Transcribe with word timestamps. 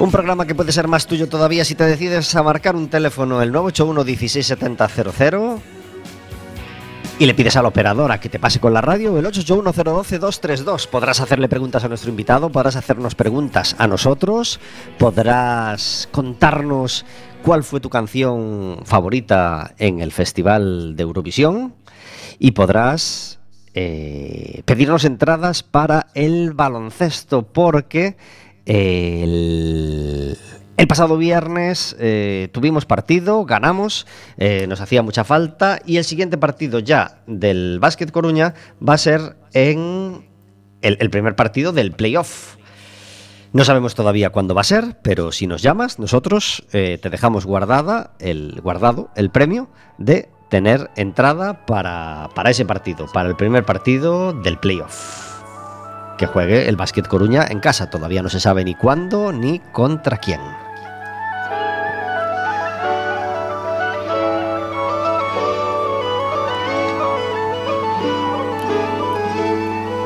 Un 0.00 0.10
programa 0.10 0.46
que 0.46 0.54
puede 0.54 0.72
ser 0.72 0.88
más 0.88 1.06
tuyo 1.06 1.28
todavía 1.28 1.64
si 1.64 1.74
te 1.74 1.84
decides 1.84 2.34
a 2.34 2.42
marcar 2.42 2.74
un 2.74 2.88
teléfono 2.88 3.40
el 3.40 3.52
981 3.52 4.04
167000 4.04 5.62
y 7.18 7.26
le 7.26 7.34
pides 7.34 7.56
a 7.56 7.62
la 7.62 7.68
operadora 7.68 8.18
que 8.18 8.28
te 8.28 8.40
pase 8.40 8.58
con 8.58 8.74
la 8.74 8.80
radio 8.80 9.16
el 9.18 9.24
881-012-232. 9.26 10.88
Podrás 10.88 11.20
hacerle 11.20 11.48
preguntas 11.48 11.84
a 11.84 11.88
nuestro 11.88 12.10
invitado, 12.10 12.50
podrás 12.50 12.74
hacernos 12.74 13.14
preguntas 13.14 13.76
a 13.78 13.86
nosotros, 13.86 14.58
podrás 14.98 16.08
contarnos 16.10 17.06
cuál 17.44 17.62
fue 17.62 17.78
tu 17.78 17.88
canción 17.88 18.80
favorita 18.84 19.74
en 19.78 20.00
el 20.00 20.10
Festival 20.10 20.96
de 20.96 21.02
Eurovisión 21.04 21.74
y 22.40 22.50
podrás 22.50 23.38
eh, 23.74 24.62
pedirnos 24.64 25.04
entradas 25.04 25.62
para 25.62 26.08
el 26.14 26.52
baloncesto 26.52 27.42
porque 27.42 28.16
el, 28.66 30.36
pasado 30.88 31.16
viernes 31.16 31.96
eh, 31.98 32.48
tuvimos 32.52 32.86
partido, 32.86 33.44
ganamos, 33.44 34.06
eh, 34.36 34.66
nos 34.68 34.80
hacía 34.80 35.02
mucha 35.02 35.24
falta 35.24 35.80
y 35.84 35.96
el 35.96 36.04
siguiente 36.04 36.38
partido 36.38 36.78
ya 36.78 37.22
del 37.26 37.78
Básquet 37.80 38.10
Coruña 38.10 38.54
va 38.86 38.94
a 38.94 38.98
ser 38.98 39.36
en 39.54 40.26
el, 40.82 40.96
el 41.00 41.10
primer 41.10 41.36
partido 41.36 41.72
del 41.72 41.92
playoff. 41.92 42.56
No 43.54 43.64
sabemos 43.64 43.94
todavía 43.94 44.30
cuándo 44.30 44.52
va 44.54 44.62
a 44.62 44.64
ser, 44.64 44.98
pero 45.00 45.30
si 45.30 45.46
nos 45.46 45.62
llamas, 45.62 46.00
nosotros 46.00 46.64
eh, 46.72 46.98
te 47.00 47.08
dejamos 47.08 47.46
guardada 47.46 48.10
el, 48.18 48.60
guardado 48.60 49.10
el 49.14 49.30
premio 49.30 49.68
de 49.96 50.28
tener 50.50 50.90
entrada 50.96 51.64
para, 51.64 52.30
para 52.34 52.50
ese 52.50 52.64
partido, 52.64 53.06
para 53.12 53.28
el 53.28 53.36
primer 53.36 53.64
partido 53.64 54.32
del 54.32 54.58
playoff 54.58 55.33
que 56.16 56.26
juegue 56.26 56.68
el 56.68 56.76
Básquet 56.76 57.06
Coruña 57.06 57.46
en 57.48 57.60
casa. 57.60 57.90
Todavía 57.90 58.22
no 58.22 58.28
se 58.28 58.40
sabe 58.40 58.64
ni 58.64 58.74
cuándo 58.74 59.32
ni 59.32 59.58
contra 59.58 60.16
quién. 60.18 60.40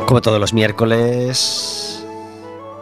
Como 0.06 0.22
todos 0.22 0.40
los 0.40 0.54
miércoles, 0.54 2.02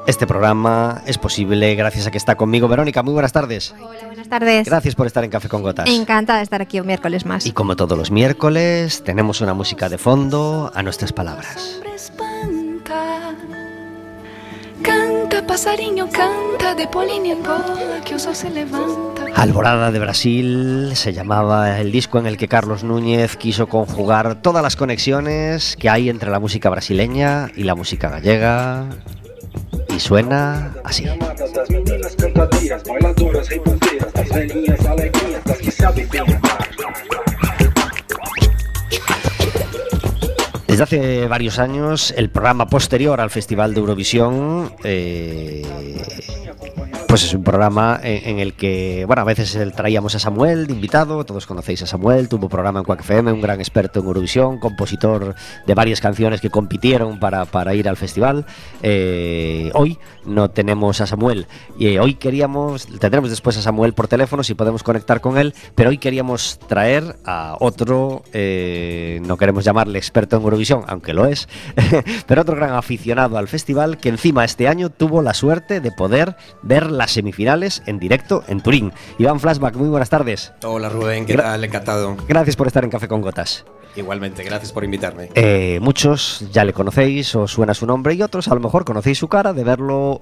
este 0.07 0.29
programa 0.29 1.03
es 1.07 1.19
posible 1.19 1.75
gracias 1.75 2.07
a 2.07 2.13
que 2.13 2.19
está 2.19 2.37
conmigo 2.37 2.69
Verónica. 2.69 3.03
Muy 3.03 3.15
buenas 3.15 3.33
tardes. 3.33 3.75
Hola, 3.77 4.07
buenas 4.07 4.29
tardes. 4.29 4.67
Gracias 4.69 4.95
por 4.95 5.09
estar 5.09 5.25
en 5.25 5.31
Café 5.31 5.49
con 5.49 5.63
Gotas. 5.63 5.89
Encantada 5.89 6.39
de 6.39 6.45
estar 6.45 6.63
aquí 6.63 6.79
un 6.79 6.87
miércoles 6.87 7.27
más. 7.27 7.45
Y 7.45 7.51
como 7.51 7.75
todos 7.75 7.99
los 7.99 8.13
miércoles, 8.13 9.03
tenemos 9.03 9.41
una 9.41 9.55
música 9.55 9.89
de 9.89 9.99
fondo 9.99 10.71
a 10.73 10.85
nuestras 10.85 11.13
palabras. 11.13 11.81
Canta, 14.83 15.47
passarinho, 15.47 16.09
canta, 16.11 16.75
de. 16.75 16.87
Alborada 19.35 19.91
de 19.91 19.99
Brasil 19.99 20.93
se 20.95 21.13
llamaba 21.13 21.79
el 21.79 21.93
disco 21.93 22.19
en 22.19 22.27
el 22.27 22.37
que 22.37 22.49
Carlos 22.49 22.85
Núñez 22.85 23.37
quiso 23.37 23.69
conjugar 23.69 24.41
todas 24.43 24.63
las 24.63 24.77
conexiones 24.77 25.77
que 25.77 25.89
hay 25.89 26.09
entre 26.09 26.31
la 26.31 26.41
música 26.41 26.71
brasileña 26.71 27.51
y 27.55 27.65
la 27.65 27.75
música 27.75 28.09
gallega. 28.09 28.89
Y 29.95 30.01
suena 30.01 30.75
así. 30.85 31.07
Desde 40.77 40.85
hace 40.85 41.27
varios 41.27 41.59
años, 41.59 42.13
el 42.19 42.29
programa 42.29 42.67
posterior 42.67 43.19
al 43.23 43.31
Festival 43.31 43.73
de 43.73 43.81
Eurovisión, 43.81 44.75
eh, 44.85 45.63
pues 47.17 47.25
es 47.25 47.33
un 47.33 47.45
programa 47.45 47.99
en, 48.03 48.29
en 48.29 48.39
el 48.41 48.53
que, 48.53 49.07
bueno, 49.07 49.23
a 49.23 49.25
veces 49.25 49.57
traíamos 49.75 50.15
a 50.15 50.19
Samuel 50.19 50.67
de 50.67 50.75
invitado, 50.75 51.25
todos 51.25 51.47
conocéis 51.47 51.81
a 51.81 51.87
Samuel, 51.87 52.29
tuvo 52.29 52.51
programa 52.51 52.81
en 52.81 52.85
Quack 52.85 53.01
FM, 53.01 53.33
un 53.33 53.41
gran 53.41 53.59
experto 53.59 54.01
en 54.01 54.07
Eurovisión, 54.07 54.59
compositor 54.59 55.35
de 55.67 55.75
varias 55.75 56.03
canciones 56.03 56.43
que 56.43 56.51
compitieron 56.51 57.19
para, 57.19 57.47
para 57.47 57.75
ir 57.75 57.89
al 57.89 57.97
festival. 57.97 58.45
Eh, 58.83 59.71
hoy 59.73 59.99
no 60.27 60.51
tenemos 60.51 61.01
a 61.01 61.07
Samuel 61.07 61.47
y 61.79 61.87
eh, 61.87 62.01
hoy 62.01 62.17
queríamos, 62.17 62.87
tendremos 62.87 63.31
después 63.31 63.57
a 63.57 63.63
Samuel 63.63 63.95
por 63.95 64.09
teléfono 64.09 64.43
si 64.43 64.53
podemos 64.53 64.83
conectar 64.83 65.23
con 65.23 65.39
él, 65.39 65.55
pero 65.75 65.89
hoy 65.89 65.97
queríamos 65.97 66.59
traer 66.69 67.17
a 67.25 67.57
otro, 67.61 68.25
eh, 68.35 69.23
no 69.25 69.39
queremos 69.39 69.65
llamarle 69.65 69.99
experto 69.99 70.37
en 70.37 70.43
Eurovisión, 70.43 70.85
aunque 70.87 71.15
lo 71.15 71.25
es, 71.25 71.49
pero 72.27 72.43
otro 72.43 72.57
gran 72.57 72.75
aficionado 72.75 73.39
al 73.39 73.49
festival 73.49 73.97
que 73.97 74.11
encima 74.11 74.45
este 74.45 74.69
año 74.69 74.91
tuvo 74.91 75.23
la 75.23 75.33
suerte 75.33 75.81
de 75.81 75.93
poder 75.93 76.37
ver 76.61 76.91
las 77.07 77.13
semifinales 77.13 77.83
en 77.87 78.01
directo 78.01 78.43
en 78.49 78.61
Turín. 78.61 78.93
Iván 79.19 79.39
Flashback, 79.39 79.77
muy 79.77 79.89
buenas 79.89 80.11
tardes. 80.11 80.53
Hola 80.65 80.89
Rubén, 80.89 81.25
¿qué 81.25 81.35
Gra- 81.37 81.43
tal? 81.43 81.63
Encantado. 81.63 82.17
Gracias 82.27 82.57
por 82.57 82.67
estar 82.67 82.83
en 82.83 82.91
Café 82.91 83.07
con 83.07 83.21
Gotas. 83.21 83.65
Igualmente, 83.97 84.45
gracias 84.45 84.73
por 84.73 84.85
invitarme. 84.85 85.31
Eh, 85.35 85.79
muchos 85.81 86.45
ya 86.53 86.65
le 86.65 86.73
conocéis 86.73 87.35
o 87.35 87.49
suena 87.49 87.75
su 87.75 87.87
nombre 87.87 88.15
y 88.15 88.23
otros 88.23 88.49
a 88.49 88.55
lo 88.55 88.61
mejor 88.61 88.85
conocéis 88.85 89.19
su 89.19 89.29
cara 89.29 89.53
de 89.53 89.65
verlo 89.65 90.21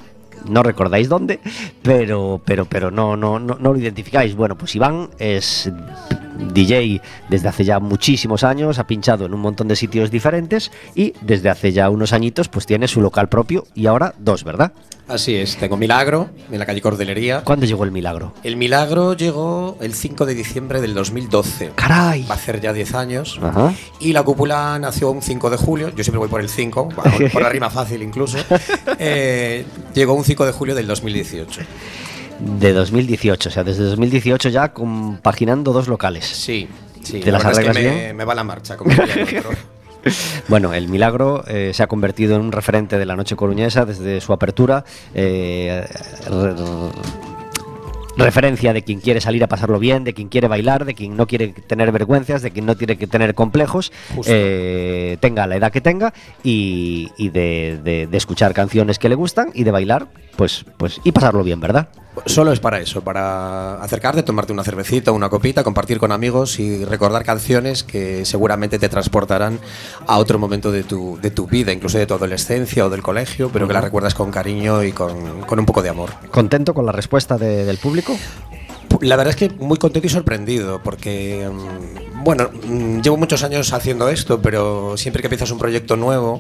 no 0.49 0.63
recordáis 0.63 1.09
dónde 1.09 1.41
pero 1.83 2.41
pero 2.45 2.65
pero 2.67 2.91
no 2.91 3.17
no 3.17 3.39
no, 3.39 3.57
no 3.59 3.73
lo 3.73 3.79
identificáis 3.79 4.35
bueno 4.35 4.57
pues 4.57 4.75
Iván 4.75 5.09
es 5.19 5.71
DJ 6.53 7.01
desde 7.29 7.49
hace 7.49 7.65
ya 7.65 7.79
muchísimos 7.79 8.45
años 8.45 8.79
ha 8.79 8.87
pinchado 8.87 9.27
en 9.27 9.35
un 9.35 9.41
montón 9.41 9.69
de 9.69 9.77
sitios 9.77 10.11
diferentes 10.11 10.71
y 10.95 11.15
desde 11.21 11.51
hace 11.51 11.73
ya 11.73 11.89
unos 11.89 12.13
añitos 12.13 12.49
pues 12.49 12.67
tiene 12.67 12.89
su 12.89 13.01
local 13.01 13.29
propio 13.29 13.67
y 13.75 13.87
ahora 13.87 14.15
dos 14.19 14.45
verdad 14.45 14.73
Así 15.07 15.35
es, 15.35 15.59
tengo 15.59 15.77
Milagro 15.77 16.31
en 16.51 16.59
la 16.59 16.65
calle 16.65 16.81
Cordelería. 16.81 17.43
¿cuándo 17.45 17.67
llegó 17.67 17.85
el 17.85 17.91
milagro? 17.91 18.33
El 18.43 18.57
Milagro 18.57 19.13
llegó 19.13 19.77
el 19.83 19.93
5 19.93 20.25
de 20.25 20.35
diciembre 20.35 20.81
del 20.81 20.95
2012. 20.95 21.73
caray 21.75 22.23
Va 22.23 22.31
a 22.31 22.39
hacer 22.39 22.63
ya 22.63 22.73
10 22.73 22.95
años. 22.95 23.39
Ajá. 23.43 23.64
Y 24.01 24.13
la 24.13 24.23
cúpula 24.23 24.79
nació 24.79 25.11
un 25.11 25.23
5 25.23 25.51
de 25.51 25.57
julio. 25.57 25.89
Yo 25.95 26.05
siempre 26.05 26.19
voy 26.19 26.29
por 26.29 26.41
el 26.41 26.49
5, 26.49 26.91
bueno, 26.97 27.31
por 27.33 27.43
la 27.43 27.49
rima 27.49 27.71
fácil 27.71 28.03
incluso. 28.03 28.39
Eh, 28.99 29.65
llegó 29.95 30.15
un 30.15 30.25
5 30.25 30.47
de 30.47 30.53
julio 30.53 30.75
del 30.75 30.87
2018. 30.87 31.61
de 32.41 32.73
2018 32.73 33.49
o 33.49 33.53
sea 33.53 33.65
desde 33.65 33.85
2018 33.85 34.49
ya 34.49 34.73
compaginando 34.73 35.73
dos 35.73 35.89
locales 35.89 36.25
Sí, 36.27 36.69
sí. 37.03 37.21
¿Te 37.21 37.31
la 37.31 37.39
las 37.39 37.45
verdad 37.57 37.77
es 37.77 37.77
que 37.77 38.13
me, 38.15 38.25
va 38.25 38.35
la 38.35 38.45
marcha. 38.45 38.77
Como. 38.77 38.93
Bueno, 40.49 40.75
el 40.75 40.89
Milagro 40.89 41.45
eh, 41.47 41.71
se 41.73 41.83
ha 41.83 41.87
convertido 41.87 42.37
en 42.37 42.43
un 42.43 42.53
referente 42.53 42.99
de 42.99 43.07
la 43.07 43.17
noche 43.17 43.37
coruñesa 43.37 43.85
desde 43.87 44.21
su 44.21 44.33
apertura. 44.33 44.85
eh, 45.15 45.87
referencia 48.17 48.73
de 48.73 48.83
quien 48.83 49.01
quiere 49.01 49.21
salir 49.21 49.43
a 49.45 49.49
pasarlo 49.49 49.79
bien, 49.79 50.05
de 50.05 50.15
quien 50.15 50.29
quiere 50.29 50.49
bailar, 50.49 50.85
de 50.85 50.95
quien 50.95 51.17
no 51.17 51.27
quiere 51.27 51.49
tener 51.49 51.91
vergüenzas, 51.93 52.43
de 52.43 52.51
quien 52.51 52.67
no 52.67 52.77
tiene 52.77 52.97
que 52.97 53.07
tener 53.07 53.35
complejos, 53.35 53.93
eh, 54.27 55.17
tenga 55.21 55.47
la 55.47 55.57
edad 55.57 55.73
que 55.73 55.81
tenga 55.81 56.13
y, 56.43 57.11
y 57.17 57.29
de, 57.31 57.81
de- 57.83 58.07
de 58.07 58.17
escuchar 58.17 58.55
canciones 58.55 58.99
que 58.99 59.09
le 59.09 59.15
gustan 59.15 59.51
y 59.55 59.65
de 59.65 59.71
bailar, 59.71 60.07
pues, 60.37 60.65
pues 60.77 61.01
y 61.05 61.13
pasarlo 61.13 61.43
bien, 61.43 61.61
¿verdad? 61.61 61.89
Solo 62.27 62.53
es 62.53 62.61
para 62.61 62.81
eso, 62.81 63.03
para 63.03 63.83
acercarte, 63.83 64.23
tomarte 64.23 64.53
una 64.53 64.63
cervecita, 64.65 65.11
una 65.13 65.29
copita, 65.29 65.65
compartir 65.65 65.99
con 65.99 66.13
amigos 66.13 66.59
y 66.61 66.85
recordar 66.85 67.25
canciones 67.25 67.83
que 67.83 68.25
seguramente 68.25 68.79
te 68.79 68.89
transportarán 68.89 69.59
a 70.07 70.19
otro 70.19 70.39
momento 70.39 70.71
de 70.73 70.85
tu, 70.85 71.19
de 71.21 71.31
tu 71.31 71.47
vida, 71.47 71.73
incluso 71.73 71.99
de 71.99 72.07
tu 72.07 72.15
adolescencia 72.15 72.87
o 72.87 72.91
del 72.91 73.03
colegio, 73.03 73.51
pero 73.53 73.67
que 73.67 73.75
la 73.75 73.81
recuerdas 73.81 74.15
con 74.15 74.31
cariño 74.31 74.83
y 74.85 74.93
con, 74.93 75.43
con 75.43 75.59
un 75.59 75.67
poco 75.67 75.83
de 75.83 75.89
amor. 75.91 76.11
¿Contento 76.31 76.73
con 76.73 76.87
la 76.87 76.93
respuesta 76.93 77.37
de- 77.37 77.65
del 77.65 77.79
público? 77.79 78.17
La 79.01 79.17
verdad 79.17 79.31
es 79.31 79.37
que 79.37 79.51
muy 79.59 79.77
contento 79.77 80.07
y 80.07 80.11
sorprendido, 80.11 80.81
porque, 80.83 81.51
mm, 81.51 82.23
bueno, 82.23 82.49
mm, 82.65 83.01
llevo 83.01 83.17
muchos 83.17 83.43
años 83.43 83.73
haciendo 83.73 84.09
esto, 84.09 84.41
pero 84.41 84.97
siempre 84.97 85.21
que 85.21 85.27
empiezas 85.27 85.51
un 85.51 85.59
proyecto 85.59 85.97
nuevo, 85.97 86.39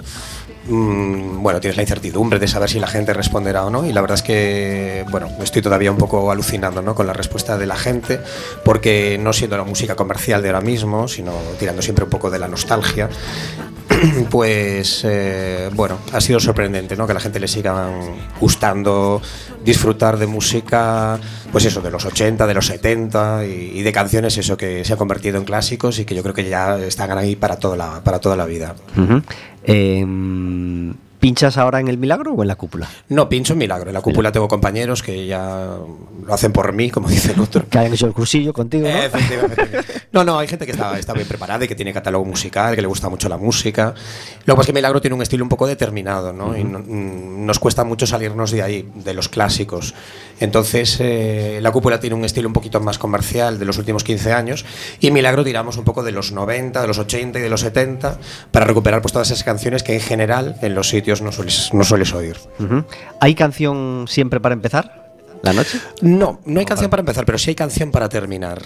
mm, 0.68 1.42
bueno, 1.42 1.60
tienes 1.60 1.76
la 1.76 1.82
incertidumbre 1.82 2.38
de 2.38 2.48
saber 2.48 2.68
si 2.68 2.78
la 2.78 2.86
gente 2.86 3.12
responderá 3.12 3.64
o 3.64 3.70
no, 3.70 3.86
y 3.86 3.92
la 3.92 4.00
verdad 4.00 4.16
es 4.16 4.22
que, 4.22 5.04
bueno, 5.10 5.28
estoy 5.42 5.62
todavía 5.62 5.90
un 5.90 5.98
poco 5.98 6.30
alucinando 6.30 6.82
¿no? 6.82 6.94
con 6.94 7.06
la 7.06 7.12
respuesta 7.12 7.56
de 7.58 7.66
la 7.66 7.76
gente, 7.76 8.20
porque 8.64 9.18
no 9.20 9.32
siendo 9.32 9.56
la 9.56 9.64
música 9.64 9.96
comercial 9.96 10.42
de 10.42 10.48
ahora 10.48 10.60
mismo, 10.60 11.08
sino 11.08 11.32
tirando 11.58 11.82
siempre 11.82 12.04
un 12.04 12.10
poco 12.10 12.30
de 12.30 12.38
la 12.38 12.48
nostalgia, 12.48 13.08
pues 14.30 15.02
eh, 15.04 15.70
bueno, 15.74 15.98
ha 16.12 16.20
sido 16.20 16.40
sorprendente, 16.40 16.96
¿no? 16.96 17.06
Que 17.06 17.14
la 17.14 17.20
gente 17.20 17.40
le 17.40 17.48
siga 17.48 17.90
gustando 18.40 19.20
disfrutar 19.64 20.18
de 20.18 20.26
música, 20.26 21.18
pues 21.50 21.64
eso, 21.64 21.80
de 21.80 21.90
los 21.90 22.04
80, 22.04 22.46
de 22.46 22.54
los 22.54 22.66
70 22.66 23.44
y, 23.46 23.82
de 23.82 23.92
canciones, 23.92 24.36
eso 24.36 24.56
que 24.56 24.84
se 24.84 24.92
ha 24.92 24.96
convertido 24.96 25.38
en 25.38 25.44
clásicos 25.44 25.98
y 25.98 26.04
que 26.04 26.14
yo 26.14 26.22
creo 26.22 26.34
que 26.34 26.48
ya 26.48 26.78
están 26.78 27.16
ahí 27.16 27.36
para 27.36 27.56
toda 27.56 27.76
la, 27.76 28.04
para 28.04 28.20
toda 28.20 28.36
la 28.36 28.44
vida. 28.44 28.74
Em, 29.64 30.94
¿Pinchas 31.20 31.56
ahora 31.56 31.80
en 31.80 31.88
el 31.88 31.96
milagro 31.96 32.34
o 32.34 32.42
en 32.42 32.48
la 32.48 32.54
cúpula? 32.56 32.86
No, 33.08 33.30
pincho 33.30 33.54
en 33.54 33.58
milagro. 33.60 33.88
En 33.88 33.94
la 33.94 34.02
cúpula 34.02 34.30
tengo 34.30 34.46
compañeros 34.46 35.02
que 35.02 35.26
ya 35.26 35.70
lo 36.26 36.34
hacen 36.34 36.52
por 36.52 36.70
mí, 36.74 36.90
como 36.90 37.08
dicen 37.08 37.40
otros. 37.40 37.64
Que 37.70 37.78
hayan 37.78 37.94
hecho 37.94 38.06
el 38.06 38.12
cursillo 38.12 38.52
contigo, 38.52 38.86
¿no? 38.86 38.94
Efectivamente. 39.02 39.80
No, 40.12 40.22
no, 40.22 40.38
hay 40.38 40.46
gente 40.48 40.66
que 40.66 40.72
está, 40.72 40.98
está 40.98 41.14
bien 41.14 41.26
preparada 41.26 41.64
y 41.64 41.68
que 41.68 41.74
tiene 41.74 41.94
catálogo 41.94 42.26
musical, 42.26 42.74
que 42.76 42.82
le 42.82 42.86
gusta 42.88 43.08
mucho 43.08 43.30
la 43.30 43.38
música. 43.38 43.94
Lo 44.44 44.52
que 44.52 44.56
pasa 44.56 44.60
es 44.60 44.66
que 44.66 44.72
Milagro 44.74 45.00
tiene 45.00 45.16
un 45.16 45.22
estilo 45.22 45.42
un 45.44 45.48
poco 45.48 45.66
determinado, 45.66 46.30
¿no? 46.34 46.54
Y 46.58 46.62
no- 46.62 46.80
mm, 46.80 47.46
nos 47.46 47.58
cuesta 47.58 47.84
mucho 47.84 48.06
salirnos 48.06 48.50
de 48.50 48.62
ahí, 48.62 48.86
de 48.94 49.14
los 49.14 49.30
clásicos. 49.30 49.94
Entonces, 50.40 50.96
eh, 51.00 51.58
la 51.62 51.70
cúpula 51.72 52.00
tiene 52.00 52.16
un 52.16 52.24
estilo 52.24 52.48
un 52.48 52.52
poquito 52.52 52.80
más 52.80 52.98
comercial 52.98 53.58
de 53.58 53.64
los 53.64 53.78
últimos 53.78 54.04
15 54.04 54.32
años 54.32 54.64
y 55.00 55.10
Milagro 55.10 55.44
tiramos 55.44 55.76
un 55.76 55.84
poco 55.84 56.02
de 56.02 56.12
los 56.12 56.32
90, 56.32 56.80
de 56.80 56.86
los 56.86 56.98
80 56.98 57.38
y 57.38 57.42
de 57.42 57.48
los 57.50 57.60
70 57.60 58.18
para 58.50 58.66
recuperar 58.66 59.02
pues, 59.02 59.12
todas 59.12 59.30
esas 59.30 59.44
canciones 59.44 59.82
que 59.82 59.94
en 59.94 60.00
general 60.00 60.56
en 60.62 60.74
los 60.74 60.88
sitios 60.88 61.22
no 61.22 61.32
sueles, 61.32 61.70
no 61.72 61.84
sueles 61.84 62.12
oír. 62.12 62.36
¿Hay 63.20 63.34
canción 63.34 64.06
siempre 64.08 64.40
para 64.40 64.54
empezar? 64.54 65.04
¿La 65.42 65.52
noche? 65.52 65.78
No, 66.00 66.40
no 66.46 66.60
hay 66.60 66.66
canción 66.66 66.90
para 66.90 67.00
empezar, 67.00 67.26
pero 67.26 67.38
sí 67.38 67.50
hay 67.50 67.54
canción 67.54 67.90
para 67.90 68.08
terminar. 68.08 68.62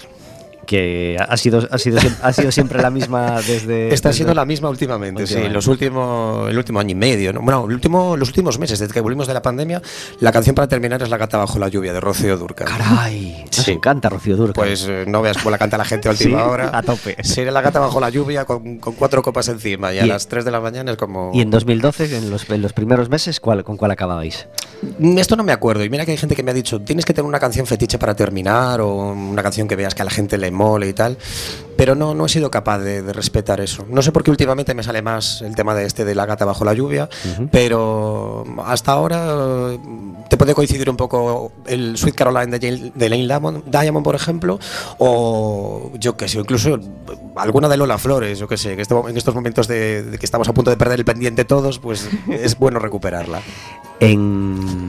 Que 0.69 1.17
ha 1.19 1.35
sido, 1.39 1.67
ha 1.71 1.79
sido, 1.79 1.99
ha 2.23 2.31
sido 2.35 2.53
siempre 2.53 2.83
la 2.83 2.91
misma 2.91 3.41
desde. 3.41 3.89
Está 3.95 4.11
desde- 4.11 4.17
siendo 4.19 4.35
la 4.35 4.45
misma 4.45 4.69
últimamente, 4.69 5.23
Últimamente. 5.23 5.49
sí. 5.49 5.55
Los 5.55 5.67
últimos, 5.67 6.51
el 6.51 6.59
último 6.59 6.79
año 6.79 6.91
y 6.91 6.95
medio, 6.95 7.33
¿no? 7.33 7.41
bueno, 7.41 7.65
el 7.67 7.73
último, 7.73 8.19
los 8.19 8.29
últimos 8.29 8.59
meses, 8.59 8.79
desde 8.79 8.93
que 8.93 9.01
volvimos 9.01 9.27
de 9.27 9.33
la 9.33 9.41
pandemia, 9.41 9.81
la 10.21 10.31
canción 10.31 10.55
para 10.55 10.69
terminar 10.69 11.03
es 11.03 11.09
La 11.09 11.17
gata 11.17 11.39
bajo 11.39 11.59
la 11.59 11.69
lluvia 11.69 11.95
de 11.95 12.01
Rocío 12.01 12.37
Durcal. 12.37 12.69
Caray, 12.69 13.45
nos 13.47 13.65
Sí. 13.65 13.73
encanta 13.73 14.11
Rocío 14.11 14.37
Durcal. 14.37 14.63
Pues 14.67 14.85
eh, 14.87 15.05
no 15.09 15.23
veas 15.23 15.39
cómo 15.39 15.53
la 15.53 15.57
canta 15.59 15.79
la 15.79 15.87
gente 15.87 16.09
a 16.09 16.11
última 16.11 16.39
Sí, 16.45 16.49
hora. 16.51 16.71
a 16.77 16.83
tope. 16.83 17.17
Sería 17.25 17.51
la 17.51 17.63
gata 17.63 17.81
bajo 17.81 17.99
la 17.99 18.11
lluvia 18.11 18.45
con, 18.45 18.77
con 18.79 18.93
cuatro 18.95 19.23
copas 19.23 19.49
encima 19.49 19.95
y 19.95 20.01
a 20.01 20.05
Y- 20.05 20.09
las 20.09 20.29
3 20.29 20.45
de 20.45 20.51
la 20.51 20.61
mañana 20.61 20.91
es 20.91 20.99
como... 20.99 21.31
y 21.33 21.41
en 21.41 21.51
2012, 21.51 22.15
en 22.15 22.29
los, 22.29 22.49
en 22.51 22.61
los 22.61 22.75
primeros 22.75 23.09
meses, 23.09 23.41
¿cuál, 23.41 23.65
¿con 23.65 23.79
cuál 23.79 23.93
acababais? 23.93 24.47
Mm, 24.99 25.17
Esto 25.17 25.35
no 25.35 25.45
me 25.45 25.53
acuerdo. 25.53 25.83
Y 25.83 25.89
mira 25.89 26.05
que 26.05 26.11
hay 26.11 26.19
gente 26.19 26.37
que 26.37 26.43
me 26.43 26.51
ha 26.51 26.55
dicho, 26.55 26.79
tienes 26.83 27.07
que 27.07 27.15
tener 27.15 27.27
una 27.27 27.41
canción 27.41 27.67
fetiche 27.67 27.99
para 27.99 28.15
terminar 28.15 28.83
o 28.83 28.93
una 29.13 29.43
canción 29.43 29.67
que 29.67 29.77
veas 29.77 29.95
que 29.95 30.03
a 30.03 30.05
la 30.05 30.11
gente 30.11 30.37
le 30.37 30.51
mole 30.59 30.89
y 30.89 30.93
tal. 30.93 31.17
Pero 31.77 31.95
no, 31.95 32.13
no 32.13 32.27
he 32.27 32.29
sido 32.29 32.51
capaz 32.51 32.81
de, 32.81 33.03
de 33.03 33.13
respetar 33.13 33.61
eso. 33.61 33.87
No 33.89 34.03
sé 34.03 34.11
por 34.11 34.25
qué 34.25 34.33
últimamente 34.33 34.75
me 34.75 34.83
sale 34.83 35.01
más 35.01 35.43
el 35.43 35.55
tema 35.55 35.77
de 35.77 35.87
este 35.87 36.05
de 36.05 36.17
la 36.17 36.27
gata 36.27 36.45
bajo 36.45 36.65
la 36.65 36.75
lluvia, 36.75 37.09
pero 37.53 38.45
hasta 38.67 38.91
ahora 38.91 39.77
te 40.29 40.37
puede 40.37 40.55
coincidir 40.57 40.91
un 40.91 40.97
poco 40.97 41.53
el 41.67 41.97
Sweet 41.97 42.17
Caroline 42.17 42.59
de, 42.59 42.67
Jane- 42.67 42.93
de 42.93 43.09
Lane 43.09 43.27
Diamond, 43.29 43.63
Diamond, 43.71 44.03
por 44.05 44.17
ejemplo, 44.17 44.59
o 44.99 45.93
yo 46.01 46.17
qué 46.17 46.27
sé, 46.27 46.41
incluso 46.41 46.81
alguna 47.37 47.69
de 47.69 47.77
Lola 47.77 47.97
Flores, 47.97 48.41
yo 48.41 48.49
qué 48.49 48.57
sé, 48.57 48.75
que 48.75 48.83
este- 48.83 48.97
en 48.97 49.17
estos 49.17 49.37
momentos 49.37 49.69
de, 49.69 50.03
de 50.03 50.19
que 50.19 50.27
estamos 50.27 50.49
a 50.49 50.53
punto 50.53 50.71
de 50.73 50.77
perder 50.77 50.99
el 50.99 51.05
pendiente 51.05 51.45
todos, 51.45 51.79
pues 51.79 52.09
es 52.29 52.59
bueno 52.59 52.81
recuperarla. 52.81 53.41
En 54.01 54.88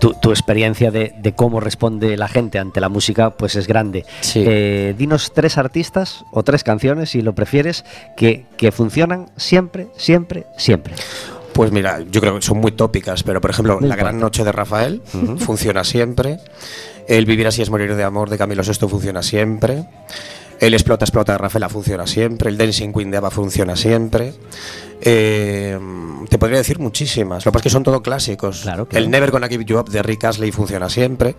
tu, 0.00 0.14
tu 0.14 0.30
experiencia 0.30 0.90
de, 0.90 1.14
de 1.16 1.32
cómo 1.32 1.60
responde 1.60 2.16
la 2.16 2.26
gente 2.26 2.58
ante 2.58 2.80
la 2.80 2.88
música, 2.88 3.30
pues 3.36 3.54
es 3.54 3.68
grande. 3.68 4.04
Sí. 4.20 4.42
Eh, 4.44 4.94
dinos 4.98 5.32
tres 5.32 5.58
artistas 5.58 6.24
o 6.32 6.42
tres 6.42 6.64
canciones, 6.64 7.10
si 7.10 7.22
lo 7.22 7.34
prefieres, 7.34 7.84
que, 8.16 8.46
que 8.56 8.72
funcionan 8.72 9.30
siempre, 9.36 9.88
siempre, 9.96 10.46
siempre. 10.56 10.94
Pues 11.52 11.72
mira, 11.72 12.00
yo 12.10 12.20
creo 12.20 12.36
que 12.36 12.42
son 12.42 12.58
muy 12.58 12.72
tópicas, 12.72 13.22
pero 13.22 13.40
por 13.40 13.50
ejemplo, 13.50 13.78
La. 13.80 13.96
Gran 13.96 14.18
Noche 14.18 14.44
de 14.44 14.52
Rafael 14.52 15.02
funciona 15.38 15.84
siempre. 15.84 16.38
El 17.06 17.26
Vivir 17.26 17.46
así 17.46 17.60
es 17.60 17.70
morir 17.70 17.94
de 17.94 18.04
amor 18.04 18.30
de 18.30 18.38
Camilo 18.38 18.62
VI 18.62 18.88
funciona 18.88 19.22
siempre. 19.22 19.84
El 20.60 20.74
Explota, 20.74 21.04
explota 21.04 21.32
de 21.32 21.38
Rafaela 21.38 21.68
funciona 21.70 22.06
siempre. 22.06 22.50
El 22.50 22.58
Dancing 22.58 22.92
Queen 22.92 23.10
de 23.10 23.16
Ava 23.16 23.30
funciona 23.30 23.76
siempre. 23.76 24.34
Eh, 25.02 25.78
te 26.28 26.38
podría 26.38 26.58
decir 26.58 26.78
muchísimas. 26.78 27.44
Lo 27.44 27.50
que 27.50 27.54
pasa 27.54 27.60
es 27.60 27.62
que 27.64 27.70
son 27.70 27.82
todo 27.82 28.02
clásicos. 28.02 28.60
Claro, 28.62 28.86
claro. 28.86 29.04
El 29.04 29.10
Never 29.10 29.30
Gonna 29.30 29.48
Give 29.48 29.64
You 29.64 29.78
Up 29.78 29.88
de 29.90 30.02
Rick 30.02 30.24
Astley 30.24 30.52
funciona 30.52 30.88
siempre. 30.88 31.34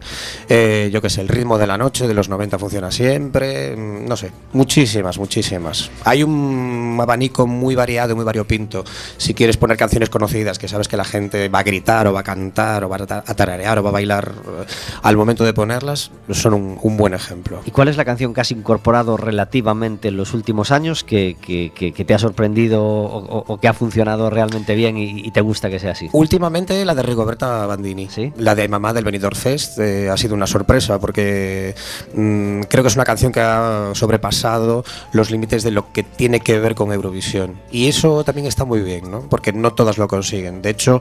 Eh, 0.50 0.89
yo 0.91 1.01
qué 1.01 1.10
sé, 1.10 1.22
El 1.22 1.27
Ritmo 1.27 1.58
de 1.58 1.68
la 1.68 1.77
Noche 1.77 2.08
de 2.08 2.13
los 2.13 2.30
90 2.30 2.58
funciona 2.60 2.91
siempre. 2.91 3.75
Mm, 3.75 4.08
No 4.08 4.18
sé, 4.18 4.32
muchísimas, 4.53 5.18
muchísimas. 5.18 5.89
Hay 6.03 6.24
un 6.24 6.98
abanico 7.01 7.48
muy 7.48 7.75
variado, 7.75 8.15
muy 8.15 8.25
variopinto. 8.25 8.84
Si 9.18 9.34
quieres 9.34 9.58
poner 9.58 9.77
canciones 9.77 10.10
conocidas 10.10 10.60
que 10.60 10.68
sabes 10.68 10.88
que 10.88 10.98
la 10.98 11.06
gente 11.06 11.48
va 11.50 11.60
a 11.60 11.63
gritar 11.63 12.08
o 12.08 12.13
va 12.13 12.22
a 12.22 12.24
cantar 12.24 12.84
o 12.84 12.89
va 12.89 12.98
a 12.98 13.06
ta- 13.06 13.24
a 13.25 13.34
tararear 13.36 13.77
o 13.80 13.84
va 13.84 13.89
a 13.89 13.94
bailar 13.94 14.32
eh, 14.46 14.65
al 15.03 15.15
momento 15.18 15.44
de 15.46 15.53
ponerlas, 15.53 16.12
son 16.32 16.53
un, 16.53 16.80
un 16.82 16.98
buen 16.98 17.13
ejemplo. 17.13 17.62
¿Y 17.65 17.72
cuál 17.72 17.88
es 17.88 17.98
la 17.98 18.06
canción 18.06 18.34
que 18.34 18.41
has 18.41 18.51
incorporado 18.51 19.18
relativamente 19.18 20.08
en 20.10 20.18
los 20.18 20.34
últimos 20.34 20.72
años 20.72 21.03
que, 21.03 21.38
que- 21.41 21.72
que- 21.74 21.94
que 21.94 22.06
te 22.06 22.13
ha 22.13 22.20
sorprendido 22.20 22.84
o, 22.84 23.18
o- 23.18 23.50
o 23.51 23.58
que 23.58 23.67
ha 23.67 23.74
funcionado 23.74 24.29
realmente 24.29 24.75
bien 24.75 24.98
y, 24.98 25.22
y 25.25 25.31
te 25.31 25.41
gusta 25.41 25.70
que 25.70 25.79
sea 25.79 25.91
así? 25.91 26.10
Últimamente 26.12 26.84
la 26.86 26.96
de 26.96 27.03
Rigoberta 27.03 27.65
Bandini, 27.65 28.08
¿Sí? 28.10 28.31
la 28.38 28.55
de 28.55 28.67
Mamá 28.67 28.93
del 28.93 29.03
Benidorm 29.03 29.36
Fest, 29.36 29.79
eh, 29.79 30.10
ha 30.10 30.17
sido 30.17 30.36
una 30.36 30.48
sorpresa 30.48 31.00
porque 31.00 31.75
mm, 32.13 32.62
creo 32.63 32.84
que 32.84 32.88
es 32.88 32.96
una 32.96 33.03
canción 33.03 33.31
que 33.31 33.41
ha 33.41 33.91
sobrepasado 33.93 34.84
los 35.12 35.31
límites 35.31 35.63
de 35.63 35.72
lo 35.72 35.91
que 35.91 36.03
tiene 36.22 36.40
que 36.40 36.60
ver 36.60 36.75
con 36.75 36.94
Eurovisión. 36.94 37.60
Y 37.72 37.88
eso 37.88 38.24
también 38.24 38.46
está 38.46 38.63
muy 38.63 38.82
bien, 38.82 39.10
¿no? 39.10 39.22
porque 39.22 39.54
no 39.54 39.74
todas 39.74 39.98
lo 39.98 40.08
consiguen. 40.08 40.62
De 40.62 40.70
hecho, 40.70 41.00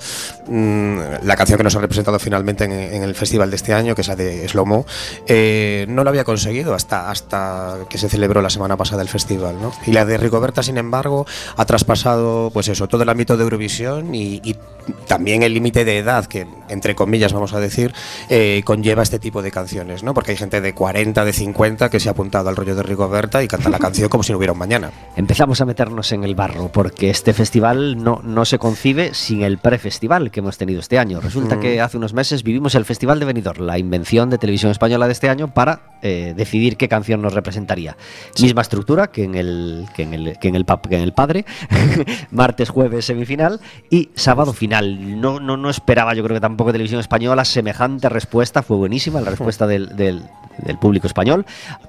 mm, 0.49 0.99
la 1.25 1.37
canción 1.37 1.59
que 1.59 1.65
nos 1.65 1.77
ha 1.77 1.81
representado 1.81 2.19
finalmente 2.19 2.65
en, 2.65 2.73
en 2.73 3.03
el 3.03 3.15
festival 3.15 3.51
de 3.51 3.57
este 3.57 3.75
año, 3.75 3.95
que 3.95 4.01
es 4.01 4.09
la 4.09 4.17
de 4.17 4.49
Slomo, 4.49 4.87
eh, 5.27 5.85
no 5.91 6.05
lo 6.05 6.09
había 6.09 6.25
conseguido 6.25 6.73
hasta, 6.73 7.11
hasta 7.11 7.81
que 7.91 7.99
se 7.99 8.09
celebró 8.09 8.41
la 8.41 8.49
semana 8.49 8.79
pasada 8.79 9.03
el 9.03 9.11
festival. 9.11 9.61
¿no? 9.61 9.75
Y 9.87 9.93
la 9.93 10.07
de 10.07 10.17
Rigoberta, 10.17 10.63
sin 10.63 10.79
embargo, 10.79 11.27
ha 11.55 11.67
traspasado 11.67 12.49
pues 12.51 12.69
eso, 12.69 12.89
todo 12.89 13.03
el 13.03 13.09
ámbito 13.11 13.37
de 13.37 13.43
Eurovisión 13.43 14.15
y, 14.15 14.41
y 14.43 14.57
también 15.07 15.43
el 15.43 15.53
límite 15.53 15.85
de 15.85 15.99
edad, 15.99 16.25
que 16.25 16.47
entre 16.71 16.95
comillas 16.95 17.35
vamos 17.35 17.53
a 17.53 17.61
decir, 17.61 17.93
eh, 18.31 18.63
conlleva 18.65 19.03
este 19.03 19.19
tipo 19.19 19.43
de 19.43 19.51
canciones, 19.51 20.03
¿no? 20.03 20.15
Porque 20.15 20.31
hay 20.31 20.39
gente 20.39 20.63
de 20.63 20.73
40, 20.73 21.27
de 21.27 21.33
50 21.35 21.91
que 21.91 22.01
se 22.01 22.09
ha 22.09 22.13
apuntado 22.13 22.49
al 22.49 22.57
rollo 22.57 22.75
de 22.75 22.83
Rigoberta 22.83 23.43
y 23.43 23.49
canta 23.49 23.69
la 23.69 23.79
canción 23.79 24.09
como 24.09 24.23
si 24.23 24.33
no 24.33 24.39
hubiera 24.39 24.55
un 24.55 24.59
mañana. 24.59 24.91
Empezamos 25.17 25.61
a 25.61 25.65
meternos 25.67 26.13
en 26.13 26.23
el 26.25 26.35
barro 26.37 26.69
porque 26.73 27.11
este 27.11 27.35
festival 27.35 28.03
no, 28.03 28.21
no 28.25 28.45
se 28.45 28.59
concibe 28.59 29.13
sin 29.13 29.43
el 29.43 29.59
prefestival 29.59 30.31
que 30.31 30.39
hemos 30.41 30.57
tenido 30.57 30.81
este 30.81 30.99
año. 30.99 31.21
Resulta 31.21 31.57
Mm. 31.57 31.61
que 31.61 31.81
hace 31.81 31.97
unos 31.97 32.15
meses 32.15 32.43
vivimos 32.45 32.75
el 32.77 32.85
Festival 32.85 33.19
de 33.19 33.27
Benidorm, 33.27 33.67
la 33.67 33.77
invención 33.79 34.31
de 34.31 34.39
televisión 34.39 34.71
española 34.71 35.07
de 35.07 35.13
este 35.13 35.29
año 35.29 35.53
para 35.53 35.99
eh, 36.03 36.33
decidir 36.37 36.77
qué 36.77 36.89
canción 36.89 37.21
nos 37.21 37.35
representaría. 37.35 37.97
Misma 38.41 38.63
estructura 38.63 39.09
que 39.09 39.25
en 39.25 39.35
el 39.35 39.87
que 39.95 40.05
en 40.05 40.15
el 40.15 40.39
que 40.39 40.49
en 40.49 40.55
el, 40.55 40.65
pap- 40.65 40.89
que 40.89 40.97
en 40.97 41.03
el 41.03 41.13
padre, 41.13 41.45
martes, 42.31 42.71
jueves 42.71 43.05
semifinal 43.05 43.61
y 43.91 44.11
sábado 44.15 44.53
final. 44.53 45.21
No, 45.21 45.41
no, 45.41 45.57
no 45.57 45.71
esperaba, 45.71 46.15
yo 46.15 46.23
creo 46.23 46.37
que 46.37 46.41
tampoco 46.41 46.73
televisión 46.73 47.01
española 47.01 47.45
semejante 47.45 48.09
respuesta, 48.09 48.63
fue 48.63 48.77
buenísima 48.77 49.21
la 49.21 49.31
respuesta 49.31 49.67
del, 49.67 49.95
del- 49.97 50.23
del 50.65 50.79
público 50.79 51.07
español. 51.07 51.47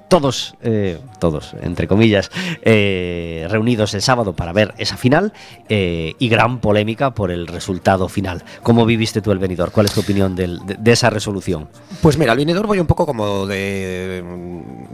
Todos, 0.08 0.54
eh, 0.62 0.98
todos, 1.18 1.54
entre 1.62 1.88
comillas, 1.88 2.30
eh, 2.62 3.46
reunidos 3.50 3.94
el 3.94 4.02
sábado 4.02 4.34
para 4.34 4.52
ver 4.52 4.74
esa 4.78 4.96
final 4.96 5.32
eh, 5.68 6.14
y 6.18 6.28
gran 6.28 6.58
polémica 6.60 7.12
por 7.12 7.30
el 7.30 7.46
resultado 7.46 8.08
final. 8.08 8.44
¿Cómo 8.62 8.84
viviste 8.84 9.22
tú 9.22 9.32
el 9.32 9.38
venidor? 9.38 9.70
¿Cuál 9.72 9.86
es 9.86 9.92
tu 9.92 10.00
opinión 10.00 10.34
del- 10.36 10.60
de, 10.66 10.74
de 10.74 10.92
esa 10.92 11.08
resolución? 11.10 11.68
Pues 12.02 12.18
mira, 12.18 12.32
al 12.32 12.38
Benidorm 12.38 12.68
voy 12.68 12.78
un 12.80 12.86
poco 12.86 13.06
como 13.06 13.46
de 13.46 14.22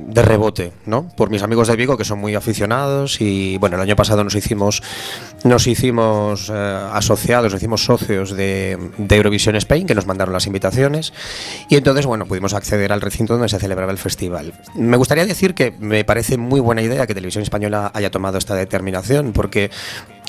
de 0.08 0.22
rebote, 0.22 0.72
¿no? 0.86 1.08
Por 1.16 1.30
mis 1.30 1.42
amigos 1.42 1.68
de 1.68 1.76
Vigo 1.76 1.96
que 1.96 2.04
son 2.04 2.18
muy 2.18 2.34
aficionados 2.34 3.20
y 3.20 3.58
bueno, 3.58 3.76
el 3.76 3.82
año 3.82 3.96
pasado 3.96 4.24
nos 4.24 4.34
hicimos 4.34 4.82
nos 5.44 5.66
hicimos 5.66 6.50
eh, 6.52 6.78
asociados, 6.92 7.52
nos 7.52 7.60
hicimos 7.60 7.84
socios 7.84 8.30
de, 8.36 8.78
de 8.96 9.16
Eurovisión 9.16 9.56
Spain 9.56 9.86
que 9.86 9.94
nos 9.94 10.06
mandaron 10.06 10.32
las 10.32 10.46
invitaciones 10.46 11.12
y 11.68 11.76
entonces 11.76 12.06
bueno, 12.06 12.26
pudimos 12.26 12.54
acceder 12.54 12.92
al 12.92 13.00
recinto 13.00 13.34
donde 13.34 13.48
se 13.48 13.56
celebraba 13.68 13.92
el 13.92 13.98
festival. 13.98 14.54
Me 14.74 14.96
gustaría 14.96 15.26
decir 15.26 15.54
que 15.54 15.72
me 15.78 16.02
parece 16.04 16.38
muy 16.38 16.60
buena 16.60 16.80
idea 16.80 17.06
que 17.06 17.14
Televisión 17.14 17.42
Española 17.42 17.90
haya 17.92 18.10
tomado 18.10 18.38
esta 18.38 18.54
determinación 18.54 19.32
porque 19.32 19.58
que 19.58 19.70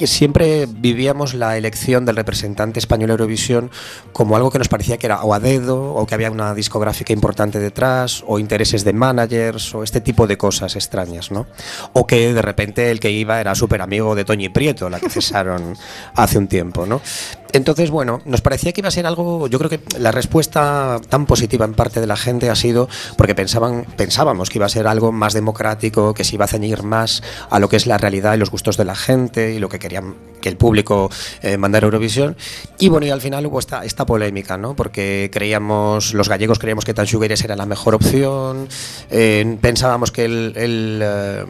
siempre 0.08 0.68
vivíamos 0.68 1.34
la 1.34 1.58
elección 1.58 2.06
del 2.06 2.15
representante 2.15 2.79
español 2.79 3.12
Eurovisión 3.12 3.72
como 4.13 4.36
algo 4.36 4.51
que 4.51 4.58
nos 4.58 4.68
parecía 4.68 4.98
que 4.98 5.08
era 5.08 5.22
o 5.24 5.34
a 5.34 5.39
dedo, 5.39 5.94
o 5.94 6.06
que 6.06 6.15
había 6.15 6.32
una 6.32 6.53
discográfica 6.53 7.13
importante 7.13 7.60
detrás, 7.60 8.24
o 8.27 8.39
intereses 8.39 8.84
de 8.84 8.94
managers, 8.94 9.74
o 9.75 9.84
este 9.84 10.01
tipo 10.01 10.27
de 10.27 10.38
cosas 10.38 10.75
extrañas, 10.75 11.32
¿no? 11.32 11.48
O 11.94 12.06
que 12.06 12.34
de 12.34 12.41
repente 12.41 12.91
el 12.91 13.00
que 13.00 13.12
iba 13.12 13.39
era 13.39 13.56
súper 13.56 13.82
amigo 13.82 14.15
de 14.15 14.25
Toñi 14.25 14.50
Prieto, 14.50 14.89
la 14.89 15.00
que 15.00 15.10
cesaron 15.10 15.75
hace 16.15 16.38
un 16.38 16.48
tiempo, 16.48 16.86
¿no? 16.86 17.01
Entonces, 17.51 17.89
bueno, 17.89 18.22
nos 18.25 18.41
parecía 18.41 18.72
que 18.74 18.82
iba 18.82 18.89
a 18.89 18.91
ser 18.91 19.08
algo, 19.08 19.48
yo 19.48 19.58
creo 19.58 19.70
que 19.70 19.79
la 19.98 20.12
respuesta 20.12 21.01
tan 21.10 21.25
positiva 21.25 21.65
en 21.65 21.74
parte 21.74 22.00
de 22.00 22.06
la 22.06 22.15
gente 22.15 22.50
ha 22.50 22.56
sido 22.56 22.88
porque 23.18 23.34
pensaban, 23.34 23.86
pensábamos 23.98 24.50
que 24.50 24.60
iba 24.60 24.68
a 24.68 24.70
ser 24.70 24.86
algo 24.86 25.12
más 25.12 25.34
democrático, 25.34 26.13
que 26.13 26.24
se 26.24 26.36
iba 26.36 26.46
a 26.46 26.48
ceñir 26.48 26.84
más 26.84 27.24
a 27.50 27.60
lo 27.60 27.68
que 27.68 27.77
es 27.77 27.88
la 27.88 27.98
realidad 27.98 28.36
y 28.36 28.38
los 28.38 28.51
gustos 28.51 28.77
de 28.77 28.86
la 28.86 28.96
gente 28.96 29.53
y 29.53 29.60
lo 29.60 29.68
que 29.68 29.79
que 30.39 30.50
el 30.50 30.58
público 30.58 31.10
eh, 31.41 31.58
mandara 31.58 31.86
Eurovisión. 31.86 32.36
Y 32.77 32.89
bueno, 32.89 33.05
y 33.05 33.10
al 33.10 33.22
final 33.22 33.46
hubo 33.46 33.60
esta, 33.60 33.84
esta 33.84 34.05
polémica, 34.05 34.58
¿no? 34.58 34.75
Porque 34.75 35.29
creíamos, 35.31 36.13
los 36.13 36.29
gallegos 36.29 36.60
creíamos 36.60 36.86
que 36.86 36.93
Tanchugueres 36.93 37.43
era 37.43 37.55
la 37.55 37.65
mejor 37.65 37.96
opción, 37.96 38.67
eh, 39.10 39.58
pensábamos 39.62 40.12
que 40.12 40.25
el, 40.25 40.53
el, 40.55 41.00
eh, 41.03 41.46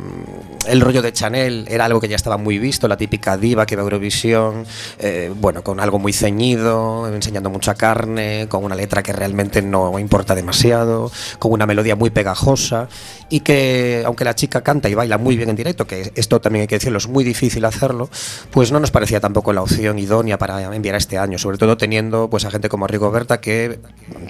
el 0.67 0.81
rollo 0.81 1.01
de 1.01 1.13
Chanel 1.13 1.67
era 1.69 1.85
algo 1.85 1.99
que 1.99 2.07
ya 2.07 2.15
estaba 2.15 2.37
muy 2.37 2.57
visto, 2.57 2.87
la 2.87 2.97
típica 2.97 3.37
diva 3.37 3.65
que 3.65 3.75
va 3.75 3.83
a 3.83 3.85
Eurovisión, 3.85 4.65
eh, 4.99 5.31
bueno, 5.35 5.63
con 5.63 5.79
algo 5.79 5.99
muy 5.99 6.13
ceñido, 6.13 7.07
enseñando 7.13 7.49
mucha 7.49 7.75
carne, 7.75 8.47
con 8.49 8.63
una 8.63 8.75
letra 8.75 9.03
que 9.03 9.13
realmente 9.13 9.61
no 9.61 9.97
importa 9.99 10.35
demasiado, 10.35 11.11
con 11.37 11.51
una 11.51 11.65
melodía 11.65 11.95
muy 11.95 12.09
pegajosa 12.09 12.87
y 13.29 13.41
que 13.41 14.03
aunque 14.05 14.23
la 14.23 14.35
chica 14.35 14.61
canta 14.61 14.89
y 14.89 14.95
baila 14.95 15.17
muy 15.17 15.37
bien 15.37 15.49
en 15.49 15.55
directo, 15.55 15.85
que 15.85 16.11
esto 16.15 16.41
también 16.41 16.61
hay 16.61 16.67
que 16.67 16.75
decirlo, 16.75 16.97
es 16.97 17.07
muy 17.07 17.23
difícil 17.23 17.63
hacerlo, 17.65 18.09
pues 18.51 18.71
no 18.71 18.79
nos 18.79 18.91
parecía 18.91 19.19
tampoco 19.19 19.53
la 19.53 19.61
opción 19.61 19.99
idónea 19.99 20.37
para 20.37 20.73
enviar 20.75 20.95
este 20.95 21.17
año, 21.17 21.37
sobre 21.37 21.57
todo 21.57 21.77
teniendo 21.77 22.29
pues 22.29 22.45
a 22.45 22.51
gente 22.51 22.69
como 22.69 22.87
Rigo 22.87 23.11
Berta 23.11 23.39
que 23.41 23.79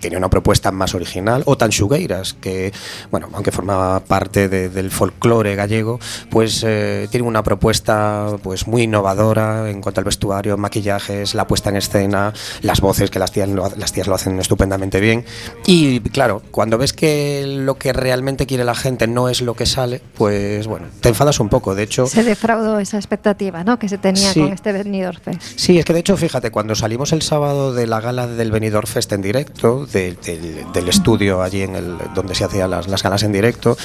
tenía 0.01 0.17
una 0.17 0.29
propuesta 0.29 0.71
más 0.71 0.93
original, 0.95 1.43
o 1.45 1.57
Tanxugueiras, 1.57 2.33
que 2.33 2.71
bueno, 3.11 3.29
aunque 3.33 3.51
formaba 3.51 3.99
parte 4.01 4.49
de- 4.49 4.69
del 4.69 4.91
folclore 4.91 5.55
gallego, 5.55 5.99
pues 6.29 6.63
eh, 6.67 7.07
tiene 7.11 7.25
una 7.27 7.43
propuesta 7.43 8.27
pues 8.43 8.67
muy 8.67 8.83
innovadora 8.83 9.69
en 9.69 9.81
cuanto 9.81 10.01
al 10.01 10.05
vestuario, 10.05 10.57
maquillajes, 10.57 11.33
la 11.35 11.47
puesta 11.47 11.69
en 11.69 11.77
escena, 11.77 12.33
las 12.61 12.81
voces 12.81 13.09
que 13.09 13.19
las 13.19 13.31
tías 13.31 13.49
lo, 13.49 13.69
las 13.77 13.91
tías 13.93 14.07
lo 14.07 14.15
hacen 14.15 14.39
estupendamente 14.39 14.99
bien. 14.99 15.25
Y 15.65 15.99
claro, 16.01 16.41
cuando 16.51 16.77
ves 16.77 16.93
que 16.93 17.45
lo 17.47 17.75
que 17.77 17.93
realmente 17.93 18.45
quiere 18.45 18.63
la 18.63 18.75
gente 18.75 19.07
no 19.07 19.29
es 19.29 19.41
lo 19.41 19.53
que 19.55 19.65
sale, 19.65 20.01
pues 20.17 20.67
bueno, 20.67 20.87
te 21.01 21.09
enfadas 21.09 21.39
un 21.39 21.49
poco. 21.49 21.75
De 21.75 21.83
hecho, 21.83 22.05
Se 22.07 22.23
defraudó 22.23 22.79
esa 22.79 22.97
expectativa 22.97 23.63
¿no? 23.63 23.78
Que 23.79 23.89
se 23.89 23.98
tenía 23.98 24.31
Sí. 24.33 24.41
con 24.41 24.53
este 24.53 24.71
Benidorm 24.74 25.19
Fest. 25.19 25.41
Sí, 25.55 25.79
es 25.79 25.86
que 25.86 25.93
de 25.93 26.00
hecho, 26.00 26.15
fíjate, 26.17 26.51
cuando 26.51 26.75
salimos 26.75 27.12
el 27.13 27.21
sábado 27.21 27.74
de 27.74 27.88
la 27.88 28.01
gala 28.01 28.27
del 28.27 28.51
Benidorm 28.51 28.86
Fest 28.88 29.12
en 29.13 29.21
directo, 29.21 29.86
de- 29.88 30.13
del- 30.24 30.71
del 30.71 30.89
estudio 30.89 31.41
allí 31.41 31.62
en 31.63 31.75
el 31.75 31.98
donde 32.13 32.36
se 32.36 32.43
hacían 32.43 32.69
las, 32.69 32.88
las 32.88 33.01
galas 33.01 33.24
en 33.24 33.31
directo, 33.31 33.77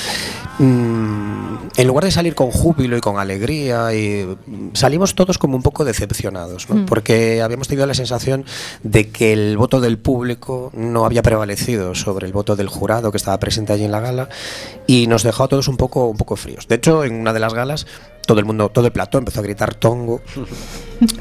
mm, 0.59 1.57
en 1.77 1.87
lugar 1.87 2.05
de 2.05 2.11
salir 2.11 2.35
con 2.35 2.51
júbilo 2.51 2.97
y 2.97 3.01
con 3.01 3.19
alegría, 3.19 3.93
y, 3.95 4.25
mm, 4.47 4.71
salimos 4.75 5.15
todos 5.15 5.39
como 5.39 5.57
un 5.57 5.63
poco 5.63 5.85
decepcionados, 5.85 6.69
¿no? 6.69 6.77
Mm. 6.77 6.87
porque 6.87 7.43
habíamos 7.43 7.69
tenido 7.69 7.87
la 7.87 7.95
sensación 7.95 8.45
de 8.83 9.09
que 9.11 9.33
el 9.33 9.57
voto 9.57 9.81
del 9.81 9.99
público 9.99 10.71
no 10.75 11.05
había 11.05 11.23
prevalecido 11.23 11.95
sobre 11.95 12.27
el 12.27 12.33
voto 12.33 12.57
del 12.57 12.69
jurado 12.69 13.11
que 13.11 13.17
estaba 13.17 13.39
presente 13.39 13.73
allí 13.73 13.85
en 13.85 13.93
la 13.93 14.01
gala 14.01 14.29
y 14.87 15.07
nos 15.07 15.23
dejó 15.23 15.45
a 15.45 15.49
todos 15.49 15.69
un 15.69 15.77
poco, 15.77 16.07
un 16.07 16.17
poco 16.17 16.37
fríos. 16.37 16.69
De 16.69 16.77
hecho, 16.77 17.05
en 17.05 17.15
una 17.15 17.33
de 17.33 17.41
las 17.41 17.55
galas 17.55 17.87
todo 18.27 18.39
el 18.39 18.45
mundo, 18.45 18.69
todo 18.69 18.87
el 18.87 18.93
plató 18.93 19.19
empezó 19.19 19.41
a 19.41 19.43
gritar 19.43 19.75
tongo 19.75 20.21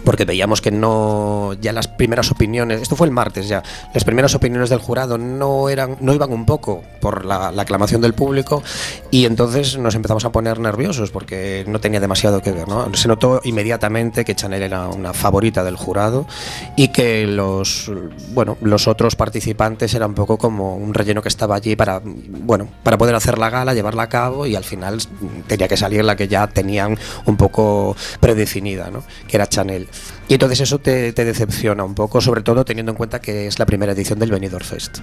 porque 0.04 0.26
veíamos 0.26 0.62
que 0.62 0.72
no 0.72 1.54
ya 1.62 1.74
las 1.74 1.88
primeras 1.88 2.32
opiniones 2.32 2.82
esto 2.82 2.96
fue 2.96 3.08
el 3.08 3.14
martes 3.14 3.48
ya 3.48 3.64
las 3.94 4.04
primeras 4.04 4.36
opiniones 4.36 4.70
del 4.70 4.80
jurado 4.80 5.18
no 5.18 5.70
eran 5.70 5.98
no 6.00 6.14
iban 6.14 6.32
un 6.32 6.46
poco 6.46 6.84
por 7.02 7.26
la, 7.26 7.52
la 7.52 7.64
aclamación 7.64 8.02
del 8.02 8.14
público 8.14 8.64
y 9.12 9.26
entonces 9.26 9.78
nos 9.78 9.96
empezamos 9.96 10.26
a 10.26 10.32
poner 10.32 10.60
nerviosos 10.60 11.12
porque 11.12 11.66
no 11.68 11.80
tenía 11.80 12.00
demasiado 12.00 12.42
que 12.42 12.52
ver 12.52 12.68
¿no? 12.68 12.94
se 12.94 13.08
notó 13.08 13.42
inmediatamente 13.44 14.26
que 14.26 14.36
Chanel 14.36 14.64
era 14.64 14.88
una 14.88 15.14
favorita 15.14 15.64
del 15.64 15.76
jurado 15.76 16.28
y 16.76 16.90
que 16.90 17.26
los 17.26 17.92
bueno 18.34 18.58
los 18.62 18.88
otros 18.88 19.16
participantes 19.16 19.94
eran 19.94 20.12
un 20.12 20.16
poco 20.16 20.38
como 20.38 20.76
un 20.76 20.94
relleno 20.94 21.22
que 21.22 21.30
estaba 21.30 21.56
allí 21.56 21.76
para 21.76 22.02
bueno 22.04 22.68
para 22.84 22.98
poder 22.98 23.16
hacer 23.16 23.38
la 23.38 23.50
gala 23.50 23.74
llevarla 23.74 24.04
a 24.04 24.10
cabo 24.10 24.46
y 24.46 24.56
al 24.56 24.64
final 24.64 25.00
tenía 25.48 25.68
que 25.68 25.78
salir 25.78 26.04
la 26.06 26.16
que 26.16 26.28
ya 26.28 26.48
tenían 26.48 26.93
un 27.26 27.38
poco 27.38 27.96
predefinida 28.20 28.90
¿no? 28.92 29.04
que 29.28 29.38
era 29.38 29.48
Chanel 29.48 29.88
y 30.28 30.34
entonces 30.36 30.60
eso 30.62 30.80
te, 30.80 31.14
te 31.14 31.26
decepciona 31.26 31.84
un 31.84 31.96
poco 31.96 32.22
sobre 32.22 32.42
todo 32.42 32.66
teniendo 32.66 32.92
en 32.92 32.98
cuenta 32.98 33.20
que 33.20 33.48
es 33.48 33.60
la 33.60 33.66
primera 33.66 33.92
edición 33.94 34.20
del 34.20 34.32
Benidorm 34.32 34.66
Fest 34.66 35.00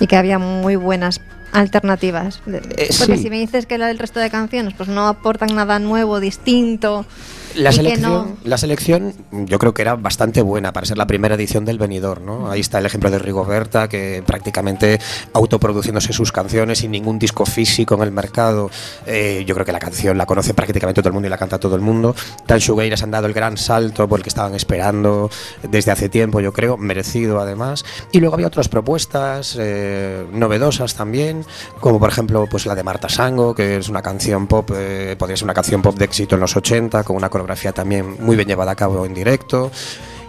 Y 0.00 0.06
que 0.06 0.16
había 0.16 0.38
muy 0.38 0.76
buenas 0.76 1.20
alternativas. 1.52 2.40
Eh, 2.48 2.60
Porque 2.98 3.16
sí. 3.16 3.22
si 3.24 3.30
me 3.30 3.38
dices 3.38 3.66
que 3.66 3.78
la 3.78 3.86
del 3.86 3.98
resto 3.98 4.18
de 4.20 4.28
canciones 4.30 4.74
pues 4.76 4.88
no 4.88 5.06
aportan 5.06 5.54
nada 5.54 5.78
nuevo, 5.78 6.18
distinto. 6.20 7.06
La 7.54 7.70
selección, 7.70 8.02
no- 8.10 8.36
la 8.42 8.58
selección 8.58 9.14
yo 9.30 9.60
creo 9.60 9.72
que 9.72 9.82
era 9.82 9.94
bastante 9.94 10.42
buena 10.42 10.72
para 10.72 10.86
ser 10.86 10.98
la 10.98 11.06
primera 11.06 11.36
edición 11.36 11.64
del 11.64 11.78
Benidorm, 11.78 12.26
¿no? 12.26 12.50
Ahí 12.50 12.58
está 12.58 12.80
el 12.80 12.86
ejemplo 12.86 13.08
de 13.12 13.20
Rigoberta, 13.20 13.88
que 13.88 14.24
prácticamente 14.26 14.98
autoproduciéndose 15.34 16.12
sus 16.12 16.32
canciones 16.32 16.78
sin 16.78 16.90
ningún 16.90 17.20
disco 17.20 17.46
físico 17.46 17.94
en 17.94 18.02
el 18.02 18.10
mercado. 18.10 18.72
Eh, 19.06 19.44
yo 19.46 19.54
creo 19.54 19.64
que 19.64 19.70
la 19.70 19.78
canción 19.78 20.18
la 20.18 20.26
conoce 20.26 20.52
prácticamente 20.52 21.00
todo 21.00 21.10
el 21.10 21.14
mundo 21.14 21.28
y 21.28 21.30
la 21.30 21.38
canta 21.38 21.60
todo 21.60 21.76
el 21.76 21.80
mundo. 21.80 22.16
Tan 22.44 22.60
Sugueiras 22.60 23.04
han 23.04 23.12
dado 23.12 23.28
el 23.28 23.32
gran 23.32 23.56
salto 23.56 24.08
por 24.08 24.18
el 24.18 24.24
que 24.24 24.30
estaban 24.30 24.56
esperando 24.64 25.30
desde 25.62 25.90
hace 25.92 26.08
tiempo, 26.08 26.40
yo 26.40 26.52
creo, 26.54 26.78
merecido 26.78 27.38
además. 27.38 27.84
Y 28.12 28.20
luego 28.20 28.34
había 28.34 28.46
otras 28.46 28.68
propuestas 28.68 29.56
eh, 29.60 30.24
novedosas 30.32 30.94
también, 30.94 31.44
como 31.80 32.00
por 32.00 32.08
ejemplo 32.08 32.46
pues 32.50 32.64
la 32.64 32.74
de 32.74 32.82
Marta 32.82 33.08
Sango, 33.10 33.54
que 33.54 33.76
es 33.76 33.88
una 33.90 34.00
canción 34.00 34.46
pop, 34.46 34.70
eh, 34.74 35.16
podría 35.18 35.36
ser 35.36 35.44
una 35.44 35.54
canción 35.54 35.82
pop 35.82 35.96
de 35.96 36.06
éxito 36.06 36.34
en 36.36 36.40
los 36.40 36.56
80, 36.56 37.04
con 37.04 37.16
una 37.16 37.28
coreografía 37.28 37.72
también 37.72 38.16
muy 38.20 38.36
bien 38.36 38.48
llevada 38.48 38.72
a 38.72 38.74
cabo 38.76 39.04
en 39.04 39.12
directo. 39.12 39.70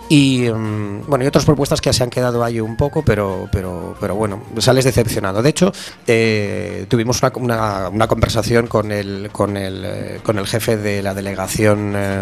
Y 0.07 0.47
mm, 0.53 1.07
bueno, 1.07 1.23
y 1.23 1.27
otras 1.27 1.45
propuestas 1.45 1.81
que 1.81 1.91
se 1.91 2.03
han 2.03 2.11
quedado 2.11 2.43
ahí 2.43 2.59
un 2.59 2.77
poco, 2.77 3.01
pero, 3.03 3.49
pero, 3.51 3.95
pero 3.99 4.13
bueno, 4.13 4.43
sales 4.59 4.85
decepcionado. 4.85 5.41
De 5.41 5.49
hecho, 5.49 5.71
eh, 6.05 6.85
tuvimos 6.89 7.21
una, 7.37 7.89
una- 7.89 8.07
conversación 8.07 8.67
con 8.67 8.91
el, 8.91 9.29
con, 9.31 9.57
el, 9.57 10.19
con 10.21 10.37
el 10.37 10.45
jefe 10.45 10.77
de 10.77 11.01
la 11.01 11.15
delegación. 11.15 11.93
eh, 11.95 12.19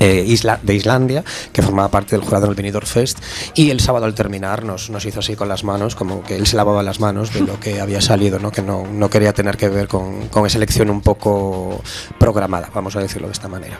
eh, 0.00 0.24
Isla, 0.26 0.58
de 0.62 0.74
Islandia, 0.74 1.22
que 1.52 1.62
formaba 1.62 1.88
parte 1.90 2.16
del 2.16 2.24
jurado 2.24 2.46
del 2.46 2.56
Benidorm 2.56 2.86
Fest, 2.86 3.18
y 3.54 3.70
el 3.70 3.78
sábado 3.80 4.06
al 4.06 4.14
terminar 4.14 4.64
nos, 4.64 4.90
nos 4.90 5.04
hizo 5.06 5.20
así 5.20 5.36
con 5.36 5.48
las 5.48 5.62
manos, 5.62 5.94
como 5.94 6.22
que 6.24 6.34
él 6.36 6.46
se 6.48 6.56
lavaba 6.56 6.82
las 6.82 6.98
manos 6.98 7.32
de 7.32 7.40
lo 7.42 7.60
que 7.60 7.80
había 7.80 8.00
salido, 8.00 8.38
¿no? 8.40 8.50
que 8.50 8.62
no, 8.62 8.84
no 8.86 9.08
quería 9.08 9.32
tener 9.32 9.56
que 9.56 9.68
ver 9.68 9.86
con, 9.86 10.26
con 10.28 10.44
esa 10.46 10.58
elección 10.58 10.90
un 10.90 11.00
poco 11.02 11.80
programada, 12.18 12.68
vamos 12.74 12.96
a 12.96 13.00
decirlo 13.00 13.28
de 13.28 13.32
esta 13.34 13.46
manera. 13.48 13.78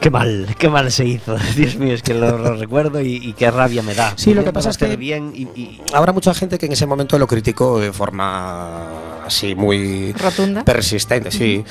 Qué 0.00 0.08
mal, 0.08 0.54
qué 0.58 0.70
mal 0.70 0.90
se 0.90 1.04
hizo. 1.04 1.36
Dios 1.56 1.76
mío, 1.76 1.92
es 1.94 2.02
que 2.02 2.14
lo, 2.14 2.38
lo 2.38 2.56
recuerdo 2.56 3.02
y, 3.02 3.16
y 3.16 3.34
qué 3.34 3.50
rabia 3.50 3.82
me 3.82 3.94
da. 3.94 4.14
Sí, 4.16 4.32
lo 4.32 4.42
que 4.42 4.50
pasa 4.50 4.70
es 4.70 4.78
que- 4.78 4.96
bien 4.96 5.32
y, 5.34 5.42
y- 5.60 5.82
Habrá 5.92 6.12
mucha 6.14 6.32
gente 6.32 6.56
que 6.58 6.64
en 6.66 6.72
ese 6.72 6.86
momento 6.86 7.18
lo 7.18 7.26
criticó 7.26 7.78
de 7.78 7.92
forma 7.92 9.24
así 9.26 9.54
muy 9.54 10.12
Rotunda. 10.12 10.64
persistente, 10.64 11.30
sí. 11.30 11.62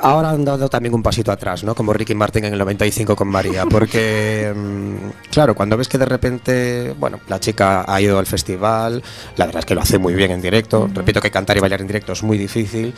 Ahora 0.00 0.30
han 0.30 0.44
dado 0.44 0.68
también 0.68 0.94
un 0.94 1.02
pasito 1.02 1.30
atrás, 1.32 1.64
¿no? 1.64 1.74
Como 1.74 1.92
Ricky 1.92 2.14
Martin 2.14 2.44
en 2.44 2.52
el 2.52 2.58
95 2.58 3.16
con 3.16 3.28
María, 3.28 3.64
porque 3.70 4.52
mm, 4.54 5.30
claro, 5.30 5.54
cuando 5.54 5.76
ves 5.76 5.88
que 5.88 5.98
de 5.98 6.04
repente, 6.06 6.94
bueno, 6.98 7.20
la 7.28 7.40
chica 7.40 7.84
ha 7.86 8.00
ido 8.00 8.18
al 8.18 8.26
festival, 8.26 9.02
la 9.36 9.46
verdad 9.46 9.60
es 9.60 9.66
que 9.66 9.74
lo 9.74 9.80
hace 9.82 9.98
muy 9.98 10.14
bien 10.14 10.30
en 10.30 10.40
directo, 10.42 10.88
repito 10.92 11.20
que 11.20 11.30
cantar 11.30 11.56
y 11.56 11.60
bailar 11.60 11.80
en 11.80 11.86
directo 11.86 12.12
es 12.12 12.22
muy 12.22 12.38
difícil 12.38 12.94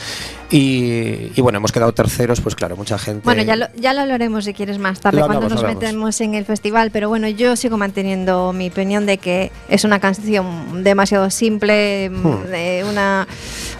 y, 0.50 1.32
y 1.34 1.40
bueno, 1.40 1.58
hemos 1.58 1.72
quedado 1.72 1.92
terceros, 1.92 2.40
pues 2.40 2.54
claro, 2.54 2.76
mucha 2.76 2.98
gente 2.98 3.22
Bueno, 3.24 3.42
ya 3.42 3.56
lo, 3.56 3.66
ya 3.76 3.92
lo 3.92 4.00
hablaremos 4.02 4.44
si 4.44 4.54
quieres 4.54 4.78
más 4.78 5.00
tarde 5.00 5.18
Lo 5.20 5.26
cuando 5.26 5.44
hablamos, 5.46 5.52
nos 5.54 5.62
hablamos. 5.64 5.82
metemos 5.82 6.20
en 6.20 6.34
el 6.34 6.44
festival, 6.44 6.90
pero 6.90 7.08
bueno, 7.08 7.28
yo 7.28 7.56
sigo 7.56 7.76
manteniendo 7.76 8.52
mi 8.52 8.68
opinión 8.68 9.06
de 9.06 9.18
que 9.18 9.50
es 9.68 9.84
una 9.84 9.98
canción 10.00 10.84
demasiado 10.84 11.30
simple, 11.30 12.10
mm, 12.10 12.26
Hmm. 12.26 12.50
de 12.50 12.84
una 12.88 13.26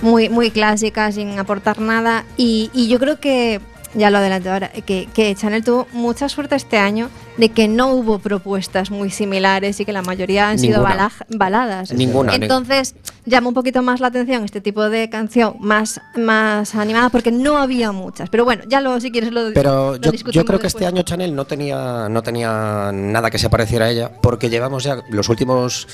muy 0.03 0.29
muy 0.29 0.51
clásica 0.51 1.11
sin 1.13 1.39
aportar 1.39 1.81
nada 1.81 2.25
y, 2.37 2.71
y 2.75 2.89
yo 2.89 2.99
creo 2.99 3.06
que 3.15 3.61
ya 3.95 4.11
lo 4.11 4.19
adelanto 4.19 4.53
ahora, 4.53 4.69
que, 4.69 5.09
que 5.15 5.35
Chanel 5.35 5.65
tuvo 5.65 5.87
mucha 5.93 6.29
suerte 6.29 6.55
este 6.55 6.77
año 6.77 7.09
de 7.39 7.49
que 7.49 7.67
no 7.67 7.93
hubo 7.93 8.19
propuestas 8.19 8.91
muy 8.91 9.09
similares 9.11 9.81
y 9.81 9.87
que 9.87 9.93
la 9.93 10.03
mayoría 10.03 10.51
han 10.51 10.59
sido 10.59 10.83
bala- 10.83 11.13
baladas. 11.31 11.93
Ninguna, 11.93 12.37
ni- 12.37 12.45
Entonces 12.45 12.95
llama 13.25 13.49
un 13.49 13.55
poquito 13.55 13.81
más 13.83 14.01
la 14.01 14.09
atención 14.09 14.45
este 14.45 14.61
tipo 14.61 14.91
de 14.91 15.09
canción 15.09 15.55
más, 15.61 15.99
más 16.15 16.75
animada 16.75 17.09
porque 17.09 17.33
no 17.33 17.57
había 17.57 17.91
muchas. 17.93 18.29
Pero 18.29 18.45
bueno, 18.45 18.65
ya 18.69 18.83
luego 18.83 19.01
si 19.01 19.11
quieres 19.11 19.33
lo 19.33 19.51
Pero 19.55 19.93
lo 19.93 19.97
yo, 19.97 20.13
yo 20.13 20.45
creo 20.45 20.59
que 20.59 20.65
después. 20.65 20.75
este 20.75 20.87
año 20.87 21.03
Chanel 21.03 21.35
no 21.35 21.47
tenía, 21.47 22.09
no 22.11 22.23
tenía 22.23 22.91
nada 22.93 23.31
que 23.31 23.39
se 23.39 23.49
pareciera 23.49 23.87
a 23.87 23.91
ella, 23.91 24.11
porque 24.21 24.51
llevamos 24.51 24.85
ya 24.85 24.99
los 25.09 25.31
últimos, 25.31 25.89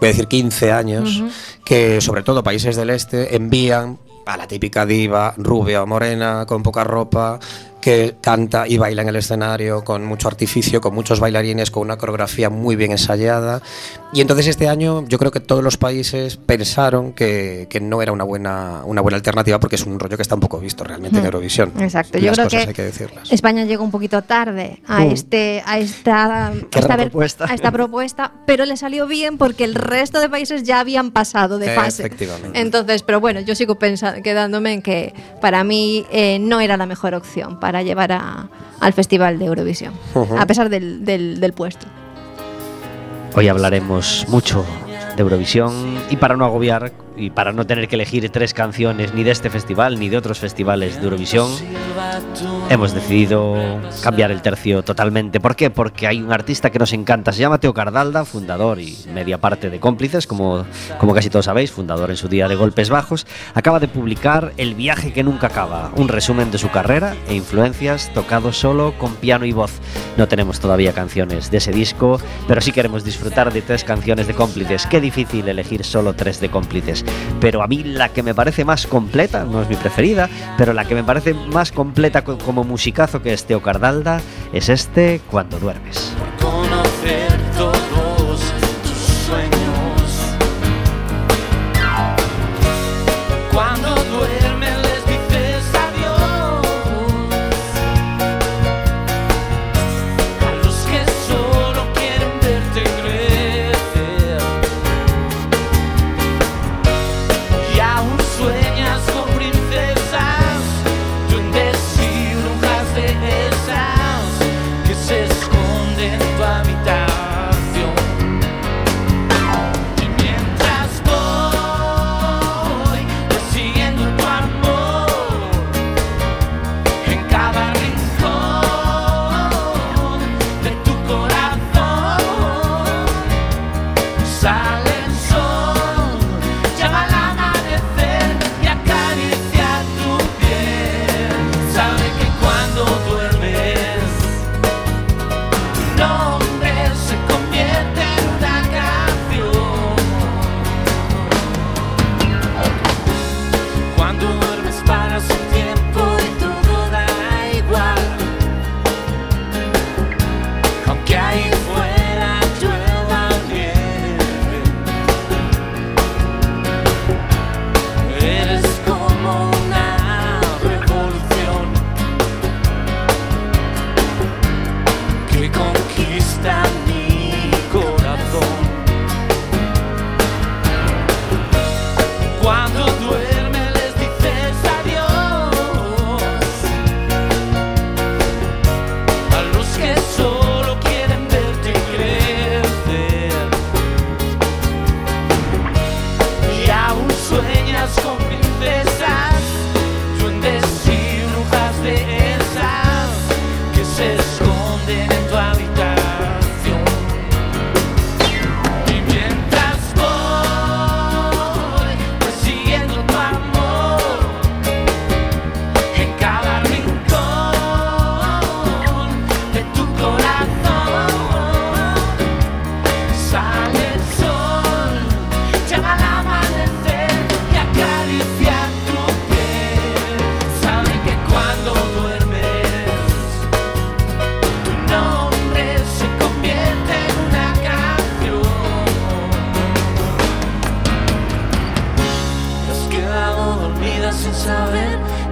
voy 0.00 0.08
a 0.08 0.12
decir, 0.12 0.26
15 0.26 0.72
años, 0.72 1.22
que 1.66 2.00
sobre 2.00 2.22
todo 2.22 2.42
países 2.42 2.76
del 2.76 2.88
este 2.90 3.36
envían 3.36 3.98
a 4.24 4.36
la 4.36 4.46
típica 4.46 4.86
diva 4.86 5.34
rubia 5.36 5.82
o 5.82 5.86
morena, 5.86 6.44
con 6.46 6.62
poca 6.62 6.84
ropa, 6.84 7.38
que 7.82 8.14
canta 8.22 8.66
y 8.66 8.78
baila 8.78 9.02
en 9.02 9.08
el 9.08 9.16
escenario 9.16 9.84
con 9.84 10.04
mucho 10.06 10.28
artificio, 10.28 10.80
con 10.80 10.94
muchos 10.94 11.20
bailarines, 11.20 11.70
con 11.70 11.82
una 11.82 11.98
coreografía 11.98 12.48
muy 12.48 12.76
bien 12.76 12.92
ensayada. 12.92 13.60
Y 14.14 14.20
entonces 14.20 14.46
este 14.46 14.68
año 14.68 15.04
yo 15.08 15.18
creo 15.18 15.30
que 15.32 15.40
todos 15.40 15.62
los 15.64 15.76
países 15.76 16.36
pensaron 16.36 17.12
que, 17.12 17.66
que 17.68 17.80
no 17.80 18.00
era 18.00 18.12
una 18.12 18.24
buena, 18.24 18.82
una 18.84 19.00
buena 19.00 19.16
alternativa 19.16 19.58
porque 19.58 19.76
es 19.76 19.84
un 19.84 19.98
rollo 19.98 20.16
que 20.16 20.22
está 20.22 20.34
un 20.36 20.40
poco 20.40 20.58
visto 20.60 20.84
realmente 20.84 21.16
en 21.18 21.22
Mm. 21.22 21.26
Eurovisión. 21.26 21.72
Exacto, 21.80 22.18
Las 22.18 22.24
yo 22.24 22.32
creo 22.32 22.48
que 22.48 22.56
hay 22.68 22.74
que 22.74 22.82
decirlas. 22.82 23.32
España 23.32 23.64
llegó 23.64 23.82
un 23.84 23.90
poquito 23.90 24.22
tarde 24.22 24.80
a 24.86 25.00
Mm. 25.00 25.10
este 25.10 25.62
a 25.66 25.78
esta, 25.78 26.48
a 26.48 26.52
esta, 26.72 26.96
propuesta. 26.96 27.44
a 27.50 27.54
esta 27.54 27.70
propuesta, 27.72 28.32
pero 28.46 28.64
le 28.64 28.76
salió 28.76 29.06
bien 29.08 29.38
porque 29.38 29.64
el 29.64 29.74
resto 29.74 30.20
de 30.20 30.28
países 30.28 30.62
ya 30.62 30.78
habían 30.80 31.10
pasado 31.10 31.58
de 31.58 31.74
fase. 31.74 32.04
Efectivamente. 32.06 32.60
Entonces, 32.60 33.02
pero 33.02 33.18
bueno, 33.20 33.40
yo 33.40 33.54
sigo 33.56 33.74
pensando, 33.76 34.22
quedándome 34.22 34.74
en 34.74 34.82
que 34.82 35.12
para 35.40 35.64
mí 35.64 36.06
eh, 36.12 36.38
no 36.38 36.60
era 36.60 36.76
la 36.76 36.86
mejor 36.86 37.14
opción 37.14 37.58
para 37.58 37.71
llevar 37.80 38.12
a- 38.12 38.48
al 38.80 38.92
Festival 38.92 39.38
de 39.38 39.46
Eurovisión, 39.46 39.94
a 40.38 40.44
pesar 40.44 40.68
del, 40.68 41.06
del- 41.06 41.40
del 41.40 41.52
puesto. 41.54 41.86
Hoy 43.34 43.48
hablaremos 43.48 44.26
mucho 44.28 44.66
de 45.16 45.22
Eurovisión 45.22 45.72
y 46.10 46.16
para 46.16 46.36
no 46.36 46.44
agobiar 46.44 46.92
y 47.16 47.30
para 47.30 47.52
no 47.52 47.66
tener 47.66 47.88
que 47.88 47.96
elegir 47.96 48.28
tres 48.30 48.54
canciones 48.54 49.14
ni 49.14 49.24
de 49.24 49.30
este 49.30 49.50
festival 49.50 49.98
ni 49.98 50.08
de 50.08 50.16
otros 50.16 50.38
festivales 50.38 50.96
de 50.96 51.04
Eurovisión, 51.04 51.50
hemos 52.70 52.94
decidido 52.94 53.56
cambiar 54.02 54.30
el 54.30 54.42
tercio 54.42 54.82
totalmente. 54.82 55.40
¿Por 55.40 55.56
qué? 55.56 55.70
Porque 55.70 56.06
hay 56.06 56.22
un 56.22 56.32
artista 56.32 56.70
que 56.70 56.78
nos 56.78 56.92
encanta, 56.92 57.32
se 57.32 57.40
llama 57.40 57.58
Teo 57.58 57.74
Cardalda, 57.74 58.24
fundador 58.24 58.80
y 58.80 58.96
media 59.12 59.38
parte 59.38 59.70
de 59.70 59.80
Cómplices, 59.80 60.26
como, 60.26 60.64
como 60.98 61.14
casi 61.14 61.30
todos 61.30 61.46
sabéis, 61.46 61.70
fundador 61.70 62.10
en 62.10 62.16
su 62.16 62.28
día 62.28 62.48
de 62.48 62.56
Golpes 62.56 62.90
Bajos, 62.90 63.26
acaba 63.54 63.80
de 63.80 63.88
publicar 63.88 64.52
El 64.56 64.74
viaje 64.74 65.12
que 65.12 65.22
nunca 65.22 65.48
acaba, 65.48 65.90
un 65.96 66.08
resumen 66.08 66.50
de 66.50 66.58
su 66.58 66.70
carrera 66.70 67.14
e 67.28 67.34
influencias 67.34 68.12
tocado 68.14 68.52
solo 68.52 68.94
con 68.98 69.14
piano 69.16 69.44
y 69.44 69.52
voz. 69.52 69.80
No 70.16 70.28
tenemos 70.28 70.60
todavía 70.60 70.92
canciones 70.92 71.50
de 71.50 71.58
ese 71.58 71.72
disco, 71.72 72.20
pero 72.48 72.60
sí 72.60 72.72
queremos 72.72 73.04
disfrutar 73.04 73.52
de 73.52 73.62
tres 73.62 73.84
canciones 73.84 74.26
de 74.26 74.34
Cómplices. 74.34 74.86
Qué 74.86 75.00
difícil 75.00 75.48
elegir 75.48 75.84
solo 75.84 76.14
tres 76.14 76.40
de 76.40 76.50
Cómplices. 76.50 77.01
Pero 77.40 77.62
a 77.62 77.66
mí 77.66 77.82
la 77.84 78.08
que 78.10 78.22
me 78.22 78.34
parece 78.34 78.64
más 78.64 78.86
completa, 78.86 79.44
no 79.44 79.62
es 79.62 79.68
mi 79.68 79.76
preferida, 79.76 80.28
pero 80.56 80.72
la 80.72 80.84
que 80.84 80.94
me 80.94 81.02
parece 81.04 81.34
más 81.34 81.72
completa 81.72 82.22
co- 82.24 82.38
como 82.38 82.62
musicazo 82.64 83.20
que 83.22 83.32
es 83.32 83.44
Teo 83.44 83.60
Cardalda 83.62 84.20
es 84.52 84.68
este 84.68 85.20
Cuando 85.30 85.58
duermes. 85.58 86.12
conocer 86.40 87.32
todos 87.56 87.78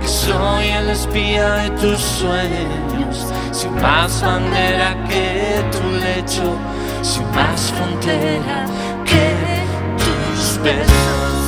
que 0.00 0.08
soy 0.08 0.68
el 0.68 0.90
espía 0.90 1.54
de 1.54 1.70
tus 1.70 2.00
sueños. 2.00 3.26
Sin 3.52 3.74
más 3.80 4.20
bandera 4.22 4.96
que 5.08 5.64
tu 5.72 5.82
lecho, 6.04 6.56
sin 7.02 7.28
más 7.32 7.72
frontera 7.72 8.66
que 9.04 9.34
tus 9.98 10.62
besos. 10.62 11.39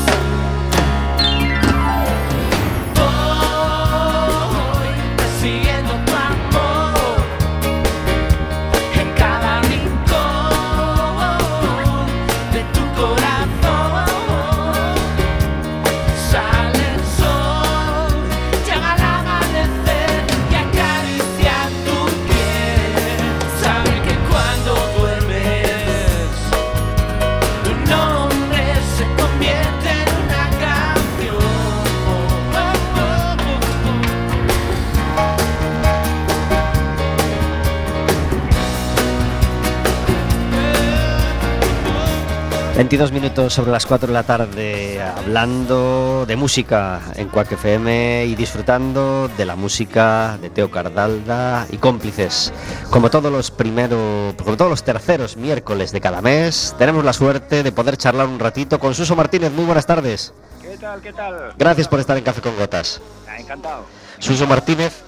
22 42.83 43.13
minutos 43.13 43.55
sobre 43.55 43.71
las 43.71 43.87
4 43.87 44.09
de 44.09 44.13
la 44.13 44.25
tarde 44.25 45.01
hablando 45.01 46.27
de 46.27 46.35
música 46.35 47.01
en 47.15 47.29
Quack 47.29 47.53
FM 47.53 48.25
y 48.27 48.35
disfrutando 48.35 49.31
de 49.37 49.47
la 49.47 49.55
música 49.55 50.37
de 50.43 50.51
Teo 50.51 50.69
Cardalda 50.69 51.69
y 51.71 51.77
cómplices. 51.77 52.53
Como 52.91 53.09
todos 53.09 53.31
los 53.31 53.53
primeros, 53.53 54.35
como 54.35 54.57
todos 54.57 54.69
los 54.69 54.83
terceros 54.83 55.37
miércoles 55.37 55.93
de 55.93 56.01
cada 56.01 56.21
mes, 56.23 56.75
tenemos 56.77 57.05
la 57.05 57.13
suerte 57.13 57.63
de 57.63 57.71
poder 57.71 57.97
charlar 57.97 58.27
un 58.27 58.41
ratito 58.41 58.81
con 58.81 58.97
Suso 58.97 59.15
Martínez. 59.15 59.53
Muy 59.53 59.65
buenas 59.65 59.87
tardes. 59.87 60.35
¿Qué 60.61 60.77
tal? 60.77 61.01
¿Qué 61.01 61.13
tal? 61.13 61.55
Gracias 61.57 61.87
por 61.87 62.01
estar 62.01 62.19
en 62.19 62.25
Café 62.25 62.41
con 62.41 62.57
Gotas. 62.57 63.01
Ah, 63.29 63.39
encantado. 63.39 63.85
Suso 64.19 64.45
Martínez. 64.49 65.05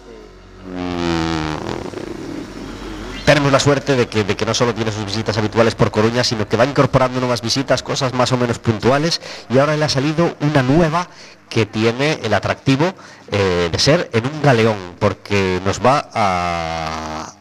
Tenemos 3.35 3.51
la 3.51 3.59
suerte 3.59 3.97
de 3.97 4.07
que, 4.07 4.23
de 4.23 4.37
que 4.37 4.47
no 4.47 4.55
solo 4.55 4.73
tiene 4.73 4.93
sus 4.93 5.05
visitas 5.05 5.37
habituales 5.37 5.75
por 5.75 5.91
Coruña, 5.91 6.23
sino 6.23 6.47
que 6.47 6.57
va 6.57 6.65
incorporando 6.67 7.19
nuevas 7.19 7.43
visitas, 7.43 7.83
cosas 7.83 8.15
más 8.15 8.31
o 8.31 8.37
menos 8.37 8.61
puntuales, 8.61 9.21
y 9.51 9.59
ahora 9.59 9.77
le 9.77 9.85
ha 9.85 9.89
salido 9.89 10.37
una 10.39 10.63
nueva 10.63 11.09
que 11.49 11.67
tiene 11.67 12.21
el 12.23 12.33
atractivo 12.33 12.95
eh, 13.33 13.71
de 13.73 13.79
ser 13.81 14.09
en 14.13 14.25
un 14.25 14.41
galeón, 14.41 14.77
porque 15.01 15.61
nos 15.65 15.85
va 15.85 16.09
a, 16.15 17.33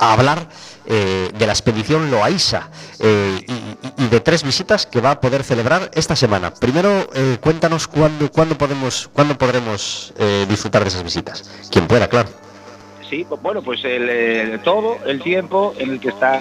hablar 0.00 0.48
eh, 0.84 1.30
de 1.38 1.46
la 1.46 1.52
expedición 1.52 2.10
Loaisa 2.10 2.68
eh, 2.98 3.46
y, 3.98 4.08
de 4.08 4.18
tres 4.18 4.42
visitas 4.42 4.84
que 4.84 5.00
va 5.00 5.12
a 5.12 5.20
poder 5.20 5.44
celebrar 5.44 5.92
esta 5.94 6.16
semana. 6.16 6.52
Primero, 6.54 7.08
cuéntanos 7.40 7.86
cuándo, 7.86 8.32
cuándo, 8.32 8.58
podemos, 8.58 9.08
cuándo 9.12 9.38
podremos 9.38 10.12
disfrutar 10.48 10.82
de 10.82 10.88
esas 10.88 11.04
visitas. 11.04 11.48
Quien 11.70 11.86
pueda, 11.86 12.08
claro. 12.08 12.45
Sí, 13.08 13.24
bueno, 13.40 13.62
pues 13.62 13.82
todo 14.64 14.96
el 15.06 15.20
tiempo 15.22 15.74
en 15.78 15.90
el 15.92 16.00
que 16.00 16.08
está 16.08 16.40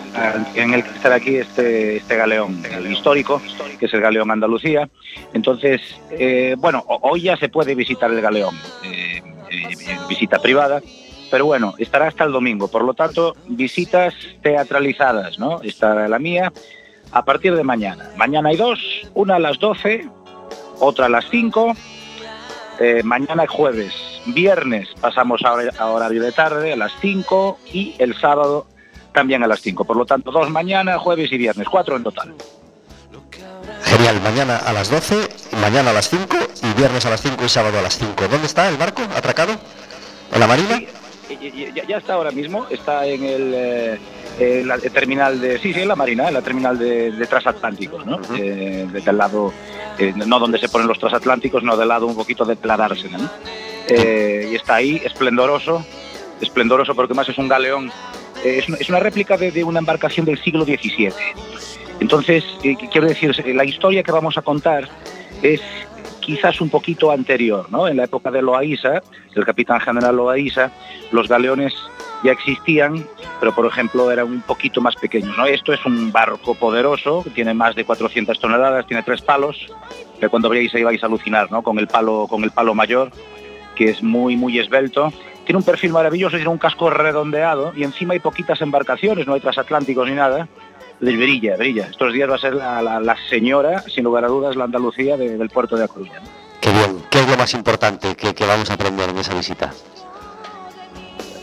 en 0.55 0.73
el 0.73 0.83
que 0.83 0.89
está 0.89 1.13
aquí 1.13 1.35
este 1.35 1.97
este 1.97 2.15
galeón, 2.15 2.63
el 2.65 2.91
histórico, 2.91 3.39
que 3.79 3.85
es 3.85 3.93
el 3.93 4.01
galeón 4.01 4.31
Andalucía. 4.31 4.89
Entonces, 5.33 5.81
eh, 6.11 6.55
bueno, 6.57 6.83
ho- 6.87 6.99
hoy 7.03 7.21
ya 7.21 7.37
se 7.37 7.49
puede 7.49 7.75
visitar 7.75 8.09
el 8.09 8.19
galeón, 8.21 8.55
eh, 8.83 9.21
eh, 9.51 9.97
visita 10.09 10.39
privada, 10.39 10.81
pero 11.29 11.45
bueno, 11.45 11.75
estará 11.77 12.07
hasta 12.07 12.23
el 12.23 12.31
domingo. 12.31 12.67
Por 12.67 12.83
lo 12.83 12.93
tanto, 12.95 13.35
visitas 13.47 14.15
teatralizadas, 14.41 15.37
¿no? 15.37 15.61
Está 15.61 16.07
la 16.07 16.17
mía 16.19 16.51
a 17.11 17.23
partir 17.25 17.55
de 17.55 17.63
mañana. 17.63 18.09
Mañana 18.17 18.49
hay 18.49 18.57
dos, 18.57 18.79
una 19.13 19.35
a 19.35 19.39
las 19.39 19.59
12, 19.59 20.07
otra 20.79 21.05
a 21.05 21.09
las 21.09 21.25
5 21.29 21.73
Eh, 22.79 23.01
mañana 23.03 23.43
es 23.43 23.49
jueves. 23.49 23.93
Viernes 24.27 24.89
pasamos 24.99 25.41
a, 25.43 25.53
hor- 25.53 25.73
a 25.79 25.85
horario 25.87 26.21
de 26.21 26.31
tarde 26.31 26.73
a 26.73 26.75
las 26.75 26.91
5 27.01 27.59
y 27.71 27.95
el 27.99 28.19
sábado 28.19 28.67
también 29.13 29.43
a 29.43 29.47
las 29.47 29.61
5. 29.61 29.85
Por 29.85 29.95
lo 29.97 30.05
tanto, 30.05 30.31
dos 30.31 30.49
mañana, 30.49 30.97
jueves 30.99 31.31
y 31.31 31.37
viernes, 31.37 31.67
cuatro 31.69 31.95
en 31.95 32.03
total. 32.03 32.33
Genial, 33.83 34.19
mañana 34.21 34.57
a 34.57 34.73
las 34.73 34.89
12, 34.89 35.29
mañana 35.61 35.91
a 35.91 35.93
las 35.93 36.09
5 36.09 36.35
y 36.63 36.73
viernes 36.73 37.05
a 37.05 37.09
las 37.11 37.21
5 37.21 37.45
y 37.45 37.49
sábado 37.49 37.79
a 37.79 37.81
las 37.81 37.97
5. 37.97 38.27
¿Dónde 38.29 38.47
está 38.47 38.67
el 38.67 38.77
barco 38.77 39.01
atracado? 39.15 39.53
¿En 40.33 40.39
la 40.39 40.47
marina? 40.47 40.81
Ya 41.87 41.97
está 41.97 42.13
ahora 42.15 42.31
mismo, 42.31 42.65
está 42.69 43.05
en 43.05 43.23
el, 43.23 43.53
eh, 43.55 43.99
en 44.39 44.67
la 44.67 44.77
terminal 44.77 45.39
de... 45.39 45.57
Sí, 45.59 45.73
sí, 45.73 45.81
en 45.81 45.87
la 45.87 45.95
Marina, 45.95 46.27
en 46.27 46.33
la 46.33 46.41
terminal 46.41 46.77
de, 46.77 47.11
de 47.11 47.27
transatlánticos, 47.27 48.05
¿no? 48.05 48.19
Eh, 48.37 48.87
desde 48.91 49.11
el 49.11 49.17
lado, 49.17 49.53
eh, 49.97 50.13
no 50.15 50.39
donde 50.39 50.59
se 50.59 50.69
ponen 50.69 50.87
los 50.87 50.99
transatlánticos, 50.99 51.63
no 51.63 51.77
del 51.77 51.87
lado 51.87 52.05
un 52.05 52.15
poquito 52.15 52.45
de 52.45 52.57
la 52.63 52.77
dársena, 52.77 53.17
¿no? 53.17 53.29
Eh, 53.87 54.49
y 54.51 54.55
está 54.55 54.75
ahí, 54.75 55.01
esplendoroso, 55.03 55.85
esplendoroso 56.41 56.95
porque 56.95 57.13
más 57.13 57.29
es 57.29 57.37
un 57.37 57.47
galeón, 57.47 57.91
eh, 58.43 58.57
es, 58.59 58.67
una, 58.67 58.77
es 58.77 58.89
una 58.89 58.99
réplica 58.99 59.37
de, 59.37 59.51
de 59.51 59.63
una 59.63 59.79
embarcación 59.79 60.25
del 60.25 60.41
siglo 60.41 60.65
XVII. 60.65 61.13
Entonces, 61.99 62.43
eh, 62.63 62.75
quiero 62.91 63.07
decir, 63.07 63.33
la 63.55 63.63
historia 63.63 64.03
que 64.03 64.11
vamos 64.11 64.37
a 64.37 64.41
contar 64.41 64.89
es 65.41 65.61
quizás 66.19 66.59
un 66.59 66.69
poquito 66.69 67.11
anterior, 67.11 67.67
¿no? 67.69 67.87
En 67.87 67.97
la 67.97 68.05
época 68.05 68.31
de 68.31 68.41
Loaiza, 68.41 69.01
el 69.35 69.45
capitán 69.45 69.79
general 69.79 70.15
Loaiza, 70.15 70.71
los 71.11 71.27
galeones 71.27 71.73
ya 72.25 72.33
existían, 72.33 73.05
pero 73.39 73.53
por 73.55 73.65
ejemplo 73.65 74.11
eran 74.11 74.27
un 74.27 74.41
poquito 74.41 74.81
más 74.81 74.95
pequeños, 74.95 75.37
¿no? 75.37 75.45
Esto 75.45 75.71
es 75.73 75.85
un 75.85 76.11
barco 76.11 76.55
poderoso, 76.55 77.23
tiene 77.33 77.53
más 77.53 77.75
de 77.75 77.85
400 77.85 78.39
toneladas, 78.39 78.85
tiene 78.87 79.03
tres 79.03 79.21
palos, 79.21 79.67
que 80.19 80.27
cuando 80.29 80.49
veáis 80.49 80.73
ahí 80.75 80.83
vais 80.83 81.01
a 81.03 81.05
alucinar, 81.07 81.51
¿no? 81.51 81.61
Con 81.61 81.79
el 81.79 81.87
palo, 81.87 82.27
con 82.29 82.43
el 82.43 82.51
palo 82.51 82.73
mayor, 82.75 83.11
que 83.75 83.85
es 83.85 84.03
muy, 84.03 84.35
muy 84.35 84.59
esbelto. 84.59 85.11
Tiene 85.45 85.57
un 85.59 85.63
perfil 85.63 85.91
maravilloso, 85.93 86.37
tiene 86.37 86.49
un 86.49 86.57
casco 86.57 86.89
redondeado 86.89 87.71
y 87.75 87.83
encima 87.83 88.13
hay 88.13 88.19
poquitas 88.19 88.59
embarcaciones, 88.61 89.27
no 89.27 89.33
hay 89.35 89.41
transatlánticos 89.41 90.07
ni 90.09 90.15
nada. 90.15 90.47
Les 91.01 91.15
brilla, 91.17 91.55
brilla. 91.57 91.87
Estos 91.91 92.13
días 92.13 92.29
va 92.29 92.35
a 92.35 92.39
ser 92.39 92.55
la, 92.55 92.81
la- 92.81 93.15
señora, 93.29 93.81
sin 93.81 94.05
lugar 94.05 94.23
a 94.25 94.27
dudas, 94.29 94.55
la 94.55 94.63
Andalucía 94.63 95.17
de- 95.17 95.37
del 95.37 95.49
puerto 95.49 95.75
de 95.75 95.83
A 95.83 95.87
Coruña. 95.87 96.19
¿no? 96.21 96.29
Qué 96.61 96.71
bien. 96.71 96.97
¿Qué 97.11 97.19
es 97.19 97.29
lo 97.29 97.35
más 97.37 97.53
importante 97.53 98.15
que, 98.15 98.33
que 98.33 98.45
vamos 98.45 98.71
a 98.71 98.73
aprender 98.75 99.09
en 99.09 99.17
esa 99.19 99.35
visita? 99.35 99.71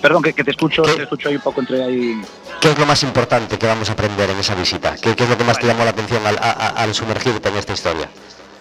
Perdón, 0.02 0.22
que, 0.22 0.32
que 0.34 0.42
te 0.44 0.50
escucho, 0.50 0.82
te 0.82 1.04
escucho 1.04 1.28
ahí 1.28 1.36
un 1.36 1.42
poco 1.42 1.60
entre 1.60 1.82
ahí. 1.82 2.20
¿Qué 2.60 2.70
es 2.72 2.78
lo 2.78 2.84
más 2.86 3.02
importante 3.04 3.56
que 3.56 3.66
vamos 3.66 3.88
a 3.88 3.92
aprender 3.92 4.28
en 4.28 4.36
esa 4.38 4.54
visita? 4.54 4.96
¿Qué, 5.00 5.14
qué 5.14 5.24
es 5.24 5.30
lo 5.30 5.38
que 5.38 5.44
más 5.44 5.58
te 5.58 5.66
llamó 5.66 5.84
la 5.84 5.90
atención 5.90 6.26
al, 6.26 6.36
a- 6.38 6.50
a- 6.50 6.68
al 6.82 6.92
sumergirte 6.92 7.48
en 7.48 7.56
esta 7.56 7.72
historia? 7.72 8.08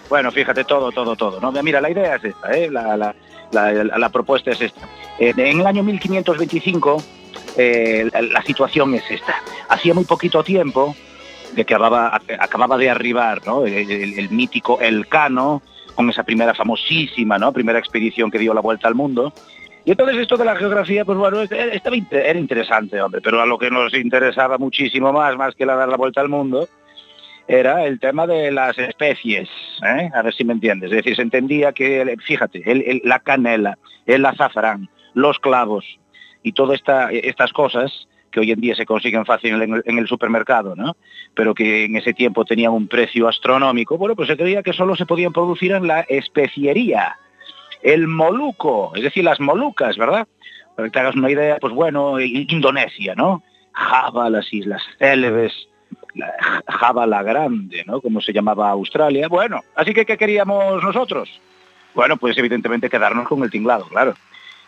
Bueno, 0.08 0.32
fíjate, 0.32 0.64
todo, 0.64 0.92
todo, 0.92 1.16
todo. 1.16 1.40
¿no? 1.42 1.52
Mira, 1.64 1.82
la 1.82 1.90
idea 1.90 2.16
es 2.16 2.24
esta, 2.26 2.52
¿eh? 2.56 2.70
la, 2.70 2.96
la- 2.96 3.16
la- 3.52 3.72
la- 3.74 3.98
la 3.98 4.10
propuesta 4.10 4.52
es 4.52 4.62
esta. 4.62 4.82
Eh, 5.20 5.34
en 5.36 5.60
el 5.62 5.66
año 5.68 5.84
1525 5.84 7.04
eh, 7.58 8.08
la, 8.14 8.22
la 8.22 8.42
situación 8.44 8.94
es 8.94 9.04
esta. 9.10 9.36
Hacía 9.70 9.94
muy 9.94 10.06
poquito 10.06 10.44
tiempo 10.44 10.96
de 11.54 11.66
que 11.66 11.74
acababa, 11.74 12.22
acababa 12.40 12.78
de 12.78 12.90
arribar 12.90 13.42
¿no? 13.46 13.66
el, 13.66 13.74
el- 13.74 14.20
el 14.20 14.30
mítico 14.30 14.80
Elcano, 14.80 15.62
con 15.96 16.10
esa 16.10 16.24
primera 16.24 16.54
famosísima 16.54 17.38
¿no? 17.38 17.52
primera 17.52 17.78
expedición 17.80 18.32
que 18.32 18.40
dio 18.40 18.54
la 18.54 18.62
vuelta 18.62 18.88
al 18.88 18.96
mundo. 18.96 19.34
Y 19.84 19.92
entonces 19.92 20.18
esto 20.18 20.38
de 20.38 20.46
la 20.46 20.56
geografía, 20.56 21.06
pues 21.06 21.18
bueno, 21.18 21.42
estaba, 21.42 21.96
era 22.12 22.40
interesante, 22.40 23.02
hombre, 23.02 23.22
pero 23.22 23.42
a 23.42 23.46
lo 23.46 23.58
que 23.58 23.72
nos 23.72 23.94
interesaba 23.94 24.58
muchísimo 24.58 25.12
más, 25.12 25.36
más 25.38 25.56
que 25.56 25.66
la 25.66 25.76
dar 25.76 25.90
la 25.90 25.98
vuelta 25.98 26.22
al 26.22 26.30
mundo, 26.30 26.68
era 27.48 27.86
el 27.86 28.00
tema 28.00 28.28
de 28.28 28.52
las 28.52 28.78
especies, 28.78 29.50
¿eh? 29.84 30.10
a 30.14 30.22
ver 30.22 30.34
si 30.34 30.44
me 30.44 30.54
entiendes. 30.54 30.92
Es 30.92 30.98
decir, 30.98 31.16
se 31.16 31.22
entendía 31.24 31.74
que, 31.74 32.16
fíjate, 32.26 33.02
la 33.04 33.20
canela, 33.20 33.78
el 34.06 34.26
azafrán, 34.26 34.90
los 35.14 35.40
clavos 35.40 35.86
y 36.44 36.54
todas 36.54 36.76
esta, 36.76 37.12
estas 37.12 37.52
cosas 37.52 38.08
que 38.32 38.40
hoy 38.40 38.52
en 38.52 38.62
día 38.62 38.76
se 38.76 38.86
consiguen 38.86 39.26
fácil 39.26 39.62
en 39.62 39.98
el 39.98 40.08
supermercado, 40.08 40.76
¿no? 40.76 40.96
pero 41.34 41.54
que 41.54 41.86
en 41.86 41.98
ese 41.98 42.14
tiempo 42.14 42.46
tenían 42.46 42.72
un 42.72 42.88
precio 42.88 43.28
astronómico, 43.28 43.98
bueno, 43.98 44.16
pues 44.16 44.30
se 44.30 44.38
creía 44.38 44.64
que 44.64 44.74
solo 44.74 44.96
se 44.96 45.06
podían 45.06 45.34
producir 45.34 45.72
en 45.74 45.88
la 45.88 46.02
especiería. 46.02 47.18
El 47.82 48.08
moluco, 48.08 48.92
es 48.96 49.04
decir, 49.04 49.24
las 49.24 49.40
molucas, 49.40 49.98
¿verdad? 49.98 50.28
Para 50.76 50.88
que 50.88 50.92
te 50.92 51.00
hagas 51.00 51.16
una 51.16 51.32
idea, 51.32 51.58
pues 51.60 51.74
bueno, 51.74 52.20
Indonesia, 52.20 53.16
¿no? 53.16 53.44
Java, 53.74 54.30
las 54.30 54.52
Islas 54.54 54.82
Célebes, 55.00 55.54
la 56.14 56.34
Java 56.68 57.08
la 57.08 57.24
Grande, 57.24 57.84
¿no? 57.86 58.02
Como 58.02 58.22
se 58.22 58.34
llamaba 58.34 58.70
Australia. 58.70 59.28
Bueno, 59.28 59.62
así 59.76 59.94
que 59.94 60.06
¿qué 60.06 60.18
queríamos 60.18 60.84
nosotros? 60.84 61.30
Bueno, 61.94 62.18
pues 62.18 62.38
evidentemente 62.38 62.90
quedarnos 62.90 63.28
con 63.28 63.44
el 63.44 63.52
tinglado, 63.52 63.86
claro. 63.86 64.14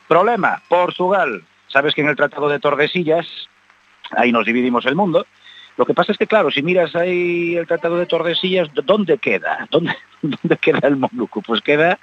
Problema, 0.07 0.61
Portugal. 0.67 1.43
Sabes 1.67 1.93
que 1.95 2.01
en 2.01 2.09
el 2.09 2.15
Tratado 2.15 2.49
de 2.49 2.59
Tordesillas, 2.59 3.27
ahí 4.11 4.31
nos 4.31 4.45
dividimos 4.45 4.85
el 4.85 4.95
mundo. 4.95 5.25
Lo 5.77 5.85
que 5.85 5.93
pasa 5.93 6.11
es 6.11 6.17
que, 6.17 6.27
claro, 6.27 6.51
si 6.51 6.61
miras 6.61 6.95
ahí 6.95 7.55
el 7.55 7.65
Tratado 7.65 7.97
de 7.97 8.05
Tordesillas, 8.05 8.69
¿dónde 8.85 9.17
queda? 9.17 9.67
¿Dónde, 9.71 9.95
dónde 10.21 10.57
queda 10.57 10.87
el 10.87 10.97
Moluco? 10.97 11.41
Pues 11.41 11.61
queda, 11.61 11.99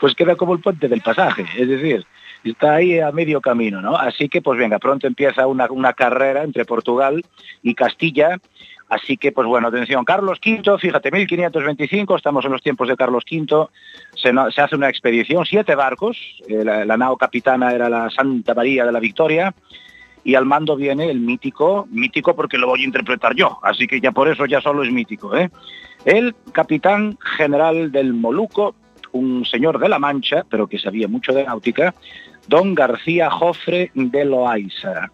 pues 0.00 0.14
queda 0.14 0.36
como 0.36 0.54
el 0.54 0.60
puente 0.60 0.88
del 0.88 1.00
pasaje, 1.00 1.46
es 1.56 1.68
decir, 1.68 2.06
está 2.44 2.74
ahí 2.74 3.00
a 3.00 3.10
medio 3.12 3.40
camino, 3.40 3.80
¿no? 3.80 3.96
Así 3.96 4.28
que, 4.28 4.42
pues 4.42 4.58
venga, 4.58 4.78
pronto 4.78 5.06
empieza 5.06 5.46
una, 5.46 5.66
una 5.70 5.92
carrera 5.92 6.42
entre 6.42 6.64
Portugal 6.64 7.24
y 7.62 7.74
Castilla, 7.74 8.38
así 8.88 9.16
que, 9.16 9.32
pues 9.32 9.46
bueno, 9.46 9.68
atención, 9.68 10.04
Carlos 10.04 10.38
V, 10.44 10.78
fíjate, 10.78 11.10
1525, 11.10 12.16
estamos 12.16 12.44
en 12.44 12.52
los 12.52 12.62
tiempos 12.62 12.88
de 12.88 12.96
Carlos 12.96 13.24
V, 13.30 13.68
se, 14.14 14.30
hace 14.60 14.76
una 14.76 14.88
expedición, 14.88 15.44
siete 15.46 15.74
barcos, 15.74 16.18
eh, 16.48 16.64
la, 16.64 16.84
la 16.84 16.96
nao 16.96 17.16
capitana 17.16 17.72
era 17.72 17.88
la 17.88 18.10
Santa 18.10 18.54
María 18.54 18.84
de 18.84 18.92
la 18.92 19.00
Victoria, 19.00 19.54
y 20.24 20.34
al 20.34 20.46
mando 20.46 20.74
viene 20.74 21.10
el 21.10 21.20
mítico, 21.20 21.86
mítico 21.90 22.34
porque 22.34 22.56
lo 22.56 22.66
voy 22.66 22.80
a 22.80 22.86
interpretar 22.86 23.34
yo, 23.34 23.58
así 23.62 23.86
que 23.86 24.00
ya 24.00 24.10
por 24.10 24.28
eso 24.28 24.46
ya 24.46 24.60
solo 24.60 24.82
es 24.82 24.90
mítico, 24.90 25.36
¿eh? 25.36 25.50
El 26.04 26.34
capitán 26.52 27.18
general 27.36 27.92
del 27.92 28.12
Moluco, 28.12 28.74
un 29.14 29.44
señor 29.46 29.78
de 29.78 29.88
la 29.88 29.98
Mancha, 29.98 30.44
pero 30.48 30.66
que 30.66 30.78
sabía 30.78 31.08
mucho 31.08 31.32
de 31.32 31.44
náutica, 31.44 31.94
don 32.46 32.74
García 32.74 33.30
Jofre 33.30 33.90
de 33.94 34.24
Loaiza. 34.24 35.10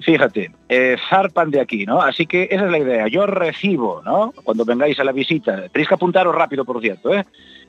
Fíjate, 0.00 0.52
eh, 0.68 0.96
zarpan 1.08 1.50
de 1.50 1.60
aquí, 1.60 1.84
¿no? 1.84 2.00
Así 2.00 2.26
que 2.26 2.48
esa 2.50 2.66
es 2.66 2.70
la 2.70 2.78
idea. 2.78 3.08
Yo 3.08 3.26
recibo, 3.26 4.02
¿no? 4.04 4.32
Cuando 4.44 4.64
vengáis 4.64 4.98
a 5.00 5.04
la 5.04 5.12
visita, 5.12 5.68
tenéis 5.68 5.88
que 5.88 5.94
apuntaros 5.94 6.34
rápido, 6.34 6.64
por 6.64 6.80
cierto, 6.80 7.14
¿eh? 7.14 7.24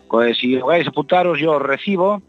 Pues 0.07 0.37
si 0.37 0.55
vais 0.57 0.85
a 0.85 0.89
apuntaros, 0.89 1.39
yo 1.39 1.59
recibo, 1.59 2.21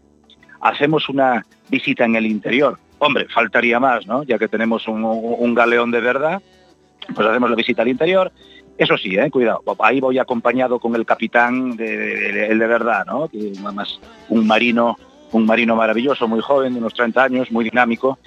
hacemos 0.59 1.09
una 1.09 1.45
visita 1.69 2.05
en 2.05 2.15
el 2.15 2.25
interior. 2.25 2.77
Hombre, 2.99 3.27
faltaría 3.27 3.79
más, 3.79 4.05
¿no? 4.05 4.23
Ya 4.23 4.37
que 4.37 4.47
tenemos 4.47 4.87
un, 4.87 5.03
un 5.03 5.53
galeón 5.55 5.91
de 5.91 6.01
verdad, 6.01 6.41
pues 7.13 7.27
hacemos 7.27 7.49
la 7.49 7.55
visita 7.55 7.81
al 7.81 7.87
interior. 7.87 8.31
Eso 8.81 8.97
sí, 8.97 9.15
eh, 9.15 9.29
cuidado, 9.29 9.61
ahí 9.77 9.99
voy 9.99 10.17
acompañado 10.17 10.79
con 10.79 10.95
el 10.95 11.05
capitán, 11.05 11.75
de, 11.77 12.47
el 12.47 12.57
de 12.57 12.65
verdad, 12.65 13.05
¿no? 13.05 13.27
Que 13.29 13.51
además 13.63 13.99
un 14.29 14.47
marino, 14.47 14.97
un 15.33 15.45
marino 15.45 15.75
maravilloso, 15.75 16.27
muy 16.27 16.41
joven, 16.41 16.73
de 16.73 16.79
unos 16.79 16.95
30 16.95 17.23
años, 17.23 17.51
muy 17.51 17.63
dinámico, 17.65 18.17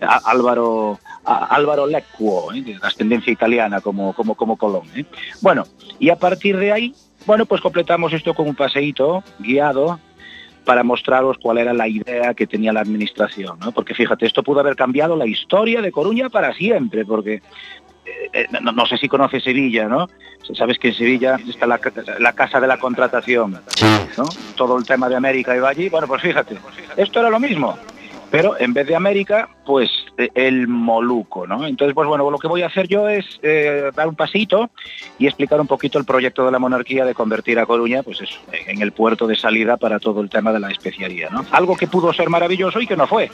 Á- 0.00 0.20
Álvaro 0.24 0.98
Álvaro 1.24 1.86
Lecquo, 1.86 2.52
¿eh? 2.52 2.60
de 2.62 2.76
ascendencia 2.82 3.32
italiana 3.32 3.80
como, 3.80 4.12
como, 4.12 4.34
como 4.34 4.56
Colón. 4.56 4.82
¿eh? 4.96 5.04
Bueno, 5.42 5.62
y 6.00 6.08
a 6.10 6.16
partir 6.16 6.56
de 6.56 6.72
ahí, 6.72 6.92
bueno, 7.24 7.46
pues 7.46 7.60
completamos 7.60 8.12
esto 8.12 8.34
con 8.34 8.48
un 8.48 8.56
paseíto 8.56 9.22
guiado 9.38 10.00
para 10.64 10.82
mostraros 10.82 11.38
cuál 11.40 11.58
era 11.58 11.72
la 11.72 11.86
idea 11.88 12.34
que 12.34 12.46
tenía 12.46 12.72
la 12.72 12.80
administración, 12.80 13.58
¿no? 13.60 13.72
Porque 13.72 13.94
fíjate, 13.94 14.26
esto 14.26 14.42
pudo 14.42 14.60
haber 14.60 14.76
cambiado 14.76 15.16
la 15.16 15.26
historia 15.26 15.80
de 15.80 15.90
Coruña 15.92 16.28
para 16.30 16.52
siempre, 16.52 17.04
porque 17.04 17.42
no, 18.60 18.72
no 18.72 18.86
sé 18.86 18.96
si 18.98 19.08
conoces 19.08 19.42
Sevilla, 19.42 19.88
¿no? 19.88 20.08
Sabes 20.54 20.78
que 20.78 20.88
en 20.88 20.94
Sevilla 20.94 21.38
está 21.48 21.66
la, 21.66 21.80
la 22.18 22.32
casa 22.32 22.60
de 22.60 22.66
la 22.66 22.78
contratación, 22.78 23.60
¿no? 24.16 24.24
Todo 24.56 24.78
el 24.78 24.84
tema 24.84 25.08
de 25.08 25.16
América 25.16 25.56
iba 25.56 25.68
allí. 25.68 25.88
Bueno, 25.88 26.06
pues 26.06 26.22
fíjate, 26.22 26.56
esto 26.96 27.20
era 27.20 27.30
lo 27.30 27.38
mismo. 27.38 27.78
Pero 28.30 28.58
en 28.60 28.72
vez 28.72 28.86
de 28.86 28.94
América, 28.94 29.48
pues 29.66 29.90
eh, 30.16 30.30
el 30.34 30.68
Moluco, 30.68 31.48
¿no? 31.48 31.66
Entonces, 31.66 31.94
pues 31.94 32.06
bueno, 32.06 32.30
lo 32.30 32.38
que 32.38 32.46
voy 32.46 32.62
a 32.62 32.66
hacer 32.66 32.86
yo 32.86 33.08
es 33.08 33.24
eh, 33.42 33.90
dar 33.94 34.06
un 34.06 34.14
pasito 34.14 34.70
y 35.18 35.26
explicar 35.26 35.60
un 35.60 35.66
poquito 35.66 35.98
el 35.98 36.04
proyecto 36.04 36.46
de 36.46 36.52
la 36.52 36.60
monarquía 36.60 37.04
de 37.04 37.12
convertir 37.12 37.58
a 37.58 37.66
Coruña, 37.66 38.04
pues 38.04 38.20
eso, 38.20 38.38
en 38.52 38.82
el 38.82 38.92
puerto 38.92 39.26
de 39.26 39.34
salida 39.34 39.76
para 39.76 39.98
todo 39.98 40.20
el 40.20 40.30
tema 40.30 40.52
de 40.52 40.60
la 40.60 40.70
especiaría, 40.70 41.28
¿no? 41.30 41.44
Algo 41.50 41.76
que 41.76 41.88
pudo 41.88 42.12
ser 42.12 42.30
maravilloso 42.30 42.80
y 42.80 42.86
que 42.86 42.96
no 42.96 43.08
fue. 43.08 43.30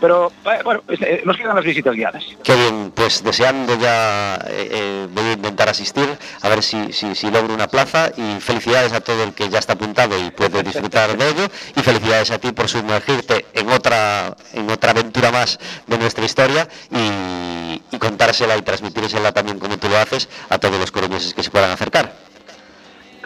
Pero, 0.00 0.30
eh, 0.44 0.60
bueno, 0.62 0.82
eh, 0.88 1.22
nos 1.24 1.36
quedan 1.36 1.56
las 1.56 1.64
visitas 1.64 1.94
guiadas. 1.94 2.24
Qué 2.42 2.54
bien, 2.54 2.92
pues 2.94 3.24
deseando 3.24 3.78
ya, 3.78 4.34
eh, 4.46 4.68
eh, 4.70 5.08
voy 5.10 5.24
a 5.24 5.32
intentar 5.32 5.68
asistir, 5.68 6.06
a 6.42 6.48
ver 6.48 6.62
si, 6.62 6.92
si, 6.92 7.14
si 7.14 7.30
logro 7.30 7.54
una 7.54 7.66
plaza 7.66 8.10
y 8.16 8.40
felicidades 8.40 8.92
a 8.92 9.00
todo 9.00 9.24
el 9.24 9.32
que 9.32 9.48
ya 9.48 9.58
está 9.58 9.72
apuntado 9.72 10.18
y 10.18 10.30
puede 10.30 10.62
disfrutar 10.62 11.16
de 11.16 11.28
ello 11.28 11.48
y 11.74 11.80
felicidades 11.80 12.30
a 12.30 12.38
ti 12.38 12.52
por 12.52 12.68
sumergirte 12.68 13.46
en 13.54 13.70
otra, 13.70 14.36
en 14.52 14.70
otra 14.70 14.90
aventura 14.90 15.30
más 15.30 15.58
de 15.86 15.98
nuestra 15.98 16.24
historia 16.24 16.68
y, 16.90 17.80
y 17.90 17.98
contársela 17.98 18.56
y 18.56 18.62
transmitírsela 18.62 19.32
también 19.32 19.58
como 19.58 19.78
tú 19.78 19.88
lo 19.88 19.96
haces 19.96 20.28
a 20.50 20.58
todos 20.58 20.78
los 20.78 20.90
coruñeses 20.90 21.32
que 21.32 21.42
se 21.42 21.50
puedan 21.50 21.70
acercar. 21.70 22.25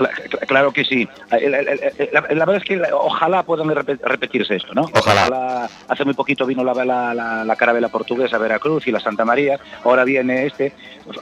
Cla- 0.01 0.11
cla- 0.31 0.47
Claro 0.47 0.73
que 0.73 0.85
sí. 0.85 1.07
El- 1.31 1.55
el- 1.55 1.69
el- 1.69 2.09
La, 2.13 2.21
la 2.23 2.45
verdad 2.47 2.57
es 2.57 2.65
que 2.65 2.81
ojalá 2.93 3.43
puedan 3.43 3.69
repe- 3.69 4.01
repetirse 4.03 4.57
esto, 4.57 4.73
¿no? 4.75 4.83
Ojalá. 4.83 5.69
Hace 5.89 6.05
muy 6.05 6.15
poquito 6.15 6.47
vino 6.47 6.65
la, 6.65 6.73
la, 6.85 7.13
la, 7.15 7.45
la 7.45 7.57
carabela 7.57 7.89
portuguesa 7.89 8.39
Veracruz 8.39 8.87
y 8.87 8.93
la 8.93 9.01
Santa 9.01 9.25
María. 9.25 9.61
Ahora 9.85 10.05
viene 10.05 10.47
este. 10.47 10.73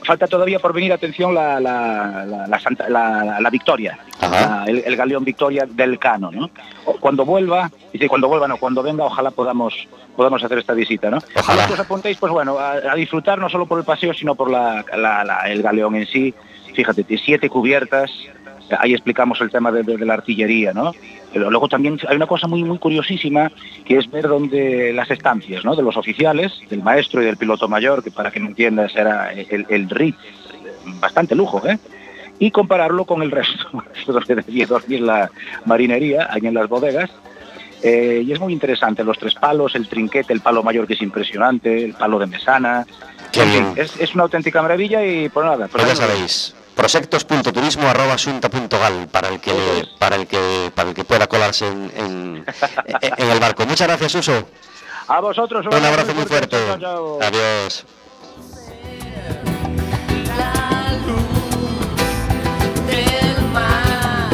Falta 0.03 0.27
todavía 0.27 0.59
por 0.59 0.71
venir, 0.73 0.93
atención, 0.93 1.33
la, 1.35 1.59
la, 1.59 2.47
Santa- 2.59 2.87
Victoria. 3.49 3.99
El, 4.67 4.83
el 4.85 4.95
galeón 4.95 5.23
Victoria 5.25 5.65
del 5.67 5.99
Cano, 5.99 6.31
¿no? 6.31 6.49
Cuando 6.99 7.25
vuelva, 7.25 7.69
dice 7.91 8.07
cuando 8.07 8.27
vuelva, 8.27 8.47
no, 8.47 8.57
cuando 8.57 8.81
venga, 8.81 9.03
ojalá 9.05 9.31
podamos 9.31 9.73
podamos 10.15 10.43
hacer 10.43 10.57
esta 10.59 10.73
visita, 10.73 11.09
¿no? 11.09 11.19
Ojalá. 11.35 11.65
Os 11.71 11.79
apuntéis, 11.79 12.17
pues 12.17 12.31
bueno, 12.31 12.57
a, 12.59 12.73
a 12.73 12.95
disfrutar 12.95 13.39
no 13.39 13.49
solo 13.49 13.65
por 13.65 13.79
el 13.79 13.85
paseo, 13.85 14.13
sino 14.13 14.35
por 14.35 14.49
el 14.49 15.61
galeón 15.61 15.95
en 15.95 16.05
sí. 16.05 16.33
Fíjate, 16.75 17.03
siete 17.17 17.49
cubiertas, 17.49 18.11
ahí 18.77 18.93
explicamos 18.93 19.39
el 19.41 19.49
tema 19.49 19.71
de, 19.71 19.83
de- 19.83 19.97
de 19.97 20.05
la 20.05 20.13
artillería, 20.15 20.73
¿no? 20.73 20.91
Pero 21.33 21.49
luego 21.49 21.67
también 21.67 21.99
hay 22.07 22.15
una 22.15 22.27
cosa 22.27 22.47
muy 22.47 22.63
muy 22.63 22.77
curiosísima 22.79 23.51
que 23.85 23.97
es 23.97 24.09
ver 24.11 24.27
dónde 24.27 24.91
las 24.93 25.09
estancias, 25.11 25.63
¿no? 25.65 25.75
De 25.75 25.83
los 25.83 25.95
oficiales, 25.97 26.53
del 26.69 26.81
maestro 26.83 27.21
y 27.21 27.25
del 27.25 27.37
piloto 27.37 27.67
mayor, 27.67 28.03
que 28.03 28.11
para 28.11 28.31
que 28.31 28.39
me 28.39 28.47
entiendas 28.49 28.95
era 28.95 29.31
el, 29.33 29.65
el 29.69 29.89
Ritz, 29.89 30.17
bastante 30.99 31.35
lujo, 31.35 31.65
¿eh? 31.67 31.77
Y 32.39 32.51
compararlo 32.51 33.05
con 33.05 33.21
el 33.23 33.31
resto, 33.31 33.69
donde 34.07 34.35
debía 34.35 34.65
dormir 34.65 35.01
la 35.01 35.29
marinería, 35.65 36.27
ahí 36.31 36.41
en 36.45 36.53
las 36.53 36.67
bodegas. 36.69 37.09
Eh, 37.81 38.23
y 38.25 38.31
es 38.33 38.39
muy 38.41 38.51
interesante, 38.51 39.05
los 39.05 39.17
tres 39.17 39.35
palos, 39.35 39.73
el 39.75 39.87
trinquete, 39.87 40.33
el 40.33 40.41
palo 40.41 40.63
mayor 40.63 40.85
que 40.85 40.93
es 40.95 41.01
impresionante, 41.01 41.85
el 41.85 41.93
palo 41.93 42.19
de 42.19 42.27
mesana. 42.27 42.85
En 43.33 43.49
fin, 43.49 43.65
es, 43.77 43.95
es 44.01 44.13
una 44.15 44.23
auténtica 44.23 44.61
maravilla 44.61 45.05
y 45.05 45.29
pues 45.29 45.45
nada. 45.45 45.67
Pues 45.69 45.83
ya 45.83 45.93
vemos. 45.93 45.97
sabéis, 45.99 46.55
prosectos.turismo.asunta.gal 46.79 49.07
para 49.11 49.27
el 49.29 49.39
que 49.41 49.85
para 49.99 50.15
el 50.15 50.25
que 50.27 50.71
para 50.73 50.89
el 50.89 50.95
que 50.95 51.03
pueda 51.03 51.27
colarse 51.27 51.67
en, 51.67 51.91
en- 51.95 52.45
en 53.17 53.29
el 53.29 53.39
barco. 53.39 53.65
Muchas 53.65 53.87
gracias, 53.87 54.15
Uso. 54.15 54.47
A 55.07 55.19
vosotros 55.19 55.65
Un 55.65 55.73
abrazo 55.85 56.13
muy 56.15 56.25
fuerte. 56.25 56.57
Chao, 56.67 56.79
chao. 56.79 57.19
Adiós. 57.21 57.85
del 62.87 63.45
mar. 63.51 64.29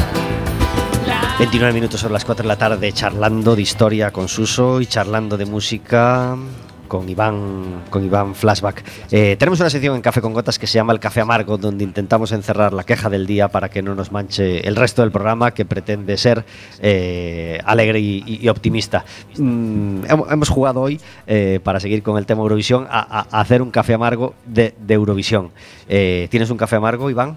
29 1.38 1.72
minutos 1.74 2.00
sobre 2.00 2.14
las 2.14 2.24
4 2.24 2.42
de 2.42 2.48
la 2.48 2.56
tarde 2.56 2.92
charlando 2.92 3.54
de 3.56 3.62
historia 3.62 4.10
con 4.10 4.28
Suso 4.28 4.80
y 4.80 4.86
charlando 4.86 5.36
de 5.36 5.44
música 5.44 6.36
con 6.86 7.08
Iván, 7.08 7.84
con 7.90 8.04
Iván 8.04 8.34
Flashback. 8.34 8.84
Eh, 9.10 9.36
tenemos 9.38 9.60
una 9.60 9.70
sección 9.70 9.96
en 9.96 10.02
Café 10.02 10.20
con 10.20 10.32
Gotas 10.32 10.58
que 10.58 10.66
se 10.66 10.74
llama 10.74 10.92
El 10.92 11.00
Café 11.00 11.20
Amargo, 11.20 11.58
donde 11.58 11.84
intentamos 11.84 12.32
encerrar 12.32 12.72
la 12.72 12.84
queja 12.84 13.10
del 13.10 13.26
día 13.26 13.48
para 13.48 13.68
que 13.68 13.82
no 13.82 13.94
nos 13.94 14.12
manche 14.12 14.66
el 14.66 14.76
resto 14.76 15.02
del 15.02 15.10
programa, 15.10 15.52
que 15.52 15.64
pretende 15.64 16.16
ser 16.16 16.44
eh, 16.80 17.60
alegre 17.64 18.00
y, 18.00 18.48
optimista. 18.48 19.04
Mm, 19.36 20.04
hemos, 20.30 20.48
jugado 20.48 20.80
hoy, 20.80 21.00
eh, 21.26 21.60
para 21.62 21.80
seguir 21.80 22.02
con 22.02 22.18
el 22.18 22.26
tema 22.26 22.42
Eurovisión, 22.42 22.86
a, 22.88 23.26
hacer 23.40 23.62
un 23.62 23.70
café 23.70 23.94
amargo 23.94 24.34
de, 24.44 24.74
Eurovisión. 24.88 25.50
¿Tienes 25.86 26.50
un 26.50 26.56
café 26.56 26.76
amargo, 26.76 27.10
Iván? 27.10 27.36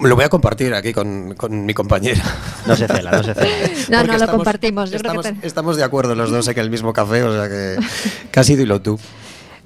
Lo 0.00 0.14
voy 0.14 0.24
a 0.24 0.28
compartir 0.28 0.72
aquí 0.74 0.92
con, 0.92 1.34
con 1.34 1.66
mi 1.66 1.74
compañera. 1.74 2.22
No 2.66 2.76
se 2.76 2.86
cela, 2.86 3.10
no 3.10 3.22
se 3.22 3.34
cela. 3.34 3.48
No, 3.90 3.98
Porque 3.98 4.12
no 4.12 4.18
lo 4.26 4.30
compartimos. 4.30 4.90
Yo 4.90 4.98
creo 4.98 5.10
estamos, 5.12 5.26
que 5.26 5.32
te- 5.40 5.46
estamos 5.46 5.76
de 5.76 5.84
acuerdo 5.84 6.14
los 6.14 6.30
dos 6.30 6.46
en 6.48 6.58
el 6.58 6.70
mismo 6.70 6.92
café, 6.92 7.22
o 7.24 7.32
sea 7.34 7.48
que 7.48 7.76
casi 8.30 8.54
dilo 8.56 8.80
tú. 8.80 8.98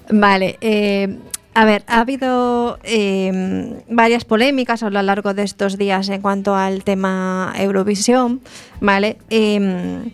Vale, 0.09 0.57
eh, 0.61 1.19
a 1.53 1.65
ver, 1.65 1.83
ha 1.87 1.99
habido 2.01 2.79
eh, 2.83 3.81
varias 3.89 4.25
polémicas 4.25 4.81
a 4.83 4.89
lo 4.89 5.01
largo 5.01 5.33
de 5.33 5.43
estos 5.43 5.77
días 5.77 6.09
en 6.09 6.21
cuanto 6.21 6.55
al 6.55 6.83
tema 6.83 7.53
Eurovisión, 7.57 8.41
¿vale? 8.81 9.17
Eh, 9.29 10.11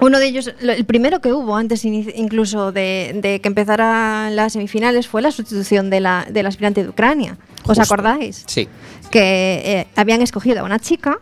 uno 0.00 0.18
de 0.18 0.26
ellos, 0.26 0.50
lo- 0.60 0.72
el 0.72 0.84
primero 0.84 1.20
que 1.20 1.32
hubo 1.32 1.56
antes 1.56 1.84
incluso 1.84 2.72
de, 2.72 3.18
de 3.22 3.40
que 3.40 3.48
empezaran 3.48 4.34
las 4.34 4.54
semifinales 4.54 5.06
fue 5.06 5.22
la 5.22 5.30
sustitución 5.30 5.90
de 5.90 6.00
la, 6.00 6.26
del 6.28 6.46
aspirante 6.46 6.82
de 6.82 6.88
Ucrania. 6.88 7.38
¿Os 7.62 7.78
Justo. 7.78 7.82
acordáis? 7.82 8.42
Sí. 8.46 8.68
Que 9.14 9.62
eh, 9.64 9.86
habían 9.94 10.22
escogido 10.22 10.62
a 10.62 10.64
una 10.64 10.80
chica, 10.80 11.20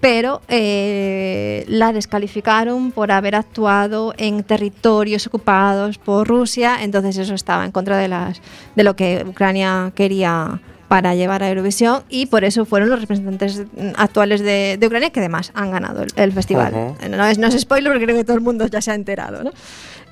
pero 0.00 0.42
eh, 0.46 1.64
la 1.66 1.92
descalificaron 1.92 2.92
por 2.92 3.10
haber 3.10 3.34
actuado 3.34 4.14
en 4.16 4.44
territorios 4.44 5.26
ocupados 5.26 5.98
por 5.98 6.28
Rusia, 6.28 6.84
entonces 6.84 7.18
eso 7.18 7.34
estaba 7.34 7.64
en 7.64 7.72
contra 7.72 7.98
de, 7.98 8.06
las, 8.06 8.40
de 8.76 8.84
lo 8.84 8.94
que 8.94 9.24
Ucrania 9.26 9.90
quería 9.96 10.60
para 10.86 11.16
llevar 11.16 11.42
a 11.42 11.48
Eurovisión 11.48 12.04
y 12.08 12.26
por 12.26 12.44
eso 12.44 12.64
fueron 12.64 12.90
los 12.90 13.00
representantes 13.00 13.64
actuales 13.96 14.40
de, 14.40 14.76
de 14.78 14.86
Ucrania 14.86 15.10
que 15.10 15.18
además 15.18 15.50
han 15.54 15.72
ganado 15.72 16.04
el, 16.04 16.10
el 16.14 16.32
festival. 16.32 16.72
Ujú. 16.72 16.96
Eh, 17.00 17.08
no, 17.08 17.26
es, 17.26 17.38
no 17.38 17.48
es 17.48 17.60
spoiler 17.60 17.90
porque 17.92 18.04
creo 18.04 18.16
que 18.16 18.24
todo 18.24 18.36
el 18.36 18.42
mundo 18.42 18.68
ya 18.68 18.80
se 18.80 18.92
ha 18.92 18.94
enterado. 18.94 19.42
¿no? 19.42 19.50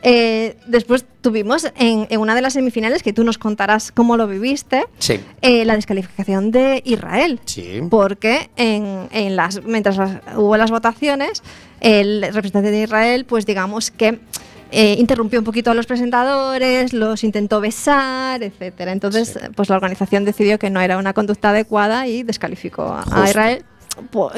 Eh, 0.07 0.57
después 0.67 1.07
tuvimos 1.23 1.67
en, 1.77 2.07
en 2.11 2.21
una 2.21 2.35
de 2.35 2.43
las 2.43 2.53
semifinales, 2.53 3.03
que 3.03 3.14
tú 3.14 3.25
nos 3.25 3.38
contarás 3.38 3.90
cómo 3.90 4.19
lo 4.19 4.27
viviste, 4.27 4.85
Sí. 4.99 5.19
eh, 5.40 5.64
la 5.64 5.77
descalificación 5.77 6.51
de 6.51 6.83
Israel. 6.85 7.40
Sí. 7.47 7.81
Porque 7.88 8.51
en, 8.57 9.09
en 9.12 9.35
las, 9.35 9.62
mientras 9.64 9.97
las- 9.97 10.21
hubo 10.37 10.57
las 10.59 10.71
votaciones, 10.71 11.43
el 11.81 12.21
representante 12.23 12.71
de 12.71 12.83
Israel, 12.83 13.25
pues 13.25 13.47
digamos 13.47 13.90
que 13.90 14.21
eh, 14.73 14.97
interrumpió 14.99 15.38
un 15.38 15.45
poquito 15.45 15.71
a 15.71 15.75
los 15.75 15.87
presentadores, 15.87 16.93
los 16.93 17.25
intentó 17.25 17.61
besar, 17.61 18.43
etcétera. 18.43 18.93
Entonces, 18.93 19.38
pues 19.57 19.69
la 19.71 19.77
organización 19.77 20.25
decidió 20.27 20.59
que 20.59 20.69
no 20.69 20.81
era 20.81 20.99
una 20.99 21.14
conducta 21.14 21.51
adecuada 21.51 22.09
y 22.09 22.25
descalificó 22.25 22.83
a, 22.83 23.05
a. 23.11 23.31
Israel, 23.31 23.64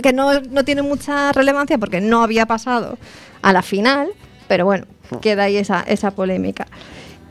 que 0.03 0.13
no, 0.13 0.41
no 0.43 0.65
tiene 0.65 0.83
mucha 0.83 1.33
relevancia 1.33 1.79
porque 1.79 2.01
no 2.01 2.23
había 2.23 2.45
pasado 2.47 2.99
a 3.43 3.53
la 3.53 3.63
final, 3.63 4.09
pero 4.47 4.65
bueno, 4.67 4.87
queda 5.21 5.45
ahí 5.45 5.57
esa, 5.57 5.81
esa 5.83 6.11
polémica. 6.11 6.67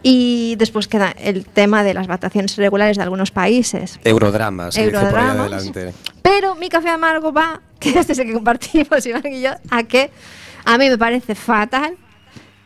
Y 0.03 0.55
después 0.57 0.88
queda 0.88 1.09
el 1.17 1.45
tema 1.45 1.83
de 1.83 1.95
las 1.95 2.07
votaciones 2.07 2.55
irregulares 2.57 2.97
de 2.97 3.03
algunos 3.03 3.31
países. 3.31 3.99
Eurodramas, 4.03 4.77
Eurodramas. 4.77 5.71
Pero 6.21 6.55
mi 6.55 6.69
café 6.69 6.89
amargo 6.89 7.33
va, 7.33 7.61
que 7.79 7.89
este 7.97 8.13
es 8.13 8.19
el 8.19 8.27
que 8.27 8.33
compartimos 8.33 9.05
Iván 9.05 9.25
y 9.25 9.41
yo, 9.41 9.51
a 9.71 9.83
que 9.83 10.11
a 10.63 10.77
mí 10.77 10.89
me 10.89 10.97
parece 10.97 11.33
fatal 11.33 11.97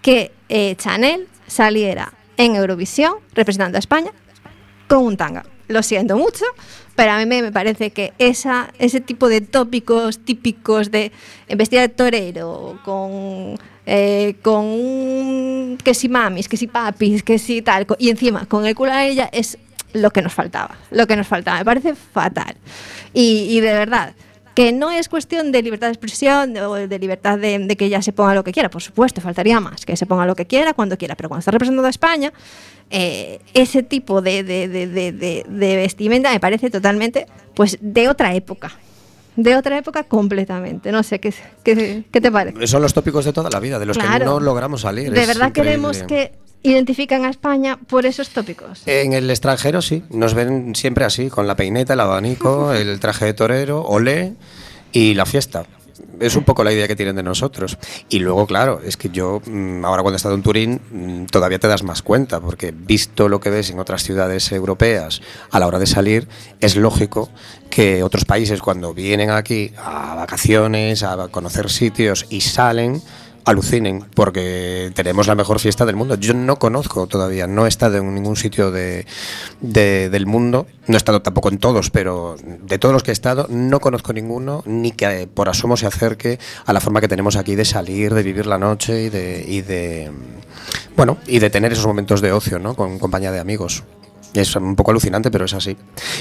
que 0.01 0.31
eh, 0.49 0.75
Chanel 0.75 1.27
saliera 1.47 2.13
en 2.37 2.55
Eurovisión 2.55 3.15
representando 3.33 3.77
a 3.77 3.79
España 3.79 4.11
con 4.87 5.03
un 5.03 5.17
tanga. 5.17 5.45
Lo 5.67 5.83
siento 5.83 6.17
mucho, 6.17 6.45
pero 6.95 7.11
a 7.11 7.17
mí 7.19 7.25
me 7.25 7.51
parece 7.51 7.91
que 7.91 8.13
esa, 8.17 8.73
ese 8.79 9.01
tipo 9.01 9.29
de 9.29 9.41
tópicos 9.41 10.19
típicos 10.19 10.89
de 10.89 11.11
vestir 11.47 11.79
de 11.79 11.89
torero, 11.89 12.79
con, 12.83 13.55
eh, 13.91 14.35
con 14.43 15.77
que 15.83 15.93
si 15.95 16.09
mamis, 16.09 16.47
que 16.47 16.57
si 16.57 16.67
papis, 16.67 17.23
que 17.23 17.39
si 17.39 17.63
tal, 17.63 17.87
y 17.97 18.09
encima 18.11 18.45
con 18.45 18.65
el 18.67 18.75
culo 18.75 18.91
a 18.91 19.03
ella 19.05 19.29
es 19.31 19.57
lo 19.93 20.11
que 20.11 20.21
nos 20.21 20.31
faltaba, 20.33 20.77
lo 20.91 21.07
que 21.07 21.15
nos 21.15 21.25
faltaba. 21.27 21.57
Me 21.57 21.65
parece 21.65 21.95
fatal. 21.95 22.55
Y, 23.13 23.59
de 23.61 23.73
verdad, 23.73 24.13
que 24.53 24.71
no 24.71 24.91
es 24.91 25.09
cuestión 25.09 25.51
de 25.51 25.63
libertad 25.63 25.87
de 25.87 25.93
expresión 25.93 26.55
o 26.57 26.75
de 26.75 26.99
libertad 26.99 27.39
de, 27.39 27.75
que 27.75 27.85
ella 27.85 28.01
se 28.03 28.13
ponga 28.13 28.35
lo 28.35 28.43
que 28.43 28.51
quiera, 28.51 28.69
por 28.69 28.83
supuesto, 28.83 29.21
faltaría 29.21 29.59
más, 29.59 29.87
que 29.87 29.97
se 29.97 30.05
ponga 30.05 30.27
lo 30.27 30.35
que 30.35 30.45
quiera, 30.45 30.75
cuando 30.75 30.95
quiera, 30.95 31.15
pero 31.15 31.27
cuando 31.29 31.39
está 31.39 31.49
representando 31.49 31.87
a 31.87 31.89
España, 31.89 32.31
eh, 32.91 33.39
ese 33.55 33.81
tipo 33.81 34.21
de- 34.21 34.43
de 34.43 35.75
vestimenta 35.77 36.31
me 36.31 36.39
parece 36.39 36.69
totalmente, 36.69 37.25
pues, 37.55 37.79
de 37.81 38.07
otra 38.09 38.35
época. 38.35 38.71
De 39.35 39.55
otra 39.55 39.77
época 39.77 40.03
completamente. 40.03 40.91
No 40.91 41.03
sé, 41.03 41.19
¿qué, 41.19 41.33
qué, 41.63 42.03
qué 42.11 42.21
te 42.21 42.31
parece? 42.31 42.67
Son 42.67 42.81
los 42.81 42.93
tópicos 42.93 43.25
de 43.25 43.33
toda 43.33 43.49
la 43.49 43.59
vida, 43.59 43.79
de 43.79 43.85
los 43.85 43.97
que 43.97 44.19
no 44.25 44.39
logramos 44.39 44.81
salir. 44.81 45.11
¿De 45.11 45.21
es 45.21 45.27
verdad 45.27 45.49
increíble. 45.49 45.71
queremos 45.71 46.03
que 46.03 46.33
identifican 46.63 47.25
a 47.25 47.29
España 47.29 47.77
por 47.87 48.05
esos 48.05 48.29
tópicos? 48.29 48.83
En 48.85 49.13
el 49.13 49.29
extranjero 49.29 49.81
sí, 49.81 50.03
nos 50.09 50.33
ven 50.33 50.75
siempre 50.75 51.05
así, 51.05 51.29
con 51.29 51.47
la 51.47 51.55
peineta, 51.55 51.93
el 51.93 51.99
abanico, 51.99 52.73
el 52.73 52.99
traje 52.99 53.25
de 53.25 53.33
torero, 53.33 53.81
olé 53.81 54.33
y 54.91 55.13
la 55.13 55.25
fiesta. 55.25 55.65
Es 56.19 56.35
un 56.35 56.43
poco 56.43 56.63
la 56.63 56.71
idea 56.71 56.87
que 56.87 56.95
tienen 56.95 57.15
de 57.15 57.23
nosotros. 57.23 57.77
Y 58.09 58.19
luego, 58.19 58.45
claro, 58.45 58.81
es 58.83 58.97
que 58.97 59.09
yo, 59.09 59.41
mm, 59.45 59.85
ahora 59.85 60.01
cuando 60.01 60.15
he 60.15 60.17
estado 60.17 60.35
en 60.35 60.43
Turín, 60.43 60.81
mm, 60.91 61.25
todavía 61.25 61.59
te 61.59 61.67
das 61.67 61.83
más 61.83 62.01
cuenta, 62.01 62.39
porque 62.39 62.71
visto 62.71 63.29
lo 63.29 63.39
que 63.39 63.49
ves 63.49 63.69
en 63.69 63.79
otras 63.79 64.03
ciudades 64.03 64.51
europeas 64.51 65.21
a 65.51 65.59
la 65.59 65.67
hora 65.67 65.79
de 65.79 65.87
salir, 65.87 66.27
es 66.59 66.75
lógico 66.75 67.29
que 67.69 68.03
otros 68.03 68.25
países 68.25 68.61
cuando 68.61 68.93
vienen 68.93 69.29
aquí 69.29 69.71
a 69.77 70.15
vacaciones, 70.15 71.03
a 71.03 71.27
conocer 71.29 71.69
sitios 71.69 72.25
y 72.29 72.41
salen, 72.41 73.01
alucinen 73.49 74.05
porque 74.13 74.91
tenemos 74.95 75.27
la 75.27 75.35
mejor 75.35 75.59
fiesta 75.59 75.85
del 75.85 75.95
mundo. 75.95 76.15
Yo 76.15 76.33
no 76.33 76.57
conozco 76.57 77.07
todavía, 77.07 77.47
no 77.47 77.65
he 77.65 77.69
estado 77.69 77.97
en 77.97 78.13
ningún 78.13 78.35
sitio 78.35 78.71
de, 78.71 79.05
de- 79.61 80.09
del 80.09 80.25
mundo, 80.25 80.67
no 80.87 80.93
he 80.95 80.97
estado 80.97 81.21
tampoco 81.21 81.49
en 81.49 81.57
todos, 81.57 81.89
pero 81.89 82.35
de 82.43 82.77
todos 82.79 82.93
los 82.93 83.03
que 83.03 83.11
he 83.11 83.13
estado, 83.13 83.47
no 83.49 83.79
conozco 83.79 84.13
ninguno 84.13 84.63
ni 84.65 84.91
que 84.91 85.27
por 85.33 85.49
asomo 85.49 85.77
se 85.77 85.87
acerque 85.87 86.39
a 86.65 86.73
la 86.73 86.79
forma 86.79 87.01
que 87.01 87.07
tenemos 87.07 87.35
aquí 87.35 87.55
de 87.55 87.65
salir, 87.65 88.13
de 88.13 88.23
vivir 88.23 88.45
la 88.45 88.57
noche 88.57 89.03
y 89.03 89.09
de, 89.09 89.43
y 89.47 89.61
de 89.61 90.11
bueno, 90.95 91.17
y 91.27 91.39
de 91.39 91.49
tener 91.49 91.71
esos 91.71 91.87
momentos 91.87 92.21
de 92.21 92.31
ocio, 92.31 92.59
¿no? 92.59 92.75
Con 92.75 92.99
compañía 92.99 93.31
de 93.31 93.39
amigos. 93.39 93.83
Es 94.33 94.55
un 94.55 94.75
poco 94.75 94.91
alucinante, 94.91 95.31
pero 95.31 95.45
es 95.45 95.53
así. 95.55 95.75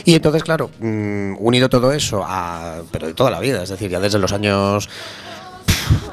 Y 0.07 0.14
entonces, 0.14 0.43
claro, 0.43 0.71
mm, 0.81 1.35
unido 1.41 1.69
todo 1.69 1.93
eso 1.93 2.25
a. 2.27 2.77
pero 2.91 3.07
de 3.07 3.12
toda 3.12 3.31
la 3.31 3.38
vida, 3.38 3.62
es 3.62 3.69
decir, 3.69 3.91
ya 3.91 4.01
desde 4.01 4.19
los 4.19 4.33
años 4.33 4.88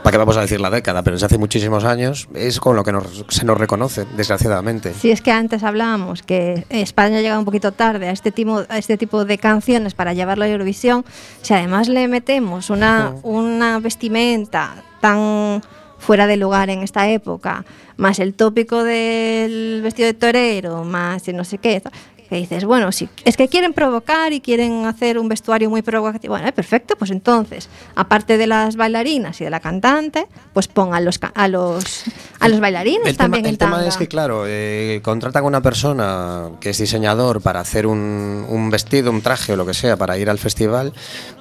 ¿Para 0.04 0.12
qué 0.12 0.18
vamos 0.18 0.38
a 0.38 0.42
decir 0.42 0.62
la 0.62 0.70
década? 0.70 1.02
Pero 1.04 1.16
desde 1.16 1.26
hace 1.26 1.38
muchísimos 1.38 1.84
años 1.84 2.28
es 2.36 2.60
con 2.60 2.76
lo 2.76 2.84
que 2.84 2.92
nos- 2.92 3.26
se 3.30 3.46
nos 3.46 3.58
reconoce, 3.58 4.06
desgraciadamente. 4.16 4.94
Si 4.94 5.12
es 5.12 5.22
que 5.22 5.32
antes 5.32 5.64
hablábamos 5.64 6.22
que 6.22 6.66
España 6.70 7.22
llega 7.22 7.38
un 7.40 7.46
poquito 7.46 7.72
tarde 7.72 8.08
a 8.08 8.12
este 8.12 8.32
tipo, 8.32 8.64
a 8.70 8.78
este 8.78 8.98
tipo 8.98 9.26
de 9.26 9.38
canciones 9.38 9.94
para 9.94 10.14
llevarlo 10.14 10.44
a 10.46 10.48
Eurovisión, 10.48 11.06
si 11.42 11.54
además 11.54 11.88
le 11.88 12.08
metemos 12.08 12.70
una, 12.70 13.14
una 13.24 13.80
vestimenta 13.80 14.84
tan 15.02 15.62
fuera 15.98 16.28
de 16.28 16.38
lugar 16.38 16.70
en 16.70 16.84
esta 16.84 17.10
época, 17.10 17.66
más 17.98 18.20
el 18.20 18.36
tópico 18.36 18.84
del 18.84 19.82
vestido 19.82 20.06
de 20.08 20.14
torero, 20.14 20.84
más 20.84 21.28
no 21.30 21.44
sé 21.44 21.58
qué, 21.58 21.82
que 22.30 22.36
dices, 22.38 22.66
bueno, 22.66 22.92
si 22.92 23.08
es 23.24 23.38
que 23.38 23.48
quieren 23.48 23.74
provocar 23.74 24.34
y 24.34 24.42
quieren 24.42 24.86
hacer 24.86 25.18
un 25.20 25.28
vestuario 25.30 25.70
muy 25.70 25.82
provocativo, 25.82 26.34
bueno, 26.34 26.48
eh, 26.48 26.52
perfecto, 26.52 26.96
pues 26.98 27.12
entonces, 27.12 27.70
aparte 27.96 28.38
de 28.38 28.48
las 28.48 28.76
bailarinas 28.76 29.40
y 29.42 29.44
de 29.44 29.50
la 29.50 29.60
cantante, 29.60 30.28
pues 30.54 30.68
pongan 30.68 31.06
los, 31.06 31.20
a 31.34 31.48
los 31.48 32.04
a 32.40 32.48
los 32.50 32.60
bailarines 32.60 33.08
El 33.08 33.18
también 33.18 33.46
el 33.46 33.58
tema 33.58 33.86
es 33.88 33.98
que, 33.98 34.08
claro, 34.08 34.44
eh, 34.48 35.00
contratan 35.04 35.44
a 35.44 35.48
una 35.48 35.62
persona 35.62 36.50
que 36.60 36.72
es 36.72 36.78
diseñador 36.78 37.42
para 37.42 37.60
hacer 37.60 37.88
un, 37.88 38.46
un 38.50 38.70
vestido, 38.70 39.12
un 39.12 39.22
traje 39.22 39.54
o 39.54 39.56
lo 39.56 39.66
que 39.66 39.74
sea 39.74 39.96
para 39.98 40.18
ir 40.18 40.30
al 40.30 40.38
festival. 40.40 40.94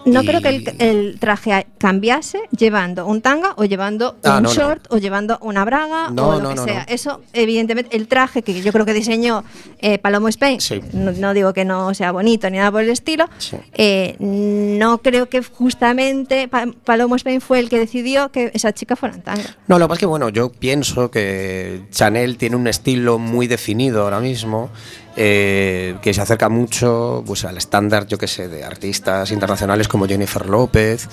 No 0.07 0.22
y- 0.22 0.26
creo 0.26 0.41
que 0.41 0.49
el, 0.49 0.74
el 0.78 1.18
traje 1.18 1.66
cambiase 1.78 2.41
llevando 2.57 3.07
un 3.07 3.20
tanga 3.22 3.55
o 3.57 3.64
llevando 3.64 4.16
Ah, 4.24 4.37
un 4.39 4.43
no, 4.45 4.49
no. 4.49 4.55
short 4.55 4.87
o 4.91 4.99
llevando 4.99 5.39
una 5.41 5.64
braga 5.64 6.11
No, 6.11 6.28
o 6.28 6.32
lo 6.35 6.41
no, 6.43 6.49
que 6.51 6.55
no, 6.57 6.64
sea. 6.64 6.82
Eso, 6.89 7.22
evidentemente, 7.32 7.97
el 7.97 8.07
traje 8.09 8.43
que 8.43 8.61
yo 8.62 8.72
creo 8.72 8.85
que 8.85 8.93
diseñó 8.95 9.45
eh, 9.80 9.99
Palomo 9.99 10.28
Spain, 10.28 10.61
Sí. 10.61 10.74
No, 10.93 11.12
no 11.12 11.35
digo 11.35 11.53
que 11.53 11.64
no 11.64 11.93
sea 11.95 12.12
bonito 12.12 12.49
ni 12.51 12.59
nada 12.59 12.70
por 12.72 12.83
el 12.83 12.91
estilo, 12.91 13.29
Sí. 13.39 13.57
eh, 13.75 14.16
no 14.18 14.99
creo 14.99 15.29
que 15.29 15.43
justamente 15.43 16.49
Pa- 16.49 16.66
Palomo 16.85 17.16
Spain 17.16 17.41
fue 17.41 17.59
el 17.61 17.68
que 17.68 17.79
decidió 17.79 18.31
que 18.31 18.51
esa 18.55 18.72
chica 18.72 18.97
fuera 18.97 19.14
en 19.14 19.22
tanga. 19.22 19.57
No, 19.68 19.79
lo 19.79 19.87
que 19.87 19.89
pasa 19.89 19.95
es 19.97 20.01
que, 20.01 20.07
bueno, 20.07 20.29
yo 20.29 20.51
pienso 20.51 21.11
que 21.11 21.83
Chanel 21.91 22.37
tiene 22.37 22.57
un 22.57 22.66
estilo 22.66 23.18
muy 23.18 23.47
definido 23.47 24.03
ahora 24.03 24.20
mismo, 24.20 24.70
eh, 25.17 25.97
que 26.03 26.12
se 26.12 26.21
acerca 26.21 26.49
mucho 26.49 27.23
pues, 27.27 27.45
al 27.45 27.57
estándar, 27.57 28.07
yo 28.07 28.19
que 28.19 28.27
sé, 28.27 28.49
de 28.49 28.65
artistas 28.65 29.31
internacionales 29.31 29.89
como 29.89 30.07
Jennifer 30.07 30.47
López, 30.47 31.09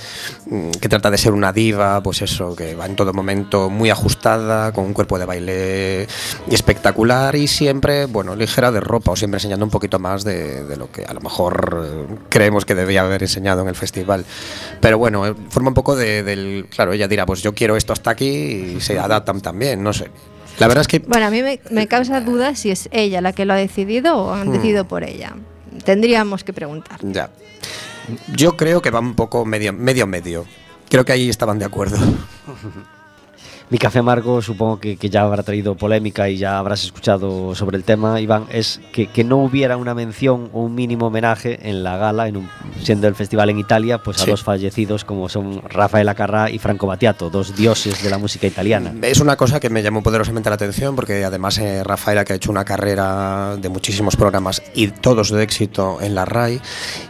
mm, 0.47 0.71
que 0.71 0.89
trata 0.89 1.11
de 1.11 1.17
ser 1.17 1.33
una 1.33 1.53
diva, 1.53 2.01
pues 2.01 2.21
eso, 2.21 2.55
que 2.55 2.75
va 2.75 2.85
en 2.85 2.95
todo 2.95 3.13
momento 3.13 3.69
muy 3.69 3.89
ajustada, 3.89 4.71
con 4.71 4.85
un 4.85 4.93
cuerpo 4.93 5.19
de 5.19 5.25
baile 5.25 6.07
espectacular 6.49 7.35
y 7.35 7.47
siempre, 7.47 8.05
bueno, 8.05 8.35
ligera 8.35 8.71
de 8.71 8.79
ropa 8.79 9.11
o 9.11 9.15
siempre 9.15 9.37
enseñando 9.37 9.65
un 9.65 9.71
poquito 9.71 9.99
más 9.99 10.23
de, 10.23 10.63
lo 10.77 10.91
que 10.91 11.05
a 11.05 11.13
lo 11.13 11.21
mejor 11.21 11.83
eh, 11.85 12.15
creemos 12.29 12.65
que 12.65 12.75
debía 12.75 13.01
haber 13.01 13.23
enseñado 13.23 13.61
en 13.61 13.67
el 13.67 13.75
festival. 13.75 14.25
Pero 14.79 14.97
bueno, 14.97 15.27
eh, 15.27 15.35
forma 15.49 15.69
un 15.69 15.73
poco 15.75 15.95
de- 15.95 16.23
del... 16.23 16.67
Claro, 16.69 16.93
ella 16.93 17.07
dirá, 17.07 17.25
pues 17.25 17.41
yo 17.41 17.53
quiero 17.53 17.75
esto 17.75 17.93
hasta 17.93 18.11
aquí 18.11 18.75
y 18.77 18.81
se 18.81 18.97
adaptan 18.99 19.41
también, 19.41 19.83
no 19.83 19.93
sé. 19.93 20.09
La 20.61 20.67
verdad 20.67 20.81
es 20.83 20.87
que... 20.87 20.99
Bueno, 20.99 21.25
a 21.25 21.31
mí 21.31 21.41
me, 21.41 21.59
me 21.71 21.87
causa 21.87 22.21
duda 22.21 22.53
si 22.55 22.69
es 22.69 22.87
ella 22.91 23.19
la 23.19 23.33
que 23.33 23.45
lo 23.45 23.53
ha 23.53 23.55
decidido 23.57 24.15
o 24.15 24.31
han 24.31 24.49
Hmm. 24.49 24.53
decidido 24.53 24.85
por 24.85 25.03
ella. 25.03 25.33
Tendríamos 25.83 26.43
que 26.43 26.53
preguntar. 26.53 26.99
Ya. 27.01 27.31
Yo 28.35 28.55
creo 28.57 28.79
que 28.79 28.91
va 28.91 28.99
un 28.99 29.15
poco 29.15 29.43
medio 29.43 29.73
medio 29.73 30.05
medio. 30.05 30.45
Creo 30.87 31.03
que 31.03 31.13
ahí 31.13 31.29
estaban 31.29 31.57
de 31.57 31.65
acuerdo. 31.65 31.97
Mi 33.71 33.77
café 33.77 33.99
amargo 33.99 34.41
supongo 34.41 34.81
que, 34.81 34.97
que 34.97 35.09
ya 35.09 35.21
habrá 35.21 35.43
traído 35.43 35.75
polémica 35.75 36.27
y 36.27 36.35
ya 36.35 36.59
habrás 36.59 36.83
escuchado 36.83 37.55
sobre 37.55 37.77
el 37.77 37.85
tema, 37.85 38.19
Iván, 38.19 38.45
es 38.51 38.81
que, 38.91 39.07
que 39.07 39.23
no 39.23 39.37
hubiera 39.37 39.77
una 39.77 39.93
mención 39.95 40.49
o 40.51 40.63
un 40.63 40.75
mínimo 40.75 41.07
homenaje 41.07 41.57
en 41.69 41.81
la 41.81 41.95
gala, 41.95 42.27
en 42.27 42.35
un- 42.35 42.49
siendo 42.83 43.07
el 43.07 43.15
festival 43.15 43.49
en 43.49 43.59
Italia, 43.59 43.99
pues 43.99 44.17
a 44.21 44.25
Sí. 44.25 44.31
dos 44.31 44.43
fallecidos 44.43 45.05
como 45.05 45.29
son 45.29 45.61
Rafael 45.69 46.09
Acarrá 46.09 46.49
y 46.49 46.59
Franco 46.59 46.85
Battiato, 46.85 47.29
dos 47.29 47.55
dioses 47.55 48.03
de 48.03 48.09
la 48.09 48.17
música 48.17 48.45
italiana. 48.45 48.93
Es 49.03 49.21
una 49.21 49.37
cosa 49.37 49.61
que 49.61 49.69
me 49.69 49.81
llamó 49.81 50.03
poderosamente 50.03 50.49
la 50.49 50.55
atención 50.55 50.93
porque 50.93 51.23
además 51.23 51.57
eh, 51.59 51.81
Rafaela 51.85 52.25
que 52.25 52.33
ha 52.33 52.35
hecho 52.35 52.51
una 52.51 52.65
carrera 52.65 53.55
de 53.55 53.69
muchísimos 53.69 54.17
programas 54.17 54.61
y 54.75 54.87
todos 54.89 55.31
de 55.31 55.43
éxito 55.43 55.99
en 56.01 56.13
la 56.13 56.25
RAI 56.25 56.59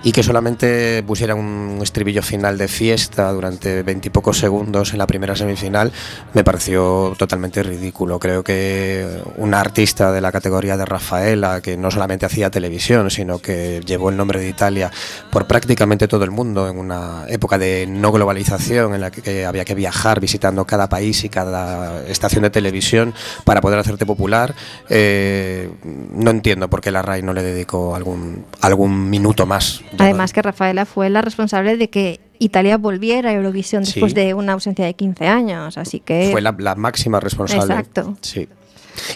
y 0.04 0.12
que 0.12 0.22
solamente 0.22 1.02
pusiera 1.08 1.34
un 1.34 1.80
estribillo 1.82 2.22
final 2.22 2.60
de 2.60 2.68
fiesta 2.68 3.32
durante 3.32 3.82
veintipocos 3.82 4.38
segundos 4.38 4.92
en 4.94 5.00
la 5.00 5.08
primera 5.08 5.36
semifinal 5.36 5.92
me 6.36 6.44
pareció 6.52 7.14
totalmente 7.18 7.64
ridículo. 7.64 8.20
Creo 8.20 8.44
que 8.44 9.08
una 9.38 9.62
artista 9.62 10.12
de 10.12 10.20
la 10.20 10.34
categoría 10.34 10.76
de 10.76 10.84
Rafaela 10.84 11.62
que 11.62 11.78
no 11.78 11.90
solamente 11.90 12.26
hacía 12.26 12.52
televisión 12.52 13.10
sino 13.10 13.40
que 13.40 13.80
llevó 13.86 14.10
el 14.10 14.18
nombre 14.18 14.42
de 14.42 14.50
Italia 14.50 14.92
por 15.32 15.48
prácticamente 15.48 16.10
todo 16.10 16.26
el 16.26 16.32
mundo 16.32 16.68
en 16.68 16.78
una 16.78 17.24
época 17.30 17.58
de 17.58 17.86
no 17.88 18.12
globalización 18.12 18.94
en 18.94 19.00
la 19.00 19.12
que, 19.12 19.46
había 19.46 19.64
que 19.64 19.76
viajar 19.76 20.20
visitando 20.20 20.66
cada 20.66 20.90
país 20.90 21.24
y 21.24 21.30
cada 21.30 22.06
estación 22.08 22.44
de 22.44 22.50
televisión 22.50 23.14
para 23.46 23.62
poder 23.62 23.80
hacerte 23.80 24.06
popular. 24.06 24.54
Eh, 24.90 25.72
no 25.86 26.32
entiendo 26.32 26.70
por 26.70 26.82
qué 26.82 26.92
la 26.92 27.02
RAI 27.02 27.22
no 27.22 27.34
le 27.34 27.44
dedicó 27.44 27.96
algún, 27.96 28.44
algún 28.60 29.10
minuto 29.10 29.46
más. 29.46 29.82
Además 29.98 30.34
que 30.34 30.42
Rafaela 30.42 30.86
fue 30.86 31.10
la 31.10 31.22
responsable 31.22 31.78
de 31.78 31.90
que 31.90 32.31
Italia 32.44 32.78
volviera 32.78 33.30
a 33.30 33.34
Eurovisión 33.34 33.86
Sí. 33.86 33.94
después 33.94 34.14
de 34.14 34.34
una 34.34 34.54
ausencia 34.54 34.84
de 34.86 34.94
15 34.96 35.28
años, 35.28 35.78
así 35.78 36.00
que 36.00 36.30
fue 36.32 36.42
la, 36.42 36.56
la 36.58 36.76
máxima 36.76 37.20
responsable. 37.20 37.74
Exacto. 37.74 38.18
Sí. 38.22 38.48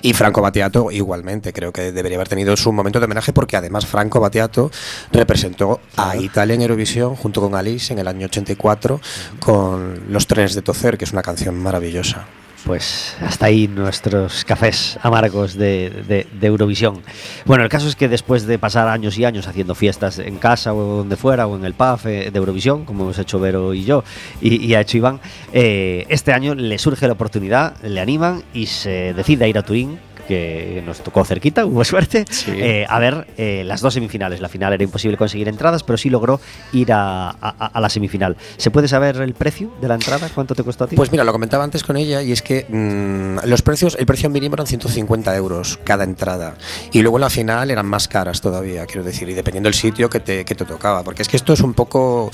Y 0.01 0.13
Franco 0.13 0.41
Battiato 0.41 0.89
igualmente, 0.89 1.51
creo 1.51 1.73
que 1.73 1.91
debería 1.91 2.17
haber 2.17 2.29
tenido 2.29 2.55
su 2.55 2.71
momento 2.71 2.99
de 2.99 3.05
homenaje 3.05 3.33
porque 3.33 3.57
además 3.57 3.85
Franco 3.85 4.19
Battiato 4.21 4.71
representó 5.11 5.81
a 5.97 6.15
Italia 6.15 6.55
en 6.55 6.61
Eurovisión 6.61 7.15
junto 7.15 7.41
con 7.41 7.55
Alice 7.55 7.91
en 7.91 7.99
el 7.99 8.07
año 8.07 8.27
84 8.27 9.01
con 9.39 10.03
Los 10.09 10.27
trenes 10.27 10.55
de 10.55 10.61
Tocer, 10.61 10.97
que 10.97 11.03
es 11.05 11.11
una 11.11 11.21
canción 11.21 11.55
maravillosa. 11.55 12.25
Pues 12.65 13.15
hasta 13.21 13.45
ahí 13.45 13.67
nuestros 13.67 14.43
cafés 14.43 14.97
amargos 15.03 15.53
de, 15.53 16.25
Eurovisión. 16.41 17.03
Bueno, 17.45 17.63
el 17.63 17.69
caso 17.69 17.87
es 17.87 17.95
que 17.95 18.07
después 18.07 18.47
de 18.47 18.57
pasar 18.57 18.87
años 18.87 19.17
y 19.19 19.25
años 19.25 19.47
haciendo 19.47 19.75
fiestas 19.75 20.17
en 20.17 20.37
casa 20.37 20.73
o 20.73 20.97
donde 20.97 21.15
fuera 21.15 21.45
o 21.45 21.55
en 21.55 21.63
el 21.63 21.75
pub 21.75 21.99
eh, 22.05 22.31
de 22.31 22.37
Eurovisión, 22.37 22.83
como 22.83 23.03
hemos 23.03 23.19
hecho 23.19 23.39
Vero 23.39 23.75
y 23.75 23.85
yo, 23.85 24.03
y, 24.41 24.65
y 24.65 24.73
ha 24.73 24.81
hecho 24.81 24.97
Iván, 24.97 25.19
eh, 25.53 26.07
este 26.09 26.33
año 26.33 26.55
le 26.55 26.79
surge 26.79 27.05
la 27.05 27.13
oportunidad, 27.13 27.79
le 27.83 28.01
animan 28.01 28.43
y 28.51 28.65
se 28.65 29.13
decide 29.13 29.45
a 29.45 29.47
ir 29.47 29.59
a 29.59 29.63
Turín 29.63 29.99
que 30.27 30.81
nos 30.85 30.99
tocó 31.01 31.23
cerquita, 31.25 31.65
hubo 31.65 31.83
suerte, 31.85 32.25
Sí. 32.29 32.51
eh, 32.55 32.85
a 32.89 32.99
ver 32.99 33.27
eh, 33.37 33.63
las 33.65 33.81
dos 33.81 33.93
semifinales. 33.93 34.39
La 34.41 34.49
final 34.49 34.73
era 34.73 34.83
imposible 34.83 35.17
conseguir 35.17 35.47
entradas, 35.47 35.83
pero 35.83 35.97
sí 35.97 36.09
logró 36.09 36.39
ir 36.73 36.91
a, 36.93 37.29
a- 37.29 37.71
a 37.73 37.81
la 37.81 37.89
semifinal. 37.89 38.35
¿Se 38.57 38.71
puede 38.71 38.87
saber 38.87 39.17
el 39.17 39.33
precio 39.33 39.71
de 39.81 39.87
la 39.87 39.95
entrada? 39.95 40.29
¿Cuánto 40.33 40.55
te 40.55 40.63
costó 40.63 40.83
a 40.85 40.87
ti? 40.87 40.95
Pues 40.95 41.11
mira, 41.11 41.23
lo 41.23 41.31
comentaba 41.31 41.63
antes 41.63 41.83
con 41.83 41.97
ella 41.97 42.21
y 42.21 42.31
es 42.31 42.41
que 42.41 42.65
mm, 42.67 43.47
los 43.47 43.61
precios, 43.61 43.95
el 43.99 44.05
precio 44.05 44.29
mínimo 44.29 44.55
eran 44.55 44.67
150 44.67 45.35
euros 45.35 45.79
cada 45.83 46.03
entrada 46.03 46.55
y 46.91 47.01
luego 47.01 47.17
en 47.17 47.21
la 47.21 47.29
final 47.29 47.71
eran 47.71 47.85
más 47.85 48.07
caras 48.07 48.41
todavía, 48.41 48.85
quiero 48.85 49.03
decir, 49.03 49.29
y 49.29 49.33
dependiendo 49.33 49.67
del 49.67 49.73
sitio 49.73 50.09
que 50.09 50.19
te, 50.19 50.45
que 50.45 50.55
te 50.55 50.65
tocaba, 50.65 51.03
porque 51.03 51.21
es 51.21 51.27
que 51.27 51.37
esto 51.37 51.53
es 51.53 51.61
un 51.61 51.73
poco 51.73 52.31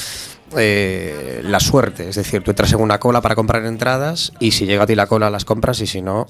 eh, 0.58 1.42
la 1.44 1.60
suerte, 1.60 2.10
es 2.10 2.16
decir, 2.16 2.44
tú 2.44 2.52
entras 2.52 2.74
en 2.74 2.82
una 2.82 3.00
cola 3.00 3.22
para 3.22 3.36
comprar 3.36 3.66
entradas 3.66 4.34
y 4.40 4.52
si 4.52 4.66
llega 4.66 4.84
a 4.84 4.88
ti 4.88 4.96
la 4.96 5.08
cola 5.08 5.30
las 5.30 5.46
compras 5.46 5.80
y 5.82 5.88
si 5.88 6.02
no 6.02 6.28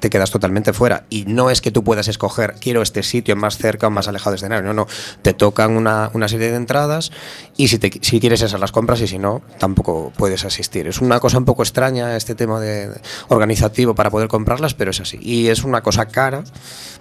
te 0.00 0.10
quedas 0.10 0.30
totalmente 0.30 0.72
fuera 0.72 1.04
y 1.10 1.24
no 1.26 1.50
es 1.50 1.60
que 1.60 1.70
tú 1.70 1.84
puedas 1.84 2.08
escoger 2.08 2.54
quiero 2.60 2.82
este 2.82 3.02
sitio 3.02 3.36
más 3.36 3.58
cerca 3.58 3.86
o 3.86 3.90
más 3.90 4.08
alejado 4.08 4.32
de 4.32 4.36
escenario, 4.36 4.64
no, 4.64 4.74
no, 4.74 4.86
te 5.22 5.34
tocan 5.34 5.76
una, 5.76 6.10
una 6.14 6.28
serie 6.28 6.50
de 6.50 6.56
entradas 6.56 7.10
y 7.56 7.68
si, 7.68 7.78
te, 7.78 7.90
si 8.02 8.20
quieres 8.20 8.42
esas 8.42 8.60
las 8.60 8.72
compras 8.72 9.00
y 9.00 9.06
si 9.06 9.18
no 9.18 9.42
tampoco 9.58 10.12
puedes 10.16 10.44
asistir. 10.44 10.86
Es 10.86 11.00
una 11.00 11.20
cosa 11.20 11.38
un 11.38 11.44
poco 11.44 11.62
extraña 11.62 12.16
este 12.16 12.34
tema 12.34 12.60
de, 12.60 12.90
organizativo 13.28 13.94
para 13.94 14.10
poder 14.10 14.28
comprarlas, 14.28 14.74
pero 14.74 14.90
es 14.90 15.00
así. 15.00 15.18
Y 15.20 15.48
es 15.48 15.64
una 15.64 15.82
cosa 15.82 16.06
cara, 16.06 16.44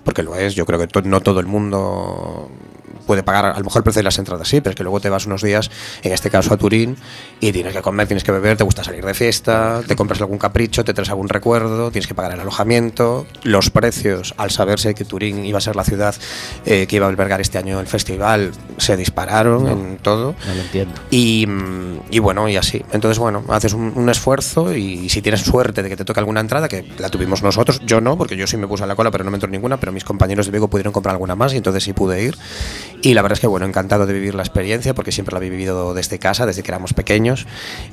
porque 0.04 0.24
lo 0.24 0.36
es, 0.36 0.56
yo 0.56 0.66
creo 0.66 0.80
que 0.80 1.02
no 1.04 1.22
todo 1.22 1.40
el 1.40 1.48
mundo 1.48 2.50
puede 3.06 3.24
pagar 3.24 3.46
a 3.46 3.58
lo 3.58 3.64
mejor 3.64 3.80
el 3.80 3.84
precio 3.84 4.00
de 4.00 4.04
las 4.04 4.18
entradas, 4.18 4.48
sí, 4.48 4.62
pero 4.62 4.72
es 4.72 4.76
que 4.76 4.84
luego 4.84 5.00
te 5.00 5.10
vas 5.10 5.26
unos 5.26 5.42
días, 5.42 5.70
en 6.04 6.14
este 6.14 6.30
caso 6.30 6.54
a 6.54 6.58
Turín, 6.58 6.96
y 7.40 7.52
tienes 7.52 7.74
que 7.74 7.82
comer, 7.82 8.08
tienes 8.08 8.24
que 8.24 8.32
beber, 8.32 8.58
te 8.58 8.64
gusta 8.64 8.84
salir 8.84 9.06
de 9.06 9.14
fiesta, 9.14 9.82
te 9.86 9.96
compras 9.96 10.22
algún 10.22 10.38
capricho, 10.38 10.86
te 10.86 10.94
traes 10.94 11.10
algún 11.10 11.30
recuerdo, 11.30 11.92
tienes 11.92 12.08
que 12.08 12.16
pagar 12.16 12.34
el 12.34 12.40
alojamiento, 12.40 12.83
los 13.44 13.70
precios, 13.70 14.34
al 14.38 14.52
saberse 14.52 14.94
que 14.94 15.06
Turín 15.06 15.46
iba 15.46 15.58
a 15.58 15.62
ser 15.62 15.76
la 15.76 15.84
ciudad 15.84 16.16
eh, 16.66 16.86
que 16.88 16.96
iba 16.98 17.06
a 17.06 17.10
albergar 17.10 17.40
este 17.42 17.58
año 17.58 17.80
el 17.80 17.88
festival, 17.88 18.52
se 18.78 18.98
dispararon 18.98 19.68
en 19.68 19.98
todo. 19.98 20.36
no 20.48 20.54
lo 20.56 20.62
entiendo. 20.62 20.94
Y, 21.12 21.46
mm, 21.48 22.00
y 22.12 22.20
bueno, 22.20 22.48
y 22.50 22.58
así. 22.58 22.84
Entonces, 22.92 23.20
bueno, 23.20 23.44
haces 23.50 23.74
un, 23.74 23.94
un 23.96 24.10
esfuerzo 24.10 24.76
y, 24.76 25.10
si 25.10 25.22
tienes 25.22 25.42
suerte 25.42 25.84
de 25.84 25.90
que 25.90 25.96
te 25.98 26.06
toque 26.06 26.20
alguna 26.20 26.40
entrada, 26.40 26.68
que 26.68 26.86
la 26.98 27.10
tuvimos 27.10 27.44
nosotros, 27.44 27.82
yo 27.86 28.02
no, 28.02 28.18
porque 28.18 28.36
yo 28.36 28.48
sí 28.48 28.58
me 28.58 28.68
puse 28.68 28.84
a 28.84 28.88
la 28.88 28.96
cola, 28.96 29.12
pero 29.12 29.24
no 29.24 29.32
me 29.32 29.38
entró 29.38 29.50
ninguna, 29.50 29.78
pero 29.78 29.92
mis 29.92 30.04
compañeros 30.04 30.46
de 30.48 30.52
Vigo 30.52 30.68
pudieron 30.70 30.92
comprar 30.94 31.14
alguna 31.14 31.36
más 31.36 31.54
y 31.54 31.58
entonces 31.58 31.84
sí 31.84 31.94
pude 31.94 32.24
ir. 32.24 32.38
Y 33.02 33.14
la 33.14 33.22
verdad 33.22 33.36
es 33.38 33.40
que, 33.42 33.48
bueno, 33.48 33.66
encantado 33.66 34.06
de 34.06 34.14
vivir 34.14 34.34
la 34.36 34.44
experiencia, 34.44 34.94
porque 34.94 35.12
siempre 35.12 35.34
la 35.34 35.38
había 35.38 35.50
vivido 35.50 35.94
desde 35.94 36.20
casa, 36.20 36.46
desde 36.46 36.64
que 36.64 36.72
éramos 36.72 36.94
pequeños, 36.94 37.46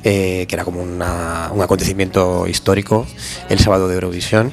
eh, 0.04 0.46
que 0.48 0.54
era 0.54 0.64
como 0.64 0.82
una- 0.82 1.50
un 1.52 1.62
acontecimiento 1.62 2.46
histórico, 2.46 3.06
el 3.48 3.58
sábado 3.58 3.88
de 3.88 3.94
Eurovisión. 3.94 4.52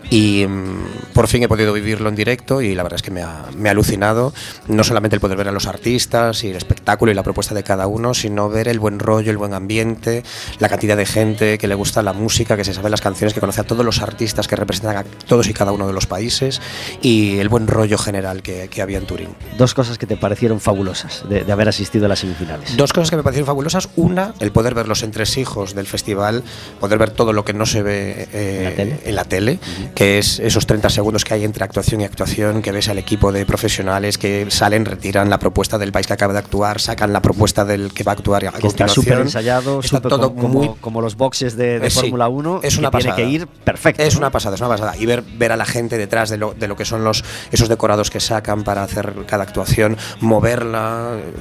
Y 0.11 0.45
mm, 0.45 1.13
por 1.13 1.27
fin 1.27 1.41
he 1.41 1.47
podido 1.47 1.71
vivirlo 1.71 2.09
en 2.09 2.15
directo 2.15 2.61
y 2.61 2.75
la 2.75 2.83
verdad 2.83 2.97
es 2.97 3.01
que 3.01 3.11
me 3.11 3.21
ha, 3.23 3.45
me 3.55 3.69
ha 3.69 3.71
alucinado 3.71 4.33
no 4.67 4.83
solamente 4.83 5.15
el 5.15 5.21
poder 5.21 5.37
ver 5.37 5.47
a 5.47 5.53
los 5.53 5.67
artistas 5.67 6.43
y 6.43 6.49
el 6.49 6.57
espectáculo 6.57 7.13
y 7.13 7.15
la 7.15 7.23
propuesta 7.23 7.55
de 7.55 7.63
cada 7.63 7.87
uno, 7.87 8.13
sino 8.13 8.49
ver 8.49 8.67
el 8.67 8.77
buen 8.79 8.99
rollo, 8.99 9.31
el 9.31 9.37
buen 9.37 9.53
ambiente, 9.53 10.23
la 10.59 10.67
cantidad 10.67 10.97
de 10.97 11.05
gente 11.05 11.57
que 11.57 11.67
le 11.69 11.75
gusta 11.75 12.03
la 12.03 12.11
música, 12.11 12.57
que 12.57 12.65
se 12.65 12.73
sabe 12.73 12.89
las 12.89 12.99
canciones, 12.99 13.33
que 13.33 13.39
conoce 13.39 13.61
a 13.61 13.63
todos 13.63 13.85
los 13.85 14.01
artistas 14.01 14.49
que 14.49 14.57
representan 14.57 14.97
a 14.97 15.03
todos 15.03 15.47
y 15.47 15.53
cada 15.53 15.71
uno 15.71 15.87
de 15.87 15.93
los 15.93 16.07
países 16.07 16.61
y 17.01 17.39
el 17.39 17.47
buen 17.47 17.67
rollo 17.67 17.97
general 17.97 18.41
que, 18.41 18.67
que 18.67 18.81
había 18.81 18.97
en 18.97 19.05
Turín. 19.05 19.29
Dos 19.57 19.73
cosas 19.73 19.97
que 19.97 20.07
te 20.07 20.17
parecieron 20.17 20.59
fabulosas 20.59 21.23
de, 21.29 21.45
de 21.45 21.51
haber 21.53 21.69
asistido 21.69 22.07
a 22.07 22.09
las 22.09 22.19
semifinales. 22.19 22.75
Dos 22.75 22.91
cosas 22.91 23.09
que 23.09 23.15
me 23.15 23.23
parecieron 23.23 23.47
fabulosas. 23.47 23.87
Una, 23.95 24.33
el 24.41 24.51
poder 24.51 24.75
ver 24.75 24.89
los 24.89 25.03
entresijos 25.03 25.73
del 25.73 25.87
festival, 25.87 26.43
poder 26.81 26.99
ver 26.99 27.11
todo 27.11 27.31
lo 27.31 27.45
que 27.45 27.53
no 27.53 27.65
se 27.65 27.81
ve 27.81 28.27
eh, 28.33 28.57
¿En 28.57 28.63
la 28.65 28.75
tele? 28.75 28.99
en 29.05 29.15
la 29.15 29.23
tele, 29.23 29.59
que 29.95 30.00
es 30.01 30.39
esos 30.39 30.65
30 30.65 30.89
segundos 30.89 31.23
que 31.23 31.33
hay 31.33 31.43
entre 31.43 31.63
actuación 31.63 32.01
y 32.01 32.05
actuación, 32.05 32.61
que 32.61 32.71
ves 32.71 32.89
al 32.89 32.97
equipo 32.97 33.31
de 33.31 33.45
profesionales 33.45 34.17
que 34.17 34.47
salen, 34.49 34.85
retiran 34.85 35.29
la 35.29 35.37
propuesta 35.39 35.77
del 35.77 35.91
país 35.91 36.07
que 36.07 36.13
acaba 36.13 36.33
de 36.33 36.39
actuar, 36.39 36.79
sacan 36.81 37.13
la 37.13 37.21
propuesta 37.21 37.65
del 37.65 37.93
que 37.93 38.03
va 38.03 38.13
a 38.13 38.15
actuar 38.15 38.45
a 38.47 38.51
Que 38.51 38.67
está 38.67 38.87
súper 38.87 39.19
ensayado, 39.19 39.79
Está 39.79 39.97
súper 39.97 40.09
todo 40.09 40.33
como, 40.33 40.47
muy 40.47 40.69
como 40.81 41.01
los 41.01 41.15
boxes 41.15 41.55
de, 41.55 41.79
de 41.79 41.87
Eh, 41.87 41.91
Fórmula 41.91 42.27
1. 42.29 42.61
es 42.63 42.73
que 42.75 42.79
una 42.79 42.89
tiene 42.91 43.03
pasada. 43.05 43.15
que 43.15 43.25
ir 43.25 43.47
perfecto. 43.47 44.01
Es 44.03 44.13
¿no? 44.15 44.19
una 44.19 44.31
pasada, 44.31 44.55
es 44.55 44.61
una 44.61 44.69
pasada. 44.69 44.95
Y 44.97 45.05
ver, 45.05 45.23
ver 45.37 45.51
a 45.51 45.57
la 45.57 45.65
gente 45.65 45.97
detrás 45.97 46.29
de 46.29 46.37
lo, 46.37 46.53
de 46.53 46.67
lo 46.67 46.75
que 46.75 46.85
son 46.85 47.03
los, 47.03 47.23
esos 47.51 47.69
decorados 47.69 48.09
que 48.09 48.19
sacan 48.19 48.63
para 48.63 48.83
hacer 48.83 49.13
cada 49.27 49.43
actuación, 49.43 49.97
moverla 50.19 51.17
eh, 51.17 51.33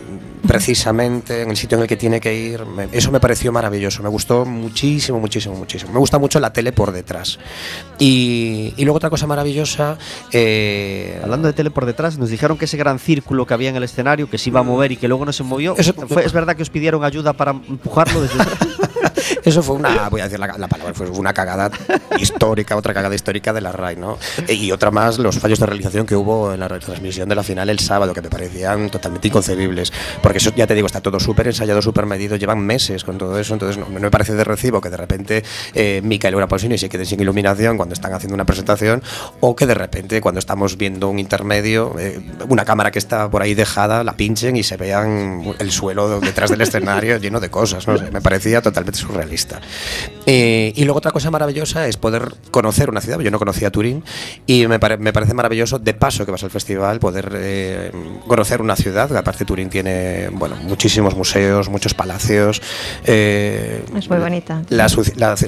precisamente 0.46 1.42
en 1.42 1.50
el 1.50 1.56
sitio 1.56 1.76
en 1.78 1.82
el 1.82 1.88
que 1.88 1.96
tiene 1.96 2.20
que 2.20 2.34
ir. 2.34 2.66
me- 2.66 2.88
eso 2.92 3.10
me 3.10 3.20
pareció 3.20 3.52
maravilloso. 3.52 4.02
Me 4.02 4.08
gustó 4.08 4.44
muchísimo, 4.44 5.18
muchísimo, 5.20 5.54
muchísimo. 5.54 5.92
Me 5.92 5.98
gusta 5.98 6.18
mucho 6.18 6.40
la 6.40 6.52
tele 6.52 6.72
por 6.72 6.92
detrás. 6.92 7.38
Y, 7.98 8.49
y 8.76 8.84
luego 8.84 8.96
otra 8.96 9.10
cosa 9.10 9.26
maravillosa. 9.26 9.98
eh, 10.32 11.20
Hablando 11.22 11.48
de 11.48 11.52
tele 11.54 11.70
por 11.70 11.86
detrás, 11.86 12.18
nos 12.18 12.30
dijeron 12.30 12.56
que 12.58 12.64
ese 12.66 12.76
gran 12.76 12.98
círculo 12.98 13.46
que 13.46 13.54
había 13.54 13.70
en 13.70 13.76
el 13.76 13.82
escenario, 13.82 14.28
que 14.28 14.38
se 14.38 14.50
iba 14.50 14.60
a 14.60 14.62
mover 14.62 14.92
y 14.92 14.96
que 14.96 15.08
luego 15.08 15.24
no 15.24 15.32
se 15.32 15.42
movió, 15.42 15.74
Eso- 15.76 15.92
fue- 16.08 16.24
¿es 16.24 16.32
verdad 16.32 16.56
que 16.56 16.62
os 16.62 16.70
pidieron 16.70 17.04
ayuda 17.04 17.32
para 17.32 17.52
empujarlo 17.52 18.20
desde 18.22 18.36
Eso 19.44 19.62
fue 19.62 19.76
una, 19.76 20.08
voy 20.08 20.20
a 20.20 20.24
decir 20.24 20.38
la, 20.38 20.46
la 20.58 20.68
palabra, 20.68 20.92
fue 20.94 21.08
una 21.10 21.32
cagada 21.32 21.70
histórica, 22.18 22.76
otra 22.76 22.92
cagada 22.94 23.14
histórica 23.14 23.52
de 23.52 23.60
la 23.60 23.72
RAI, 23.72 23.96
¿no? 23.96 24.18
E- 24.46 24.54
Y 24.54 24.72
otra 24.72 24.90
más, 24.90 25.18
los 25.18 25.38
fallos 25.38 25.58
de 25.58 25.66
realización 25.66 26.06
que 26.06 26.14
hubo 26.16 26.52
en 26.52 26.60
la 26.60 26.68
retransmisión 26.68 27.28
de 27.28 27.34
la 27.34 27.42
final 27.42 27.70
el 27.70 27.78
sábado, 27.78 28.12
que 28.14 28.22
me 28.22 28.28
parecían 28.28 28.90
totalmente 28.90 29.28
inconcebibles. 29.28 29.92
Porque 30.22 30.38
eso, 30.38 30.52
ya 30.54 30.66
te 30.66 30.74
digo, 30.74 30.86
está 30.86 31.00
todo 31.00 31.18
súper 31.20 31.46
ensayado, 31.46 31.80
súper 31.82 32.06
medido, 32.06 32.36
llevan 32.36 32.60
meses 32.60 33.04
con 33.04 33.18
todo 33.18 33.38
eso, 33.38 33.54
entonces 33.54 33.78
no, 33.78 33.86
me 33.88 34.10
parece 34.10 34.34
de 34.34 34.44
recibo 34.44 34.80
que 34.80 34.90
de 34.90 34.96
repente 34.96 35.44
eh, 35.74 36.00
Micael 36.04 36.34
Pausini 36.48 36.78
se 36.78 36.88
quede 36.88 37.04
sin 37.06 37.20
iluminación 37.20 37.76
cuando 37.76 37.94
están 37.94 38.12
haciendo 38.12 38.34
una 38.34 38.44
presentación, 38.44 39.02
o 39.40 39.54
que 39.56 39.66
de 39.66 39.74
repente 39.74 40.20
cuando 40.20 40.38
estamos 40.38 40.76
viendo 40.76 41.08
un 41.08 41.18
intermedio, 41.18 41.94
eh, 41.98 42.20
una 42.48 42.64
cámara 42.64 42.90
que 42.90 42.98
está 42.98 43.30
por 43.30 43.42
ahí 43.42 43.54
dejada, 43.54 44.04
la 44.04 44.14
pinchen 44.16 44.56
y 44.56 44.62
se 44.62 44.76
vean 44.76 45.54
el 45.58 45.70
suelo 45.70 46.20
detrás 46.20 46.50
del 46.50 46.60
escenario 46.60 47.16
lleno 47.18 47.40
de 47.40 47.50
cosas, 47.50 47.86
no 47.86 47.94
me 48.12 48.20
parecía 48.20 48.60
totalmente 48.62 48.98
surrealista. 49.30 49.60
Eh, 50.26 50.72
y 50.76 50.84
luego 50.84 50.98
otra 50.98 51.10
cosa 51.12 51.30
maravillosa 51.30 51.86
es 51.86 51.96
poder 51.96 52.34
conocer 52.50 52.90
una 52.90 53.00
ciudad, 53.00 53.18
yo 53.20 53.30
no 53.30 53.38
conocía 53.38 53.70
Turín, 53.70 54.04
y 54.46 54.66
me, 54.66 54.78
pare- 54.78 54.96
me 54.98 55.12
parece 55.12 55.34
maravilloso, 55.34 55.78
de 55.78 55.94
paso 55.94 56.24
que 56.26 56.32
vas 56.32 56.42
al 56.44 56.50
festival, 56.50 57.00
poder 57.00 57.32
eh, 57.34 57.92
conocer 58.26 58.60
una 58.60 58.76
ciudad, 58.76 59.14
aparte 59.16 59.44
Turín 59.44 59.70
tiene, 59.70 60.28
bueno, 60.32 60.56
muchísimos 60.62 61.16
museos, 61.16 61.68
muchos 61.68 61.94
palacios. 61.94 62.60
eh, 63.04 63.82
Es 63.96 64.08
muy 64.08 64.18
bonita. 64.18 64.62
La- 64.68 64.88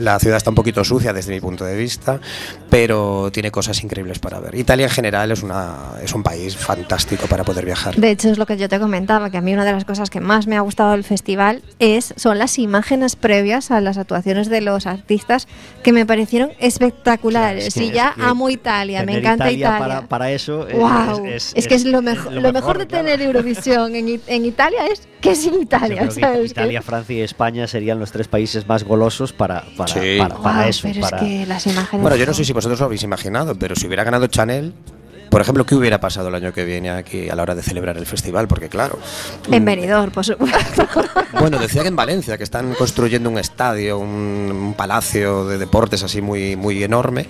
la 0.01 0.19
ciudad 0.19 0.37
está 0.37 0.51
un 0.51 0.57
poquito 0.57 0.85
sucia 0.85 1.13
desde 1.13 1.33
mi 1.33 1.41
punto 1.41 1.65
de 1.65 1.77
vista, 1.77 2.21
pero 2.71 3.31
tiene 3.33 3.51
cosas 3.51 3.83
increíbles 3.85 4.19
para 4.19 4.41
ver. 4.41 4.55
Italia 4.55 4.87
en 4.87 4.91
general 4.93 5.31
es, 5.31 5.43
una, 5.43 5.93
es 6.03 6.15
un 6.15 6.23
país 6.23 6.57
fantástico 6.57 7.27
para 7.27 7.45
poder 7.45 7.65
viajar. 7.65 7.95
De 7.97 8.11
hecho, 8.11 8.31
es 8.31 8.39
lo 8.39 8.47
que 8.47 8.57
yo 8.57 8.69
te 8.69 8.79
comentaba, 8.79 9.31
que 9.31 9.37
a 9.39 9.41
mí 9.41 9.53
una 9.53 9.65
de 9.65 9.73
las 9.73 9.85
cosas 9.85 10.11
que 10.11 10.21
más 10.21 10.47
me 10.47 10.57
ha 10.57 10.61
gustado 10.61 10.93
del 10.93 11.05
festival 11.05 11.63
es, 11.79 12.15
son 12.17 12.39
las 12.39 12.59
imágenes 12.59 13.17
previas 13.17 13.71
a 13.73 13.81
las 13.81 13.99
actuaciones 13.99 14.49
de 14.49 14.61
los 14.61 14.87
artistas 14.87 15.49
que 15.83 15.93
me 15.93 16.07
parecieron 16.07 16.53
espectaculares. 16.59 17.67
Es 17.69 17.75
que- 17.75 17.85
y 17.85 17.91
ya 17.93 18.11
es 18.11 18.15
que 18.17 18.23
amo 18.23 18.51
Italia, 18.51 19.05
me 19.05 19.19
encanta 19.19 19.51
Italia 19.51 19.59
Italia. 19.59 19.79
Para, 19.79 20.09
para 20.09 20.31
eso 20.33 20.69
es, 20.69 20.77
Wow. 20.77 21.27
es- 21.27 21.53
Es, 21.55 21.67
que 21.69 21.75
es 21.75 21.85
lo, 21.85 22.03
mejor 22.03 22.33
lo, 22.33 22.53
mejor 22.53 22.79
de 22.79 22.87
claro. 22.87 23.05
tener 23.05 23.23
Eurovisión 23.23 23.95
en, 23.97 24.21
en 24.27 24.45
Italia 24.45 24.87
es 24.87 25.09
que 25.21 25.31
es 25.33 25.47
Italia. 25.47 26.09
Italia, 26.45 26.83
Francia 26.83 27.17
y 27.17 27.21
España 27.21 27.67
serían 27.67 27.99
los 27.99 28.13
tres 28.13 28.29
países 28.29 28.67
más 28.67 28.85
golosos 28.85 29.33
para, 29.33 29.65
para, 29.77 29.93
Sí. 29.93 30.17
para, 30.19 30.35
para 30.37 30.57
Guau, 30.59 30.69
eso. 30.69 30.89
pero 30.89 31.01
para- 31.01 31.17
es 31.19 31.23
que 31.23 31.47
las 31.47 31.67
imágenes. 31.67 32.03
Bueno, 32.03 32.17
yo 32.17 32.27
no 32.27 32.35
sé 32.35 32.45
si 32.45 32.53
vosotros 32.53 32.79
lo 32.81 32.87
habéis 32.87 33.03
imaginado, 33.03 33.57
pero 33.59 33.75
si 33.77 33.87
hubiera 33.87 34.05
ganado 34.05 34.27
Chanel, 34.27 34.73
por 35.33 35.41
ejemplo, 35.41 35.65
¿qué 35.65 35.75
hubiera 35.75 35.99
pasado 35.99 36.29
el 36.29 36.35
año 36.35 36.53
que 36.53 36.63
viene 36.67 36.91
aquí 36.91 37.31
a 37.31 37.35
la 37.35 37.43
hora 37.43 37.55
de 37.55 37.63
celebrar 37.63 37.97
el 37.97 38.05
festival? 38.05 38.47
Porque 38.49 38.69
claro, 38.69 38.99
En 39.51 39.63
mm, 39.63 39.65
Benidorm, 39.65 40.13
por 40.13 40.27
supuesto. 40.27 40.87
Bueno, 41.41 41.59
decía 41.59 41.81
que 41.81 41.89
en 41.89 41.97
Valencia, 41.97 42.37
que 42.37 42.45
están 42.45 42.75
construyendo 42.75 43.31
un 43.31 43.39
estadio, 43.39 43.99
un, 43.99 44.53
un 44.53 44.75
palacio 44.75 45.47
de 45.47 45.57
deportes 45.57 46.03
así 46.03 46.21
muy, 46.21 46.57
muy 46.57 46.85
enorme, 46.85 47.27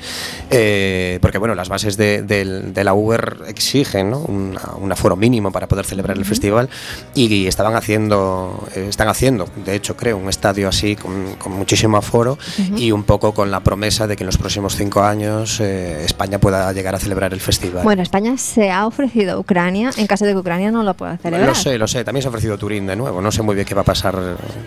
eh, 0.50 1.20
porque 1.22 1.38
bueno, 1.38 1.54
las 1.54 1.68
bases 1.68 1.96
de, 1.96 2.72
la 2.74 2.94
Uber 2.94 3.38
exigen 3.46 4.10
¿no? 4.10 4.18
un 4.18 4.92
aforo 4.92 5.14
mínimo 5.14 5.52
para 5.52 5.68
poder 5.68 5.86
celebrar 5.86 6.16
el 6.18 6.24
festival 6.24 6.68
y 7.14 7.46
estaban 7.46 7.76
haciendo, 7.76 8.66
eh, 8.74 8.86
están 8.88 9.08
haciendo, 9.08 9.48
de 9.64 9.76
hecho 9.76 9.96
creo, 9.96 10.16
un 10.16 10.28
estadio 10.28 10.68
así 10.68 10.96
con, 10.96 11.36
con 11.36 11.52
muchísimo 11.52 11.96
aforo 11.96 12.38
y 12.76 12.90
un 12.90 13.04
poco 13.04 13.32
con 13.32 13.50
la 13.50 13.60
promesa 13.60 14.06
de 14.06 14.16
que 14.16 14.24
en 14.24 14.26
los 14.26 14.38
próximos 14.38 14.76
cinco 14.76 15.02
años 15.02 15.60
eh, 15.60 16.04
España 16.04 16.38
pueda 16.38 16.72
llegar 16.72 16.94
a 16.94 16.98
celebrar 16.98 17.32
el 17.32 17.40
festival. 17.40 17.84
bueno, 17.84 17.91
España 18.00 18.36
se 18.38 18.70
ha 18.70 18.86
ofrecido 18.86 19.34
a 19.34 19.38
Ucrania 19.38 19.90
en 19.96 20.06
caso 20.06 20.24
de 20.24 20.32
que 20.32 20.38
Ucrania 20.38 20.70
no 20.70 20.82
lo 20.82 20.94
pueda 20.94 21.16
celebrar. 21.18 21.48
Lo 21.48 21.54
sé, 21.54 21.78
lo 21.78 21.86
sé. 21.88 22.04
También 22.04 22.22
se 22.22 22.28
ha 22.28 22.30
ofrecido 22.30 22.56
Turín 22.58 22.86
de 22.86 22.96
nuevo. 22.96 23.20
No 23.20 23.30
sé 23.32 23.42
muy 23.42 23.54
bien 23.54 23.66
qué 23.66 23.74
va 23.74 23.82
a 23.82 23.84
pasar, 23.84 24.18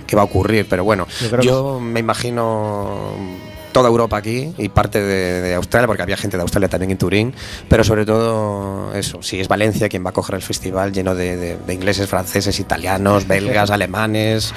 qué 0.08 0.16
va 0.16 0.22
a 0.24 0.26
ocurrir, 0.26 0.68
pero 0.70 0.84
bueno, 0.84 1.08
Yo 1.46 1.80
me 1.80 2.00
imagino 2.00 3.14
toda 3.72 3.90
Europa 3.90 4.16
aquí 4.16 4.54
y 4.58 4.70
parte 4.70 5.02
de, 5.02 5.42
de 5.42 5.54
Australia, 5.56 5.86
porque 5.86 6.02
había 6.02 6.16
gente 6.16 6.38
de 6.38 6.42
Australia 6.44 6.70
también 6.70 6.92
en 6.92 6.98
Turín, 6.98 7.34
pero 7.68 7.84
sobre 7.84 8.06
todo 8.06 8.94
eso, 8.96 9.22
si 9.22 9.42
es 9.42 9.50
Valencia 9.50 9.90
quien 9.90 10.06
va 10.06 10.12
a 10.12 10.14
coger 10.14 10.36
el 10.36 10.42
festival 10.42 10.94
lleno 10.94 11.14
de, 11.14 11.36
de- 11.36 11.58
de 11.58 11.74
ingleses, 11.74 12.08
franceses, 12.10 12.58
italianos, 12.62 13.28
belgas, 13.28 13.72
alemanes. 13.72 14.54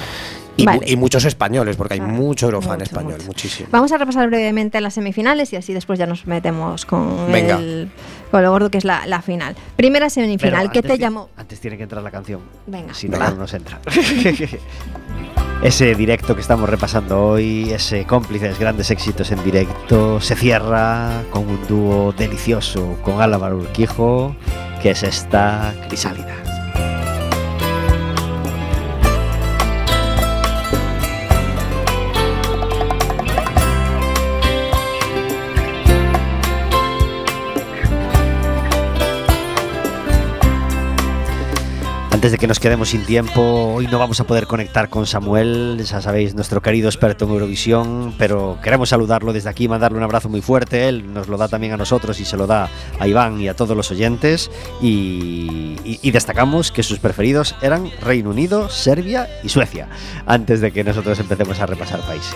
Y, 0.59 0.65
mu- 0.65 0.79
Vale. 0.79 0.91
y 0.91 0.95
muchos 0.95 1.25
españoles, 1.25 1.75
porque 1.77 1.95
hay 1.95 2.01
mucho 2.01 2.47
eurofan 2.47 2.73
mucho, 2.79 2.83
español, 2.83 3.13
mucho. 3.13 3.25
muchísimo. 3.27 3.69
Vamos 3.71 3.91
a 3.91 3.97
repasar 3.97 4.27
brevemente 4.27 4.79
las 4.81 4.93
semifinales 4.93 5.51
y 5.53 5.55
así 5.55 5.73
después 5.73 5.97
ya 5.99 6.05
nos 6.05 6.27
metemos 6.27 6.85
con, 6.85 7.31
Venga. 7.31 7.57
el, 7.57 7.89
con 8.31 8.43
lo 8.43 8.51
gordo 8.51 8.69
que 8.69 8.77
es 8.77 8.85
la, 8.85 9.05
la 9.05 9.21
final. 9.21 9.55
Primera 9.75 10.09
semifinal, 10.09 10.61
Pero 10.61 10.71
¿qué 10.71 10.79
antes 10.79 10.91
te 10.91 10.97
llamó? 10.97 11.29
Antes 11.37 11.59
tiene 11.59 11.77
que 11.77 11.83
entrar 11.83 12.03
la 12.03 12.11
canción. 12.11 12.41
Venga. 12.67 12.93
Si 12.93 13.07
no, 13.07 13.13
Venga. 13.17 13.29
no 13.31 13.35
nos 13.37 13.53
entra. 13.53 13.79
ese 15.63 15.93
directo 15.95 16.35
que 16.35 16.41
estamos 16.41 16.69
repasando 16.69 17.21
hoy, 17.21 17.69
ese 17.71 18.05
cómplices, 18.05 18.57
grandes 18.59 18.91
éxitos 18.91 19.31
en 19.31 19.43
directo, 19.43 20.21
se 20.21 20.35
cierra 20.35 21.23
con 21.31 21.47
un 21.49 21.59
dúo 21.67 22.13
delicioso 22.13 22.97
con 23.03 23.21
Álvaro 23.21 23.57
Urquijo, 23.57 24.35
que 24.81 24.91
es 24.91 25.03
esta 25.03 25.73
Crisálida. 25.87 26.35
Antes 42.19 42.33
de 42.33 42.37
que 42.37 42.47
nos 42.47 42.59
quedemos 42.59 42.89
sin 42.89 43.05
tiempo, 43.05 43.75
hoy 43.75 43.87
no 43.87 43.97
vamos 43.97 44.19
a 44.19 44.25
poder 44.25 44.45
conectar 44.45 44.89
con 44.89 45.05
Samuel, 45.05 45.81
ya 45.81 46.01
sabéis, 46.01 46.35
nuestro 46.35 46.61
querido 46.61 46.89
experto 46.89 47.23
en 47.23 47.31
Eurovisión, 47.31 48.13
pero 48.17 48.57
queremos 48.61 48.89
saludarlo 48.89 49.31
desde 49.31 49.47
aquí, 49.47 49.69
mandarle 49.69 49.99
un 49.99 50.03
abrazo 50.03 50.27
muy 50.27 50.41
fuerte. 50.41 50.89
Él 50.89 51.13
nos 51.13 51.29
lo 51.29 51.37
da 51.37 51.47
también 51.47 51.71
a 51.71 51.77
nosotros 51.77 52.19
y 52.19 52.25
se 52.25 52.35
lo 52.35 52.45
da 52.45 52.69
a 52.99 53.07
Iván 53.07 53.39
y 53.39 53.47
a 53.47 53.53
todos 53.55 53.77
los 53.77 53.89
oyentes. 53.91 54.51
Y, 54.81 55.77
y- 55.85 56.11
destacamos 56.11 56.73
que 56.73 56.83
sus 56.83 56.99
preferidos 56.99 57.55
eran 57.61 57.89
Reino 58.01 58.31
Unido, 58.31 58.67
Serbia 58.67 59.29
y 59.41 59.47
Suecia, 59.47 59.87
antes 60.25 60.59
de 60.59 60.73
que 60.73 60.83
nosotros 60.83 61.17
empecemos 61.21 61.57
a 61.61 61.67
repasar 61.67 62.01
países. 62.01 62.35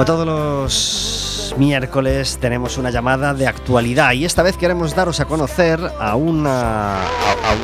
Como 0.00 0.06
todos 0.06 0.26
los 0.26 1.54
miércoles 1.58 2.38
tenemos 2.40 2.78
una 2.78 2.88
llamada 2.88 3.34
de 3.34 3.46
actualidad 3.46 4.12
y 4.12 4.24
esta 4.24 4.42
vez 4.42 4.56
queremos 4.56 4.94
daros 4.94 5.20
a 5.20 5.26
conocer 5.26 5.78
a 6.00 6.16
una... 6.16 7.02
a- 7.02 7.04
a- 7.04 7.56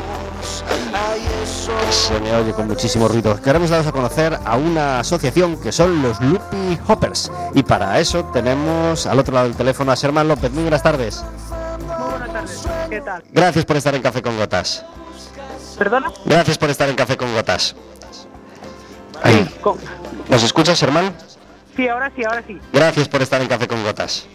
se 1.90 2.20
me 2.20 2.34
oye 2.34 2.52
con 2.52 2.66
muchísimo 2.66 3.08
ruido. 3.08 3.40
Queremos 3.40 3.70
daros 3.70 3.86
a 3.86 3.92
conocer 3.92 4.38
a 4.44 4.54
una 4.58 5.00
asociación 5.00 5.56
que 5.58 5.72
son 5.72 6.02
los 6.02 6.20
Loopy 6.20 6.78
Hoppers 6.86 7.32
y 7.54 7.62
para 7.62 7.98
eso 8.00 8.22
tenemos 8.26 9.06
al 9.06 9.18
otro 9.18 9.32
lado 9.32 9.46
del 9.48 9.56
teléfono 9.56 9.90
a 9.92 9.94
Sherman 9.94 10.28
López. 10.28 10.52
Muy 10.52 10.64
buenas 10.64 10.82
tardes. 10.82 11.24
Muy 11.88 12.10
buenas 12.18 12.32
tardes. 12.34 12.66
¿Qué 12.90 13.00
tal? 13.00 13.22
Gracias 13.32 13.64
por 13.64 13.76
estar 13.78 13.94
en 13.94 14.02
Café 14.02 14.20
con 14.20 14.36
Gotas. 14.36 14.84
¿Perdona? 15.78 16.12
Gracias 16.26 16.58
por 16.58 16.68
estar 16.68 16.86
en 16.90 16.96
Café 16.96 17.16
con 17.16 17.32
Gotas. 17.32 17.74
Ahí. 19.22 19.48
¿Nos 20.28 20.42
escuchas, 20.42 20.78
Sherman? 20.78 21.14
Sí, 21.76 21.88
ahora 21.88 22.10
sí, 22.16 22.24
ahora 22.24 22.42
sí. 22.46 22.58
Gracias 22.72 23.08
por 23.08 23.22
estar 23.22 23.40
en 23.40 23.48
Café 23.48 23.68
con 23.68 23.82
Gotas. 23.82 24.26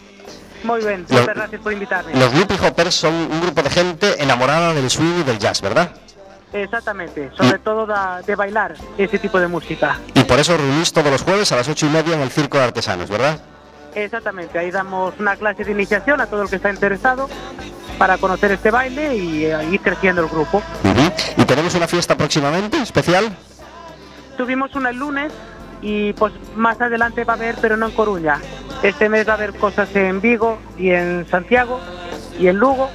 Muy 0.64 0.80
bien, 0.84 1.04
muchas 1.08 1.26
gracias 1.34 1.60
por 1.60 1.72
invitarme. 1.72 2.14
Los 2.14 2.32
Loopy 2.34 2.54
Hoppers 2.64 2.94
son 2.94 3.12
un 3.14 3.40
grupo 3.40 3.62
de 3.62 3.70
gente 3.70 4.22
enamorada 4.22 4.72
del 4.72 4.88
swing 4.88 5.20
y 5.20 5.22
del 5.24 5.38
jazz, 5.38 5.60
¿verdad? 5.60 5.90
Exactamente, 6.52 7.30
sobre 7.36 7.58
todo 7.58 7.86
da- 7.86 8.20
de 8.22 8.36
bailar 8.36 8.74
ese 8.98 9.18
tipo 9.18 9.40
de 9.40 9.48
música. 9.48 9.98
Y 10.14 10.22
por 10.24 10.38
eso 10.38 10.56
reunís 10.56 10.92
todos 10.92 11.10
los 11.10 11.22
jueves 11.22 11.50
a 11.50 11.56
las 11.56 11.68
ocho 11.68 11.86
y 11.86 11.88
media 11.88 12.14
en 12.14 12.20
el 12.20 12.30
Circo 12.30 12.58
de 12.58 12.64
Artesanos, 12.64 13.08
¿verdad? 13.08 13.40
Exactamente, 13.94 14.58
ahí 14.58 14.70
damos 14.70 15.14
una 15.18 15.34
clase 15.36 15.64
de 15.64 15.72
iniciación 15.72 16.20
a 16.20 16.26
todo 16.26 16.42
el 16.42 16.48
que 16.50 16.56
está 16.56 16.70
interesado 16.70 17.28
para 17.98 18.18
conocer 18.18 18.52
este 18.52 18.70
baile 18.70 19.16
y 19.16 19.46
eh, 19.46 19.64
ir 19.70 19.80
creciendo 19.80 20.22
el 20.22 20.28
grupo. 20.28 20.58
Ujú. 20.84 21.12
¿Y 21.38 21.44
tenemos 21.44 21.74
una 21.74 21.88
fiesta 21.88 22.16
próximamente 22.16 22.78
especial? 22.82 23.34
Tuvimos 24.36 24.74
una 24.74 24.90
el 24.90 24.96
lunes 24.96 25.32
y 25.82 26.12
pues 26.14 26.32
más 26.56 26.80
adelante 26.80 27.24
va 27.24 27.34
a 27.34 27.36
haber, 27.36 27.56
pero 27.60 27.76
no 27.76 27.86
en 27.86 27.92
Coruña. 27.92 28.38
Este 28.82 29.08
mes 29.08 29.28
va 29.28 29.32
a 29.32 29.36
haber 29.36 29.52
cosas 29.54 29.94
en 29.94 30.20
Vigo 30.20 30.58
y 30.78 30.90
en 30.90 31.26
Santiago 31.28 31.78
y 32.38 32.46
en 32.48 32.56
Lugo. 32.56 32.88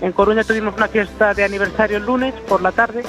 En 0.00 0.12
Coruña 0.12 0.44
tuvimos 0.44 0.74
una 0.76 0.88
fiesta 0.88 1.34
de 1.34 1.44
aniversario 1.44 1.96
el 1.98 2.04
lunes 2.06 2.32
por 2.48 2.62
la 2.62 2.72
tarde 2.72 3.02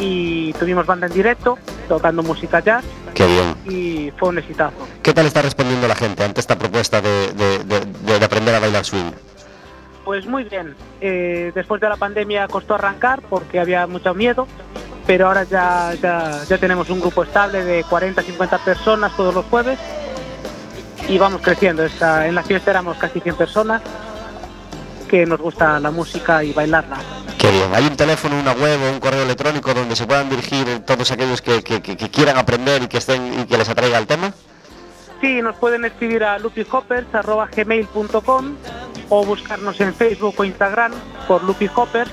y 0.00 0.52
tuvimos 0.54 0.86
banda 0.86 1.06
en 1.06 1.12
directo 1.12 1.58
tocando 1.88 2.22
música 2.22 2.60
jazz 2.60 2.84
Qué 3.14 3.26
bien. 3.26 3.54
y 3.66 4.10
fue 4.16 4.28
un 4.28 4.38
exitazo. 4.38 4.76
¿Qué 5.02 5.12
tal 5.12 5.26
está 5.26 5.42
respondiendo 5.42 5.88
la 5.88 5.94
gente 5.96 6.22
ante 6.24 6.40
esta 6.40 6.56
propuesta 6.58 7.00
de, 7.00 7.32
de- 7.32 7.58
de- 7.64 7.80
de- 7.84 8.18
de 8.18 8.24
aprender 8.24 8.54
a 8.54 8.60
bailar 8.60 8.84
swing? 8.84 9.10
Pues 10.04 10.26
muy 10.26 10.44
bien. 10.44 10.74
Eh, 11.00 11.52
después 11.54 11.80
de 11.80 11.88
la 11.88 11.96
pandemia 11.96 12.46
costó 12.48 12.74
arrancar 12.74 13.20
porque 13.28 13.60
había 13.60 13.86
mucho 13.86 14.14
miedo, 14.14 14.46
pero 15.08 15.26
ahora 15.26 15.42
ya, 15.44 15.94
ya, 16.00 16.44
ya 16.48 16.58
tenemos 16.58 16.88
un 16.90 17.00
grupo 17.00 17.24
estable 17.24 17.64
de 17.64 17.82
40, 17.84 18.22
50 18.22 18.58
personas 18.58 19.10
todos 19.16 19.34
los 19.34 19.44
jueves 19.46 19.78
y 21.08 21.16
vamos 21.16 21.40
creciendo. 21.42 21.82
Esta- 21.82 22.26
en 22.28 22.34
la 22.34 22.42
fiesta 22.42 22.70
éramos 22.72 22.98
casi 22.98 23.18
100 23.20 23.34
personas 23.36 23.80
que 25.08 25.24
nos 25.24 25.40
gusta 25.40 25.80
la 25.80 25.90
música 25.90 26.44
y 26.44 26.52
bailarla. 26.52 26.98
Qué 27.38 27.50
bien. 27.50 27.74
¿Hay 27.74 27.86
un 27.86 27.96
teléfono, 27.96 28.38
una 28.38 28.52
web 28.52 28.78
o 28.82 28.90
un 28.92 29.00
correo 29.00 29.22
electrónico 29.22 29.72
donde 29.72 29.96
se 29.96 30.06
puedan 30.06 30.28
dirigir 30.28 30.80
todos 30.84 31.10
aquellos 31.10 31.40
que, 31.40 31.62
que- 31.62 31.80
que- 31.80 31.96
que 31.96 32.10
quieran 32.10 32.36
aprender 32.36 32.82
y 32.82 32.88
que 32.88 32.98
estén 32.98 33.40
y 33.40 33.46
que 33.46 33.56
les 33.56 33.66
atraiga 33.70 33.96
el 33.96 34.06
tema? 34.06 34.34
Sí, 35.22 35.40
nos 35.40 35.56
pueden 35.56 35.86
escribir 35.86 36.22
a 36.22 36.38
loopyhoppers.gmail.com 36.38 38.56
o 39.08 39.24
buscarnos 39.24 39.80
en 39.80 39.94
Facebook 39.94 40.34
o 40.36 40.44
Instagram 40.44 40.92
por 41.26 41.42
Loopy 41.44 41.70
Hoppers. 41.74 42.10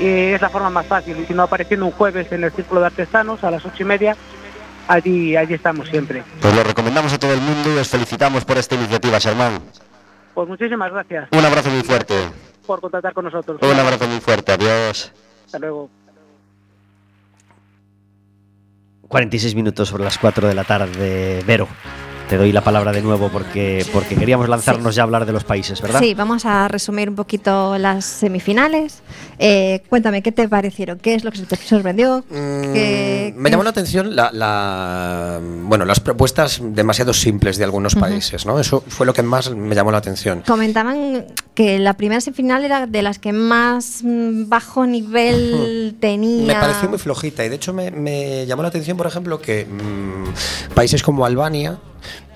Eh, 0.00 0.32
es 0.34 0.40
la 0.42 0.48
forma 0.48 0.70
más 0.70 0.86
fácil. 0.86 1.16
Y 1.20 1.26
si 1.26 1.34
no, 1.34 1.42
apareciendo 1.44 1.86
un 1.86 1.92
jueves 1.92 2.30
en 2.32 2.44
el 2.44 2.52
Círculo 2.52 2.80
de 2.80 2.86
Artesanos 2.86 3.44
a 3.44 3.50
las 3.50 3.64
ocho 3.64 3.82
y 3.82 3.86
media, 3.86 4.16
allí, 4.88 5.36
allí 5.36 5.54
estamos 5.54 5.88
siempre. 5.88 6.22
Pues 6.40 6.54
lo 6.54 6.62
recomendamos 6.64 7.12
a 7.12 7.18
todo 7.18 7.32
el 7.32 7.40
mundo 7.40 7.72
y 7.74 7.78
os 7.78 7.88
felicitamos 7.88 8.44
por 8.44 8.58
esta 8.58 8.74
iniciativa, 8.74 9.18
Sherman. 9.18 9.60
Pues 10.34 10.48
muchísimas 10.48 10.90
gracias 10.92 11.28
Un 11.30 11.44
abrazo 11.44 11.70
muy 11.70 11.82
fuerte. 11.82 12.14
por 12.66 12.80
contactar 12.80 13.12
con 13.12 13.24
nosotros. 13.26 13.58
Un 13.62 13.78
abrazo 13.78 14.06
muy 14.08 14.20
fuerte. 14.20 14.52
Adiós. 14.52 15.12
Hasta 15.46 15.58
luego. 15.60 15.90
46 19.08 19.54
minutos 19.54 19.88
sobre 19.88 20.02
las 20.04 20.18
4 20.18 20.48
de 20.48 20.54
la 20.54 20.64
tarde. 20.64 21.42
Vero, 21.46 21.68
te 22.34 22.38
doy 22.38 22.50
la 22.50 22.62
palabra 22.64 22.90
de 22.90 23.00
nuevo 23.00 23.28
porque, 23.28 23.86
porque 23.92 24.16
queríamos 24.16 24.48
lanzarnos 24.48 24.92
ya 24.96 25.02
a 25.02 25.04
hablar 25.04 25.24
de 25.24 25.30
los 25.30 25.44
países, 25.44 25.80
¿verdad? 25.80 26.00
Sí, 26.00 26.14
vamos 26.14 26.44
a 26.44 26.66
resumir 26.66 27.08
un 27.08 27.14
poquito 27.14 27.78
las 27.78 28.04
semifinales. 28.04 29.02
Eh, 29.38 29.82
cuéntame, 29.88 30.20
¿qué 30.20 30.32
te 30.32 30.48
parecieron? 30.48 30.98
¿Qué 30.98 31.14
es 31.14 31.22
lo 31.22 31.30
que 31.30 31.38
se 31.38 31.46
te 31.46 31.54
sorprendió? 31.56 32.24
¿Qué, 32.28 33.32
Mm, 33.36 33.40
Me 33.40 33.50
llamó 33.50 33.62
la 33.62 33.70
atención 33.70 34.16
la, 34.16 34.30
la- 34.32 35.38
bueno, 35.62 35.84
las 35.84 36.00
propuestas 36.00 36.58
demasiado 36.60 37.12
simples 37.14 37.56
de 37.56 37.62
algunos 37.64 37.94
países, 37.94 38.46
¿no? 38.46 38.58
Eso 38.58 38.82
fue 38.88 39.06
lo 39.06 39.12
que 39.14 39.22
más 39.22 39.50
me 39.50 39.76
llamó 39.76 39.92
la 39.92 39.98
atención. 39.98 40.42
Comentaban 40.44 41.26
que 41.54 41.78
la 41.78 41.94
primera 41.94 42.20
semifinal 42.20 42.64
era 42.64 42.88
de 42.88 43.02
las 43.02 43.20
que 43.20 43.32
más 43.32 44.00
mm, 44.02 44.48
bajo 44.48 44.86
nivel 44.86 45.94
tenía. 46.00 46.46
Me 46.46 46.54
pareció 46.54 46.88
muy 46.88 46.98
flojita 46.98 47.44
y 47.44 47.48
de 47.48 47.54
hecho 47.54 47.72
me, 47.72 47.92
me 47.92 48.44
llamó 48.46 48.62
la 48.62 48.68
atención, 48.70 48.96
por 48.96 49.06
ejemplo, 49.06 49.40
que 49.40 49.66
mm, 49.66 50.74
países 50.74 51.00
como 51.02 51.24
Albania, 51.24 51.78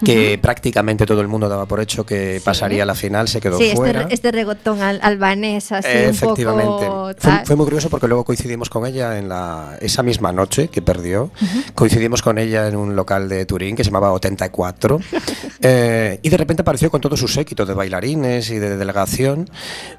que 0.05 0.39
prácticamente 0.39 1.07
todo 1.07 1.21
el 1.21 1.29
mundo 1.29 1.49
daba 1.49 1.67
por 1.67 1.81
hecho 1.81 2.05
que 2.07 2.41
pasaría 2.45 2.83
a 2.83 2.87
la 2.87 2.95
final, 2.95 3.29
se 3.29 3.41
quedó 3.41 3.59
Sí, 3.59 3.65
este, 3.65 3.77
fuera. 3.77 4.03
re- 4.05 4.15
este 4.15 4.31
regotón 4.33 4.81
al- 4.83 5.01
albanés 5.03 5.73
así 5.73 5.89
Eh, 5.89 6.05
un 6.05 6.11
Efectivamente. 6.11 6.87
poco 6.87 7.11
Fue, 7.19 7.33
fue 7.45 7.57
muy 7.57 7.65
curioso 7.65 7.89
porque 7.91 8.09
luego 8.09 8.25
coincidimos 8.25 8.71
con 8.71 8.87
ella 8.87 9.19
en 9.19 9.29
la, 9.29 9.77
esa 9.81 10.03
misma 10.03 10.33
noche 10.33 10.69
que 10.69 10.83
perdió. 10.83 11.31
Coincidimos 11.75 12.23
con 12.23 12.39
ella 12.39 12.69
en 12.69 12.77
un 12.77 12.95
local 12.97 13.29
de 13.29 13.45
Turín 13.47 13.77
que 13.77 13.85
se 13.85 13.91
llamaba 13.91 14.13
84. 14.13 15.01
eh, 15.63 16.21
y 16.23 16.29
de 16.29 16.37
repente 16.37 16.63
apareció 16.63 16.91
con 16.91 17.01
todo 17.01 17.17
su 17.17 17.29
séquito 17.29 17.67
de 17.67 17.75
bailarines 17.75 18.51
y 18.51 18.59
de 18.59 18.77
delegación 18.77 19.49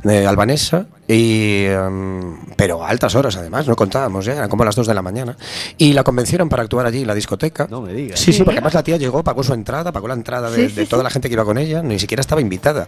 eh, 0.03 0.25
albanesa. 0.25 0.87
Y, 1.07 1.65
em, 1.65 2.37
pero 2.55 2.83
a 2.83 2.89
altas 2.89 3.15
horas 3.15 3.35
además, 3.35 3.67
no 3.67 3.75
contábamos 3.75 4.25
ya, 4.25 4.33
eran 4.33 4.47
como 4.49 4.63
las 4.63 4.75
2 4.75 4.85
de 4.85 4.93
la 4.93 5.01
mañana. 5.01 5.35
Y 5.77 5.93
la 5.93 6.03
convencieron 6.03 6.49
para 6.49 6.61
actuar 6.63 6.85
allí 6.85 7.01
en 7.01 7.07
la 7.07 7.15
discoteca. 7.15 7.67
No 7.69 7.81
me 7.81 7.93
digas. 7.93 8.19
Sí, 8.19 8.25
sí, 8.25 8.33
Sí. 8.39 8.43
porque 8.43 8.57
además 8.59 8.75
la 8.75 8.83
tía 8.83 8.97
llegó, 8.97 9.23
pagó 9.23 9.41
su 9.43 9.53
entrada, 9.53 9.88
pagó 9.91 10.07
la 10.07 10.13
entrada 10.13 10.49
de, 10.51 10.69
Sí, 10.69 10.75
de 10.75 10.83
sí, 10.83 10.89
toda 10.89 11.01
sí. 11.01 11.03
la 11.05 11.09
gente 11.09 11.29
que 11.29 11.33
iba 11.33 11.45
con 11.45 11.57
ella, 11.57 11.81
ni 11.83 11.99
siquiera 11.99 12.21
estaba 12.21 12.41
invitada. 12.41 12.87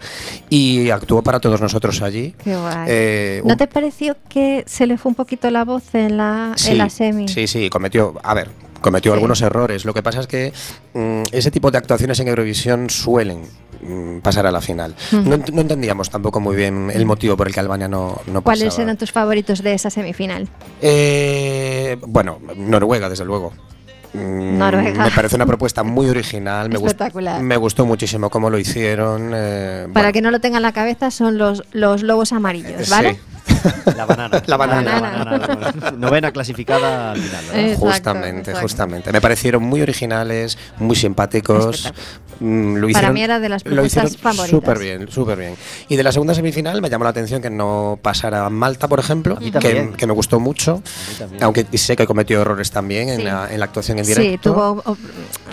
Y 0.49 0.89
actuó 0.89 1.21
para 1.21 1.39
todos 1.39 1.61
nosotros 1.61 2.01
allí. 2.01 2.35
Qué 2.43 2.55
guay. 2.55 2.85
Eh, 2.87 3.41
¿No 3.45 3.53
un- 3.53 3.57
te 3.57 3.67
pareció 3.67 4.15
que 4.29 4.63
se 4.67 4.87
le 4.87 4.97
fue 4.97 5.09
un 5.09 5.15
poquito 5.15 5.49
la 5.51 5.63
voz 5.65 5.93
en 5.95 6.17
la, 6.17 6.55
en 6.67 6.77
la 6.77 6.89
semi? 6.89 7.27
Sí, 7.27 7.47
sí, 7.47 7.69
cometió, 7.69 8.13
a 8.23 8.33
ver, 8.33 8.49
cometió 8.81 9.11
Sí. 9.11 9.15
algunos 9.15 9.41
errores. 9.41 9.85
Lo 9.85 9.93
que 9.93 10.01
pasa 10.03 10.21
es 10.21 10.27
que 10.27 10.53
mm, 10.93 11.23
ese 11.31 11.51
tipo 11.51 11.71
de 11.71 11.77
actuaciones 11.77 12.19
en 12.19 12.27
Eurovisión 12.27 12.89
suelen 12.89 13.41
mm, 13.83 14.19
pasar 14.19 14.45
a 14.47 14.51
la 14.51 14.61
final. 14.61 14.95
No 15.11 15.35
entendíamos 15.61 16.09
tampoco 16.09 16.39
muy 16.39 16.55
bien 16.55 16.91
el 16.93 17.05
motivo 17.05 17.35
por 17.37 17.47
el 17.47 17.53
que 17.53 17.59
Albania 17.59 17.87
no, 17.87 18.21
no 18.27 18.41
¿Cuáles 18.43 18.65
pasaba. 18.65 18.83
eran 18.83 18.97
tus 18.97 19.11
favoritos 19.11 19.61
de 19.63 19.73
esa 19.73 19.89
semifinal? 19.89 20.47
Eh, 20.81 21.97
bueno, 22.07 22.39
Noruega, 22.55 23.09
desde 23.09 23.25
luego. 23.25 23.53
Mm, 24.14 24.57
Noruega. 24.57 25.05
Me 25.05 25.12
parece 25.12 25.36
una 25.36 25.45
propuesta 25.45 25.84
muy 25.84 26.09
original. 26.09 26.70
Me, 26.70 26.76
gust- 26.78 26.88
Espectacular. 26.88 27.41
me 27.41 27.57
gustó 27.57 27.86
muchísimo 27.86 28.30
cómo 28.30 28.49
lo 28.49 28.57
hicieron. 28.59 29.32
eh, 29.34 29.88
Para 29.93 30.05
bueno, 30.07 30.14
que 30.14 30.22
no 30.22 30.32
lo 30.32 30.39
tengan 30.39 30.57
en 30.57 30.64
la 30.64 30.72
cabeza 30.74 31.12
son 31.12 31.38
los, 31.38 31.64
los 31.72 32.03
lobos 32.03 32.32
amarillos, 32.34 32.89
¿vale? 32.89 33.14
sí. 33.14 33.20
La 33.97 34.05
banana. 34.05 34.43
La 34.45 34.57
banana. 34.57 34.99
La 34.99 34.99
banana. 35.01 35.91
Novena 35.97 36.32
clasificada 36.32 37.12
al 37.12 37.20
final. 37.20 37.45
¿verdad? 37.45 37.62
Exacto, 37.66 37.86
justamente, 37.88 38.39
exacto. 38.51 38.62
justamente. 38.62 39.12
Me 39.12 39.20
parecieron 39.22 39.64
muy 39.64 39.82
originales, 39.82 40.57
muy 40.78 40.95
simpáticos. 40.95 41.91
Mm, 42.41 42.75
lo 42.77 42.89
Para 42.89 43.11
mí 43.11 43.21
era 43.21 43.39
de 43.39 43.49
las 43.49 43.63
propuestas 43.63 44.17
favoritas. 44.17 44.49
Súper 44.49 44.79
bien, 44.79 45.07
súper 45.11 45.37
bien. 45.37 45.55
Y 45.89 45.95
de 45.95 46.03
la 46.03 46.11
segunda 46.11 46.33
semifinal 46.33 46.81
me 46.81 46.89
llamó 46.89 47.03
la 47.03 47.11
atención 47.11 47.41
que 47.41 47.49
no 47.51 47.99
pasara 48.01 48.49
Malta, 48.49 48.87
por 48.87 48.99
ejemplo, 48.99 49.37
que, 49.37 49.91
que 49.95 50.07
me 50.07 50.13
gustó 50.13 50.39
mucho, 50.39 50.81
aunque 51.39 51.65
sé 51.77 51.95
que 51.95 52.07
cometió 52.07 52.41
errores 52.41 52.71
también 52.71 53.09
en, 53.09 53.17
Sí. 53.17 53.23
la, 53.23 53.47
en 53.53 53.59
la 53.59 53.65
actuación 53.65 53.99
en 53.99 54.05
Sí, 54.05 54.13
directo. 54.15 54.51
tuvo 54.53 54.81
o, 54.85 54.97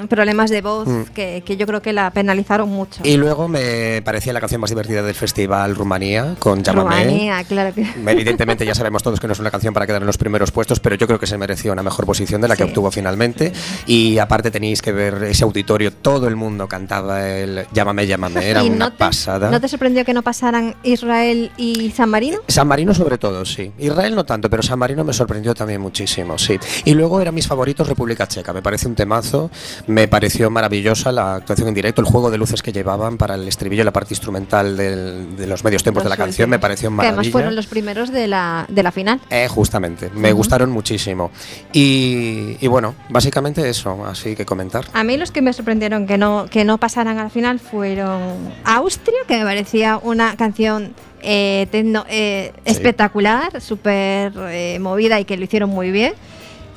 problemas 0.09 0.51
de 0.51 0.63
voz 0.63 0.89
Mm. 0.89 1.03
que, 1.15 1.43
que 1.45 1.57
yo 1.59 1.67
creo 1.67 1.83
que 1.83 1.93
la 1.93 2.11
penalizaron 2.11 2.69
mucho. 2.71 3.03
Y 3.05 3.17
luego 3.19 3.49
me 3.49 4.01
parecía 4.03 4.33
la 4.33 4.41
canción 4.41 4.61
más 4.61 4.71
divertida 4.71 5.03
del 5.03 5.15
festival 5.15 5.75
Rumanía, 5.75 6.37
con 6.39 6.63
Llámame. 6.63 7.03
Rumanía, 7.05 7.45
claro 7.45 7.75
que. 7.75 7.83
Evidentemente 8.07 8.65
ya 8.65 8.75
sabemos 8.75 9.03
todos 9.03 9.21
que 9.21 9.27
no 9.27 9.35
es 9.35 9.39
una 9.41 9.51
canción 9.51 9.75
para 9.75 9.87
quedar 9.87 10.01
en 10.03 10.07
los 10.07 10.17
primeros 10.17 10.51
puestos, 10.53 10.81
pero 10.81 10.95
yo 10.97 11.07
creo 11.07 11.19
que 11.19 11.27
se 11.27 11.37
mereció 11.37 11.73
una 11.73 11.83
mejor 11.83 12.07
posición 12.07 12.41
de 12.41 12.49
la 12.49 12.57
que 12.57 12.63
Sí. 12.65 12.69
obtuvo 12.71 12.91
finalmente. 12.91 13.53
Y 13.87 14.19
aparte 14.19 14.51
tenéis 14.51 14.81
que 14.81 14.93
ver 14.93 15.23
ese 15.25 15.45
auditorio, 15.45 15.93
todo 15.93 16.29
el 16.29 16.37
mundo 16.37 16.67
cantaba 16.79 17.27
el 17.29 17.67
Llámame, 17.73 18.07
llámame, 18.07 18.49
era 18.49 18.63
¿Y 18.63 18.69
una 18.69 18.77
no 18.87 18.91
te, 18.93 18.99
pasada. 18.99 19.51
¿No 19.51 19.61
te 19.61 19.67
sorprendió 19.69 20.05
que 20.05 20.15
no 20.15 20.23
pasaran 20.23 20.77
Israel 20.85 21.51
y 21.57 21.91
San 21.91 22.09
Marino? 22.09 22.39
San 22.47 22.69
Marino 22.69 22.95
sobre 22.95 23.19
todo, 23.19 23.45
sí. 23.45 23.73
Israel 23.79 24.15
no 24.15 24.25
tanto, 24.25 24.49
pero 24.49 24.63
San 24.63 24.79
Marino 24.79 25.03
me 25.05 25.13
sorprendió 25.13 25.55
también 25.55 25.81
muchísimo, 25.81 26.39
sí. 26.39 26.59
Y 26.85 26.95
luego 26.95 27.21
eran 27.21 27.35
mis 27.35 27.47
favoritos 27.49 27.89
República 27.89 28.27
Checa, 28.29 28.53
me 28.53 28.63
parece 28.63 28.87
un 28.87 28.95
temazo, 28.95 29.51
me 29.89 30.07
pareció 30.09 30.51
maravillosa 30.51 31.11
la 31.11 31.35
actuación 31.37 31.69
en 31.69 31.75
directo, 31.75 32.01
el 32.01 32.07
juego 32.07 32.31
de 32.31 32.39
luces 32.39 32.63
que 32.63 32.73
llevaban 32.73 33.17
para 33.19 33.35
el 33.35 33.49
estribillo 33.49 33.83
la 33.85 33.93
parte 33.93 34.15
instrumental 34.15 34.77
del- 34.77 35.37
de 35.37 35.47
los 35.47 35.65
medios 35.65 35.83
tiempos 35.83 36.05
de 36.05 36.11
la 36.11 36.17
canción, 36.17 36.49
me 36.51 36.59
pareció 36.59 36.91
Que 36.91 36.95
maravilla. 36.97 37.19
además 37.21 37.33
fueron 37.33 37.57
los 37.57 37.67
primeros 37.67 38.13
de 38.13 38.27
la, 38.29 38.67
de 38.69 38.83
la 38.83 38.93
final. 38.93 39.21
Eh, 39.31 39.49
justamente, 39.49 40.11
me 40.15 40.33
gustaron 40.33 40.71
muchísimo. 40.71 41.31
Y, 41.73 42.57
y 42.61 42.67
bueno, 42.67 42.95
básicamente 43.09 43.69
eso, 43.69 44.05
así 44.07 44.37
que 44.37 44.45
comentar. 44.45 44.85
A 44.93 45.05
mí 45.05 45.17
los 45.17 45.31
que 45.31 45.41
me 45.43 45.53
sorprendieron 45.53 46.07
que 46.07 46.19
no, 46.19 46.47
que 46.51 46.65
no 46.65 46.68
pasaran 46.77 47.17
a 47.19 47.25
la 47.25 47.31
final 47.31 47.59
fueron 47.59 48.37
Austria, 48.65 49.17
que 49.27 49.39
me 49.39 49.45
parecía 49.45 49.99
una 50.03 50.37
canción 50.37 50.93
eh, 51.23 51.67
tecno- 51.73 52.05
eh, 52.11 52.53
Sí. 52.67 52.73
espectacular, 52.73 53.61
súper 53.63 54.33
eh, 54.51 54.79
movida 54.81 55.19
y 55.19 55.25
que 55.25 55.37
lo 55.39 55.45
hicieron 55.45 55.71
muy 55.71 55.91
bien. 55.91 56.13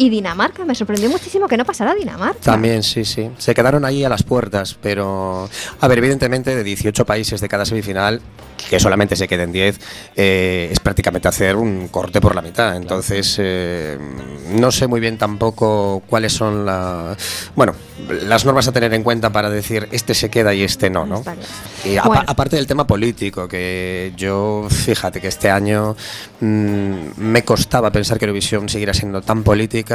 Y 0.02 0.10
Dinamarca, 0.10 0.66
me 0.66 0.74
sorprendió 0.74 1.12
muchísimo 1.12 1.48
que 1.48 1.58
no 1.58 1.64
pasara 1.64 1.94
Dinamarca. 1.94 2.40
También, 2.42 2.82
sí, 2.82 3.06
sí. 3.06 3.30
Se 3.38 3.54
quedaron 3.54 3.86
ahí 3.86 4.04
a 4.04 4.10
las 4.10 4.24
puertas, 4.24 4.76
pero. 4.82 5.48
A 5.80 5.88
ver, 5.88 6.00
evidentemente, 6.00 6.56
de 6.56 6.64
18 6.64 7.06
países 7.06 7.40
de 7.40 7.48
cada 7.48 7.66
semifinal, 7.66 8.20
que 8.68 8.80
solamente 8.80 9.16
se 9.16 9.28
queden 9.28 9.52
10, 9.52 9.80
eh, 10.16 10.70
es 10.72 10.80
prácticamente 10.80 11.28
hacer 11.28 11.56
un 11.56 11.88
corte 11.90 12.20
por 12.20 12.34
la 12.34 12.42
mitad. 12.42 12.76
Entonces, 12.76 13.36
eh, 13.38 13.98
no 14.50 14.72
sé 14.72 14.88
muy 14.88 15.00
bien 15.00 15.20
tampoco 15.20 16.02
cuáles 16.08 16.34
son 16.34 16.66
la, 16.66 17.16
bueno, 17.56 17.74
las 18.24 18.44
normas 18.46 18.68
a 18.68 18.72
tener 18.72 18.94
en 18.96 19.04
cuenta 19.04 19.30
para 19.32 19.50
decir 19.50 19.88
este 19.92 20.14
se 20.16 20.30
queda 20.30 20.54
y 20.54 20.64
este 20.64 20.90
no, 20.90 21.06
¿no? 21.06 21.24
Y 21.86 21.98
Bueno. 22.00 22.24
aparte 22.26 22.56
del 22.56 22.66
tema 22.68 22.88
político, 22.88 23.48
que 23.48 24.14
yo, 24.16 24.68
fíjate 24.70 25.22
que 25.22 25.28
este 25.28 25.50
año 25.50 25.96
mm, 26.40 26.96
me 27.18 27.44
costaba 27.44 27.92
pensar 27.92 28.18
que 28.18 28.26
Eurovisión 28.26 28.70
siguiera 28.70 28.94
siendo 28.94 29.22
tan 29.22 29.44
política 29.44 29.91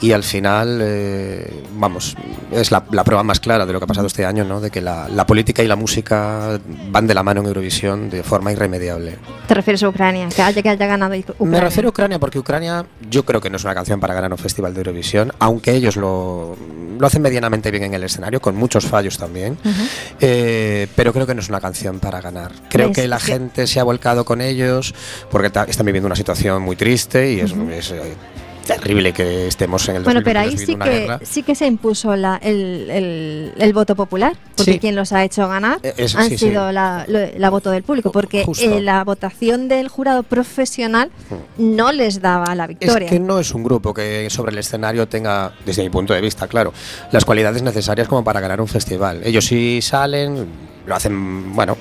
y 0.00 0.12
al 0.12 0.22
final, 0.22 0.80
eh, 0.82 1.64
vamos, 1.74 2.16
es 2.52 2.70
la, 2.70 2.84
la 2.90 3.04
prueba 3.04 3.22
más 3.22 3.40
clara 3.40 3.66
de 3.66 3.72
lo 3.72 3.80
que 3.80 3.84
ha 3.84 3.88
pasado 3.88 4.06
este 4.06 4.24
año, 4.24 4.44
¿no? 4.44 4.60
De 4.60 4.70
que 4.70 4.80
la, 4.80 5.08
la 5.08 5.26
política 5.26 5.62
y 5.62 5.68
la 5.68 5.76
música 5.76 6.58
van 6.90 7.06
de 7.06 7.14
la 7.14 7.22
mano 7.22 7.40
en 7.40 7.46
Eurovisión 7.46 8.10
de 8.10 8.22
forma 8.22 8.52
irremediable. 8.52 9.16
Te 9.46 9.54
refieres 9.54 9.82
a 9.82 9.88
Ucrania, 9.88 10.28
que 10.34 10.42
haya, 10.42 10.62
que 10.62 10.68
haya 10.68 10.86
ganado 10.86 11.14
Ucrania. 11.16 11.46
Me 11.50 11.60
refiero 11.60 11.88
a 11.88 11.90
Ucrania 11.90 12.18
porque 12.18 12.38
Ucrania 12.38 12.84
yo 13.10 13.24
creo 13.24 13.40
que 13.40 13.50
no 13.50 13.56
es 13.56 13.64
una 13.64 13.74
canción 13.74 14.00
para 14.00 14.14
ganar 14.14 14.32
un 14.32 14.38
festival 14.38 14.74
de 14.74 14.80
Eurovisión, 14.80 15.32
aunque 15.38 15.72
ellos 15.72 15.96
lo, 15.96 16.56
lo 16.98 17.06
hacen 17.06 17.22
medianamente 17.22 17.70
bien 17.70 17.84
en 17.84 17.94
el 17.94 18.04
escenario, 18.04 18.40
con 18.40 18.56
muchos 18.56 18.86
fallos 18.86 19.18
también. 19.18 19.56
Eh, 20.20 20.86
pero 20.94 21.12
creo 21.12 21.26
que 21.26 21.34
no 21.34 21.40
es 21.40 21.48
una 21.48 21.60
canción 21.60 22.00
para 22.00 22.20
ganar. 22.20 22.52
Creo 22.68 22.88
¿Ves? 22.88 22.96
que 22.96 23.08
la 23.08 23.20
gente 23.20 23.66
se 23.66 23.80
ha 23.80 23.84
volcado 23.84 24.24
con 24.24 24.40
ellos 24.40 24.94
porque 25.30 25.46
están 25.46 25.86
viviendo 25.86 26.06
una 26.06 26.16
situación 26.16 26.62
muy 26.62 26.76
triste 26.76 27.32
y 27.32 27.40
es, 27.40 27.52
es, 27.70 27.94
terrible 28.68 29.12
que 29.12 29.48
estemos 29.48 29.88
en 29.88 29.96
el 29.96 30.04
Bueno, 30.04 30.20
pero 30.24 30.40
2022 30.40 30.48
ahí 30.60 30.66
sí 30.66 30.92
que, 30.92 31.00
guerra. 31.06 31.20
sí 31.24 31.42
que 31.42 31.54
se 31.56 31.66
impuso 31.66 32.14
la- 32.14 32.36
el, 32.42 32.88
el- 32.90 33.52
el 33.58 33.72
voto 33.72 33.96
popular, 33.96 34.36
porque 34.56 34.74
Sí. 34.74 34.78
quien 34.78 34.94
los 34.94 35.12
ha 35.12 35.24
hecho 35.24 35.48
ganar 35.48 35.78
Eh, 35.82 35.94
han 36.16 36.28
sí, 36.28 36.38
sí. 36.38 36.46
sido 36.48 36.70
la, 36.72 37.04
la 37.08 37.50
voto 37.50 37.70
del 37.70 37.82
público, 37.82 38.12
porque 38.12 38.44
eh, 38.60 38.80
la 38.80 39.02
votación 39.04 39.68
del 39.68 39.88
jurado 39.88 40.22
profesional 40.22 41.10
no 41.56 41.90
les 41.92 42.20
daba 42.20 42.54
la 42.54 42.64
Es 42.64 42.68
victoria. 42.68 43.08
que 43.08 43.18
no 43.18 43.38
es 43.40 43.52
un 43.52 43.64
grupo 43.64 43.92
que 43.92 44.28
sobre 44.30 44.52
el 44.52 44.58
escenario 44.58 45.08
tenga, 45.08 45.52
desde 45.66 45.82
mi 45.82 45.90
punto 45.90 46.14
de 46.14 46.20
vista, 46.20 46.46
claro, 46.46 46.72
las 47.10 47.24
cualidades 47.24 47.62
necesarias 47.62 48.06
como 48.06 48.22
para 48.22 48.40
ganar 48.40 48.60
un 48.60 48.68
festival. 48.68 49.20
Ellos 49.24 49.44
sí 49.46 49.80
salen, 49.82 50.46
lo 50.88 50.96
hacen, 50.96 51.54
bueno, 51.54 51.76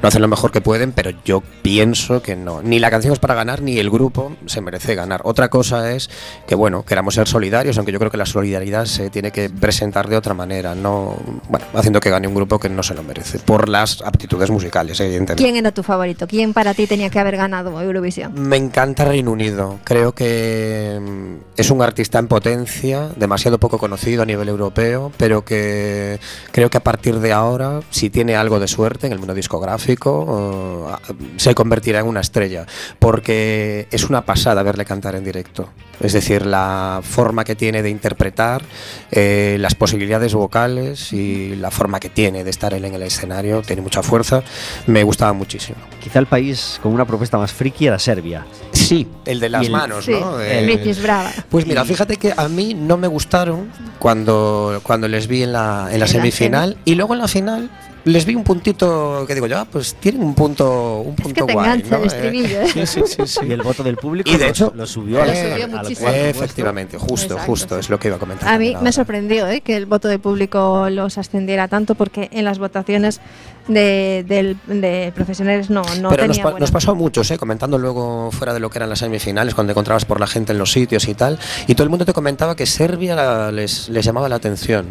lo 0.00 0.08
hacen 0.08 0.22
lo 0.22 0.28
mejor 0.28 0.52
que 0.52 0.60
pueden, 0.60 0.92
pero 0.92 1.10
yo 1.24 1.42
pienso 1.62 2.22
que 2.22 2.36
no. 2.36 2.62
Ni 2.62 2.78
la 2.78 2.90
canción 2.90 3.12
es 3.12 3.18
para 3.18 3.34
ganar, 3.34 3.60
ni 3.60 3.78
el 3.78 3.90
grupo 3.90 4.36
se 4.46 4.60
merece 4.60 4.94
ganar. 4.94 5.20
Otra 5.24 5.48
cosa 5.48 5.92
es 5.92 6.08
que, 6.46 6.54
bueno, 6.54 6.84
queramos 6.84 7.14
ser 7.14 7.28
solidarios, 7.28 7.76
aunque 7.76 7.92
yo 7.92 7.98
creo 7.98 8.10
que 8.10 8.16
la 8.16 8.26
solidaridad 8.26 8.86
se 8.86 9.10
tiene 9.10 9.32
que 9.32 9.50
presentar 9.50 10.08
de 10.08 10.16
otra 10.16 10.34
manera, 10.34 10.74
no, 10.74 11.16
bueno, 11.48 11.66
haciendo 11.74 12.00
que 12.00 12.10
gane 12.10 12.28
un 12.28 12.34
grupo 12.34 12.58
que 12.58 12.68
no 12.68 12.82
se 12.82 12.94
lo 12.94 13.02
merece, 13.02 13.38
por 13.40 13.68
las 13.68 14.00
aptitudes 14.02 14.50
musicales, 14.50 14.98
evidentemente. 15.00 15.42
¿Quién 15.42 15.56
era 15.56 15.72
tu 15.72 15.82
favorito? 15.82 16.26
¿Quién 16.26 16.52
para 16.52 16.72
ti 16.74 16.86
tenía 16.86 17.10
que 17.10 17.18
haber 17.18 17.36
ganado 17.36 17.80
Eurovisión? 17.80 18.32
Me 18.34 18.56
encanta 18.56 19.04
Reino 19.04 19.32
Unido. 19.32 19.80
Creo 19.84 20.12
que 20.12 21.00
mm, 21.00 21.34
es 21.56 21.70
un 21.70 21.82
artista 21.82 22.18
en 22.18 22.28
potencia, 22.28 23.08
demasiado 23.16 23.58
poco 23.58 23.78
conocido 23.78 24.22
a 24.22 24.26
nivel 24.26 24.48
europeo, 24.48 25.10
pero 25.16 25.44
que 25.44 26.20
creo 26.52 26.70
que 26.70 26.78
a 26.78 26.82
partir 26.82 27.18
de 27.18 27.32
ahora, 27.32 27.80
si 27.90 28.10
tiene 28.10 28.36
algo 28.36 28.51
de 28.58 28.68
suerte 28.68 29.06
en 29.06 29.12
el 29.12 29.18
mundo 29.18 29.34
discográfico, 29.34 30.98
eh, 31.08 31.14
se 31.36 31.54
convertirá 31.54 32.00
en 32.00 32.06
una 32.06 32.20
estrella, 32.20 32.66
porque 32.98 33.86
es 33.90 34.04
una 34.08 34.24
pasada 34.24 34.62
verle 34.62 34.84
cantar 34.84 35.14
en 35.16 35.24
directo. 35.24 35.68
Es 36.00 36.12
decir, 36.14 36.46
la 36.46 37.00
forma 37.02 37.44
que 37.44 37.54
tiene 37.54 37.82
de 37.82 37.90
interpretar, 37.90 38.62
eh, 39.10 39.56
las 39.60 39.74
posibilidades 39.74 40.34
vocales 40.34 41.12
y 41.12 41.54
la 41.56 41.70
forma 41.70 42.00
que 42.00 42.08
tiene 42.08 42.42
de 42.42 42.50
estar 42.50 42.74
él 42.74 42.84
en 42.84 42.94
el 42.94 43.02
escenario, 43.02 43.62
tiene 43.62 43.82
mucha 43.82 44.02
fuerza, 44.02 44.42
me 44.86 45.02
gustaba 45.04 45.32
muchísimo. 45.32 45.78
Quizá 46.02 46.18
el 46.18 46.26
país 46.26 46.80
con 46.82 46.92
una 46.92 47.04
propuesta 47.04 47.38
más 47.38 47.52
friki 47.52 47.86
era 47.86 47.98
Serbia. 47.98 48.44
Sí, 48.72 49.06
el 49.26 49.38
de 49.38 49.48
las 49.48 49.66
el- 49.66 49.70
manos, 49.72 50.04
Sí, 50.04 50.12
¿no? 50.12 50.40
el 50.40 50.68
Eh, 50.68 50.76
Bicis 50.76 51.02
Brava. 51.02 51.30
Pues 51.48 51.66
mira, 51.66 51.84
fíjate 51.84 52.16
que 52.16 52.32
a 52.36 52.48
mí 52.48 52.74
no 52.74 52.96
me 52.96 53.06
gustaron 53.06 53.70
cuando, 53.98 54.80
cuando 54.82 55.06
les 55.08 55.26
vi 55.28 55.42
en 55.44 55.52
la 55.52 55.88
En 55.92 56.00
la 56.00 56.06
semifinal 56.06 56.76
y 56.84 56.94
luego 56.96 57.14
en 57.14 57.20
la 57.20 57.28
final 57.28 57.70
les 58.04 58.24
vi 58.24 58.34
un 58.34 58.42
puntito 58.42 59.24
que 59.26 59.34
digo 59.34 59.46
yo, 59.46 59.58
ah, 59.58 59.64
pues 59.70 59.94
tienen 59.94 60.22
un 60.22 60.34
punto, 60.34 61.00
un 61.00 61.14
Es 61.14 61.22
punto 61.22 61.46
que 61.46 61.46
te 61.46 61.52
guay, 61.52 61.66
engancha 61.70 61.90
¿no? 61.96 62.02
el 62.02 62.06
estribillo, 62.06 62.60
¿eh? 62.62 62.66
Sí, 62.68 62.86
sí, 62.86 63.00
sí, 63.06 63.22
sí. 63.26 63.40
Y 63.48 63.52
el 63.52 63.62
voto 63.62 63.82
del 63.84 63.96
público 63.96 64.28
Y 64.30 64.32
de 64.36 64.44
lo- 64.44 64.50
hecho- 64.50 64.72
lo 64.74 64.86
subió, 64.86 65.22
al- 65.22 65.28
Lo 65.28 65.34
subió 65.34 65.64
al 65.64 65.70
muchísimo. 65.70 66.00
cuarto 66.08 66.20
puesto. 66.22 66.44
Efectivamente, 66.44 66.98
justo, 66.98 67.34
Exacto, 67.34 67.46
justo, 67.46 67.74
sí. 67.76 67.80
es 67.80 67.90
lo 67.90 67.98
que 68.00 68.08
iba 68.08 68.16
a 68.16 68.20
comentar. 68.20 68.48
A 68.52 68.58
mí 68.58 68.76
me 68.82 68.92
sorprendió 68.92 69.46
¿eh? 69.48 69.60
que 69.60 69.76
el 69.76 69.86
voto 69.86 70.08
del 70.08 70.18
público 70.20 70.88
los 70.90 71.16
ascendiera 71.18 71.68
tanto 71.68 71.94
porque 71.94 72.28
en 72.32 72.44
las 72.44 72.58
votaciones 72.58 73.20
de, 73.68 74.24
del- 74.26 74.56
de 74.66 75.12
profesionales 75.14 75.70
no, 75.70 75.82
no 76.00 76.08
Pero 76.10 76.26
nos, 76.26 76.38
pa- 76.40 76.56
pasó 76.72 76.90
a 76.90 76.94
muchos, 76.94 77.30
¿eh? 77.30 77.38
comentando 77.38 77.78
luego 77.78 78.30
fuera 78.32 78.52
de 78.52 78.58
lo 78.58 78.68
que 78.70 78.78
eran 78.78 78.88
las 78.90 78.98
semifinales, 78.98 79.54
cuando 79.54 79.70
encontrabas 79.72 80.04
por 80.04 80.18
la 80.18 80.26
gente 80.26 80.50
en 80.52 80.58
los 80.58 80.72
sitios 80.72 81.06
y 81.06 81.14
tal, 81.14 81.38
y 81.68 81.74
todo 81.76 81.84
el 81.84 81.90
mundo 81.90 82.04
te 82.04 82.12
comentaba 82.12 82.56
que 82.56 82.66
Serbia 82.66 83.14
la- 83.14 83.52
les, 83.52 83.88
les 83.88 84.04
llamaba 84.04 84.28
la 84.28 84.34
atención. 84.36 84.86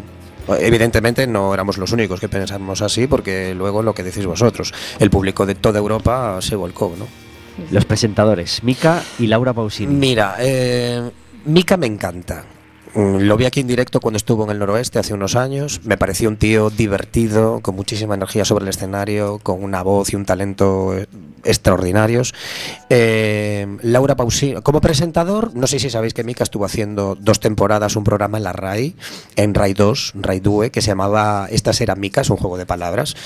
Evidentemente 0.58 1.26
no 1.26 1.52
éramos 1.54 1.78
los 1.78 1.92
únicos 1.92 2.20
que 2.20 2.28
pensamos 2.28 2.82
así, 2.82 3.06
porque 3.06 3.54
luego 3.54 3.82
lo 3.82 3.94
que 3.94 4.02
decís 4.02 4.26
vosotros, 4.26 4.72
el 4.98 5.10
público 5.10 5.46
de 5.46 5.54
toda 5.54 5.78
Europa 5.78 6.38
se 6.40 6.56
volcó, 6.56 6.94
¿no? 6.98 7.06
Los 7.70 7.84
presentadores, 7.84 8.62
Mika 8.64 9.02
y 9.18 9.26
Laura 9.26 9.52
Pausini. 9.52 9.94
Mira, 9.94 10.36
eh, 10.38 11.10
Mika 11.44 11.76
me 11.76 11.86
encanta. 11.86 12.44
Mm, 12.94 13.20
Lo 13.20 13.36
vi 13.36 13.46
aquí 13.46 13.60
en 13.60 13.66
directo 13.66 14.00
cuando 14.00 14.18
estuvo 14.18 14.44
en 14.44 14.50
el 14.50 14.58
noroeste 14.58 14.98
hace 14.98 15.14
unos 15.14 15.34
años. 15.34 15.80
Me 15.84 15.96
pareció 15.96 16.28
un 16.28 16.36
tío 16.36 16.68
divertido, 16.70 17.60
con 17.60 17.74
muchísima 17.74 18.14
energía 18.14 18.44
sobre 18.44 18.64
el 18.64 18.68
escenario, 18.68 19.38
con 19.42 19.62
una 19.62 19.82
voz 19.82 20.12
y 20.12 20.16
un 20.16 20.26
talento 20.26 20.96
eh, 20.96 21.06
extraordinarios. 21.44 22.34
Eh, 22.90 23.66
Laura 23.82 24.14
Pausini, 24.14 24.60
como 24.62 24.80
presentador, 24.80 25.54
no 25.54 25.66
sé 25.66 25.78
si 25.78 25.88
sabéis 25.88 26.12
que 26.12 26.22
Mika 26.24 26.44
estuvo 26.44 26.64
haciendo 26.64 27.16
dos 27.18 27.40
temporadas 27.40 27.96
un 27.96 28.04
programa 28.04 28.36
en 28.38 28.44
la 28.44 28.52
RAI, 28.52 28.94
en 29.36 29.54
RAI 29.54 29.72
2, 29.72 30.12
RAI 30.16 30.40
2, 30.40 30.70
que 30.70 30.82
se 30.82 30.88
llamaba 30.88 31.48
Estas 31.50 31.80
eran 31.80 31.98
Mika, 31.98 32.20
es 32.20 32.30
un 32.30 32.36
juego 32.36 32.58
de 32.58 32.66
palabras, 32.66 33.16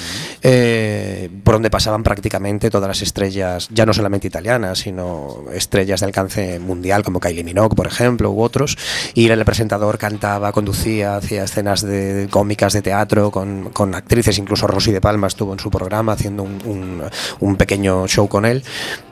eh, 0.42 1.28
por 1.42 1.54
donde 1.54 1.70
pasaban 1.70 2.04
prácticamente 2.04 2.70
todas 2.70 2.88
las 2.88 3.02
estrellas, 3.02 3.68
ya 3.72 3.84
no 3.84 3.92
solamente 3.92 4.28
italianas, 4.28 4.78
sino 4.78 5.44
estrellas 5.52 6.00
de 6.00 6.06
alcance 6.06 6.58
mundial, 6.60 7.02
como 7.02 7.18
Kylie 7.18 7.42
Minogue, 7.44 7.74
por 7.74 7.86
ejemplo, 7.86 8.30
u 8.30 8.42
otros. 8.42 8.78
Y 9.14 9.26
el 9.28 9.40
presentador 9.56 9.96
cantaba, 9.96 10.52
conducía, 10.52 11.16
hacía 11.16 11.44
escenas 11.44 11.80
de, 11.80 12.28
cómicas 12.30 12.74
de 12.74 12.82
teatro 12.82 13.30
con, 13.30 13.70
con 13.70 13.94
actrices, 13.94 14.36
incluso 14.36 14.66
Rosy 14.66 14.92
de 14.92 15.00
Palma 15.00 15.28
estuvo 15.28 15.54
en 15.54 15.58
su 15.58 15.70
programa 15.70 16.12
haciendo 16.12 16.42
un- 16.42 17.02
un 17.40 17.56
pequeño 17.56 18.06
show 18.06 18.28
con 18.28 18.44
él. 18.44 18.62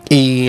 Y 0.08 0.48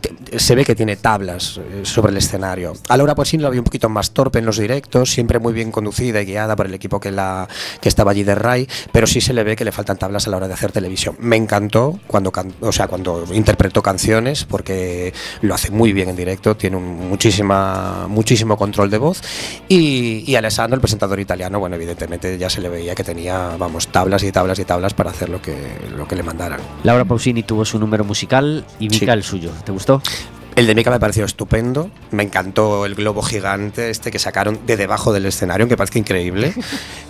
te- 0.00 0.38
se 0.38 0.54
ve 0.54 0.64
que 0.64 0.74
tiene 0.74 0.96
tablas 0.96 1.58
eh, 1.58 1.80
sobre 1.84 2.12
el 2.12 2.18
escenario. 2.18 2.74
A 2.88 2.96
Laura 2.96 3.14
Pausini 3.14 3.42
la 3.42 3.48
vi 3.50 3.58
un 3.58 3.64
poquito 3.64 3.88
más 3.88 4.10
torpe 4.10 4.38
en 4.38 4.44
los 4.44 4.58
directos, 4.58 5.10
siempre 5.10 5.38
muy 5.38 5.52
bien 5.54 5.72
conducida 5.72 6.20
y 6.20 6.26
guiada 6.26 6.54
por 6.56 6.66
el 6.66 6.74
equipo 6.74 7.00
que, 7.00 7.10
la, 7.10 7.48
que 7.80 7.88
estaba 7.88 8.10
allí 8.10 8.22
de 8.22 8.34
RAI, 8.34 8.68
pero 8.92 9.06
sí 9.06 9.20
se 9.22 9.32
le 9.32 9.44
ve 9.44 9.56
que 9.56 9.64
le 9.64 9.72
faltan 9.72 9.96
tablas 9.96 10.26
a 10.26 10.30
la 10.30 10.36
hora 10.36 10.48
de 10.48 10.54
hacer 10.54 10.72
televisión. 10.72 11.16
Me 11.20 11.36
encantó 11.36 11.98
cuando, 12.06 12.30
can- 12.30 12.52
o 12.60 12.70
sea, 12.70 12.86
cuando 12.86 13.24
interpretó 13.32 13.80
canciones, 13.82 14.44
porque 14.44 15.14
lo 15.40 15.54
hace 15.54 15.70
muy 15.70 15.92
bien 15.94 16.10
en 16.10 16.16
directo, 16.16 16.54
tiene 16.56 16.76
un 16.76 17.08
muchísima, 17.08 18.06
muchísimo 18.08 18.56
control 18.58 18.90
de 18.90 18.98
voz. 18.98 19.22
Y, 19.68 20.22
y 20.30 20.36
Alessandro, 20.36 20.74
el 20.74 20.80
presentador 20.82 21.18
italiano, 21.18 21.58
bueno, 21.58 21.76
evidentemente 21.76 22.36
ya 22.36 22.50
se 22.50 22.60
le 22.60 22.68
veía 22.68 22.94
que 22.94 23.04
tenía, 23.04 23.56
vamos, 23.58 23.88
tablas 23.88 24.22
y 24.22 24.32
tablas 24.32 24.58
y 24.58 24.64
tablas 24.64 24.92
para 24.92 25.10
hacer 25.10 25.30
lo 25.30 25.40
que, 25.40 25.56
lo 25.96 26.06
que 26.06 26.14
le 26.14 26.22
mandaran. 26.22 26.60
Laura 26.84 27.04
Pausini 27.06 27.42
tuvo 27.42 27.64
su 27.64 27.78
número 27.78 28.04
musical 28.04 28.64
y 28.78 28.88
Mika 28.88 29.06
Sí. 29.06 29.10
el 29.10 29.22
suyo. 29.22 29.50
¿Te 29.64 29.72
gustó? 29.72 30.02
El 30.54 30.66
de 30.66 30.74
Mika 30.74 30.90
me 30.90 30.98
pareció 30.98 31.26
estupendo. 31.26 31.90
Me 32.12 32.22
encantó 32.22 32.86
el 32.86 32.94
globo 32.94 33.20
gigante 33.20 33.90
este 33.90 34.10
que 34.10 34.18
sacaron 34.18 34.60
de 34.66 34.78
debajo 34.78 35.12
del 35.12 35.26
escenario, 35.26 35.68
que 35.68 35.76
parece 35.76 35.98
increíble. 35.98 36.54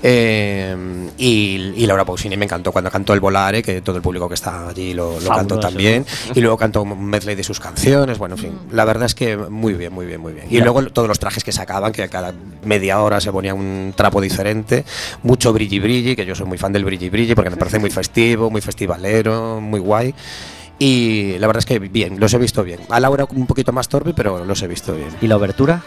Eh, 0.09 0.77
y, 1.19 1.73
y 1.75 1.87
Laura 1.87 2.05
Pausini 2.05 2.37
me 2.37 2.45
encantó 2.45 2.71
cuando 2.71 2.91
cantó 2.93 3.13
el 3.13 3.19
Volare, 3.19 3.61
que 3.63 3.81
todo 3.81 3.97
el 3.97 4.03
público 4.03 4.29
que 4.29 4.35
está 4.35 4.69
allí 4.69 4.95
lo, 4.95 5.19
lo 5.19 5.31
cantó 5.31 5.59
también. 5.59 6.07
Y 6.35 6.41
luego 6.41 6.57
cantó 6.57 6.83
un 6.83 7.05
medley 7.07 7.35
de 7.35 7.43
sus 7.43 7.59
canciones. 7.59 8.19
Bueno, 8.19 8.37
en 8.37 8.41
fin, 8.41 8.59
la 8.71 8.85
verdad 8.85 9.07
es 9.07 9.15
que 9.17 9.37
muy 9.37 9.75
bien, 9.75 9.93
muy 9.93 10.07
bien, 10.07 10.21
muy 10.21 10.33
bien. 10.33 10.47
Y 10.49 10.61
luego 10.61 10.85
todos 10.91 11.09
los 11.09 11.19
trajes 11.19 11.43
que 11.43 11.51
sacaban, 11.51 11.93
que 11.93 12.05
a 12.05 12.09
cada 12.09 12.33
media 12.65 13.01
hora 13.01 13.21
se 13.21 13.33
ponía 13.33 13.53
un 13.55 13.95
trapo 13.97 14.21
diferente. 14.21 14.85
Mucho 15.25 15.53
brilli 15.53 15.81
brilli, 15.81 16.15
que 16.15 16.25
yo 16.27 16.37
soy 16.37 16.47
muy 16.47 16.59
fan 16.59 16.73
del 16.73 16.85
brilli 16.85 17.09
brilli 17.11 17.35
porque 17.35 17.51
me 17.51 17.57
parece 17.57 17.81
muy 17.81 17.91
festivo, 17.91 18.49
muy 18.51 18.61
festivalero, 18.61 19.61
muy 19.61 19.81
guay. 19.81 20.15
Y 20.79 21.39
la 21.39 21.47
verdad 21.47 21.61
es 21.61 21.66
que 21.66 21.79
bien, 21.79 22.20
los 22.20 22.35
he 22.35 22.39
visto 22.39 22.62
bien. 22.62 22.81
A 22.91 23.01
Laura 23.01 23.27
un 23.35 23.47
poquito 23.47 23.72
más 23.72 23.89
torpe, 23.89 24.12
pero 24.14 24.45
los 24.45 24.62
he 24.62 24.68
visto 24.68 24.95
bien. 24.95 25.09
¿Y 25.20 25.27
la 25.27 25.37
obertura? 25.37 25.83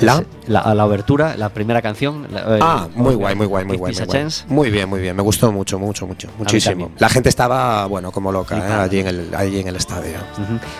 ¿La? 0.00 0.22
La, 0.46 0.74
la 0.74 0.86
obertura, 0.86 1.36
la 1.36 1.48
primera 1.50 1.82
canción. 1.82 2.26
la- 2.30 2.56
eh, 2.56 2.60
Ah, 2.62 2.88
muy 2.94 3.14
guay, 3.14 3.34
muy 3.34 3.46
guay, 3.46 3.64
muy 3.64 3.76
guay. 3.76 3.94
Muy, 3.94 4.04
guay. 4.06 4.26
Muy 4.48 4.70
bien, 4.70 4.88
muy 4.88 5.00
bien. 5.00 5.14
Me 5.14 5.22
gustó 5.22 5.52
mucho, 5.52 5.78
mucho, 5.78 6.06
mucho, 6.06 6.28
muchísimo. 6.38 6.90
La 6.98 7.08
gente 7.08 7.28
estaba, 7.28 7.84
bueno, 7.86 8.10
como 8.12 8.32
loca 8.32 8.56
¿eh? 8.56 8.72
Allí, 8.72 9.00
en 9.00 9.06
el, 9.08 9.34
allí 9.34 9.60
en 9.60 9.68
el 9.68 9.76
estadio. 9.76 10.16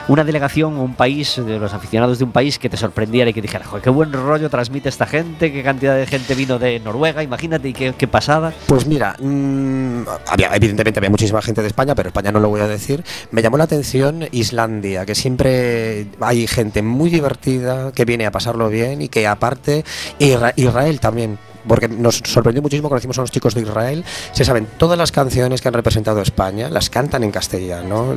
Una 0.08 0.24
delegación 0.24 0.76
o 0.76 0.82
un 0.82 0.94
país, 0.94 1.36
de 1.44 1.58
los 1.58 1.74
aficionados 1.74 2.18
de 2.18 2.24
un 2.24 2.32
país 2.32 2.58
que 2.58 2.68
te 2.70 2.76
sorprendiera 2.76 3.30
y 3.30 3.34
que 3.34 3.42
dijera, 3.42 3.64
"Joder, 3.66 3.82
qué 3.82 3.90
buen 3.90 4.12
rollo 4.12 4.48
transmite 4.48 4.88
esta 4.88 5.06
gente, 5.06 5.52
qué 5.52 5.62
cantidad 5.62 5.96
de 5.96 6.06
gente 6.06 6.34
vino 6.34 6.58
de 6.58 6.80
Noruega, 6.80 7.22
imagínate 7.22 7.68
y 7.68 7.72
qué, 7.72 7.94
qué 7.96 8.08
pasada. 8.08 8.52
Pues 8.66 8.86
mira, 8.86 9.16
mm, 9.18 10.02
había, 10.28 10.54
evidentemente 10.54 10.98
había 11.00 11.10
muchísima 11.10 11.42
gente 11.42 11.60
de 11.60 11.68
España, 11.68 11.94
pero 11.94 12.08
España 12.08 12.32
no 12.32 12.40
lo 12.40 12.48
voy 12.48 12.60
a 12.60 12.66
decir. 12.68 13.04
Me 13.32 13.42
llamó 13.42 13.58
la 13.58 13.64
atención 13.64 14.26
Islandia, 14.32 15.04
que 15.04 15.14
siempre 15.14 16.06
hay 16.20 16.46
gente 16.46 16.82
muy 16.82 17.10
divertida 17.10 17.92
que 17.92 18.04
viene 18.04 18.24
a 18.26 18.30
pasarlo 18.30 18.68
bien 18.68 19.02
y 19.02 19.07
que 19.08 19.26
aparte 19.26 19.84
Isra- 20.18 20.52
Israel 20.56 21.00
también. 21.00 21.38
Porque 21.66 21.88
nos 21.88 22.22
sorprendió 22.24 22.62
muchísimo, 22.62 22.88
conocimos 22.88 23.18
a 23.18 23.22
unos 23.22 23.30
chicos 23.30 23.54
de 23.54 23.60
Israel, 23.62 24.04
se 24.32 24.44
saben 24.44 24.66
todas 24.78 24.96
las 24.96 25.12
canciones 25.12 25.60
que 25.60 25.68
han 25.68 25.74
representado 25.74 26.20
a 26.20 26.22
España, 26.22 26.70
las 26.70 26.88
cantan 26.88 27.24
en 27.24 27.30
castellano, 27.30 28.14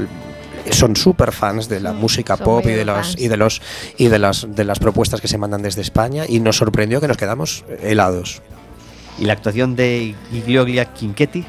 son 0.71 0.95
súper 0.95 1.31
fans 1.33 1.67
de 1.67 1.79
la 1.81 1.91
música 1.91 2.37
son 2.37 2.45
pop 2.45 2.65
y 2.65 2.69
de 2.71 2.85
las 2.85 3.07
fans. 3.07 3.19
y 3.19 3.27
de 3.27 3.35
los 3.37 3.61
y 3.97 4.07
de 4.07 4.19
las 4.19 4.47
de 4.55 4.63
las 4.63 4.79
propuestas 4.79 5.19
que 5.19 5.27
se 5.27 5.37
mandan 5.37 5.63
desde 5.63 5.81
España 5.81 6.23
y 6.29 6.39
nos 6.39 6.57
sorprendió 6.57 7.01
que 7.01 7.07
nos 7.09 7.17
quedamos 7.17 7.65
helados. 7.81 8.41
Y 9.19 9.25
la 9.25 9.33
actuación 9.33 9.75
de 9.75 10.15
Gigliolia 10.31 10.85
Quinchetti, 10.93 11.43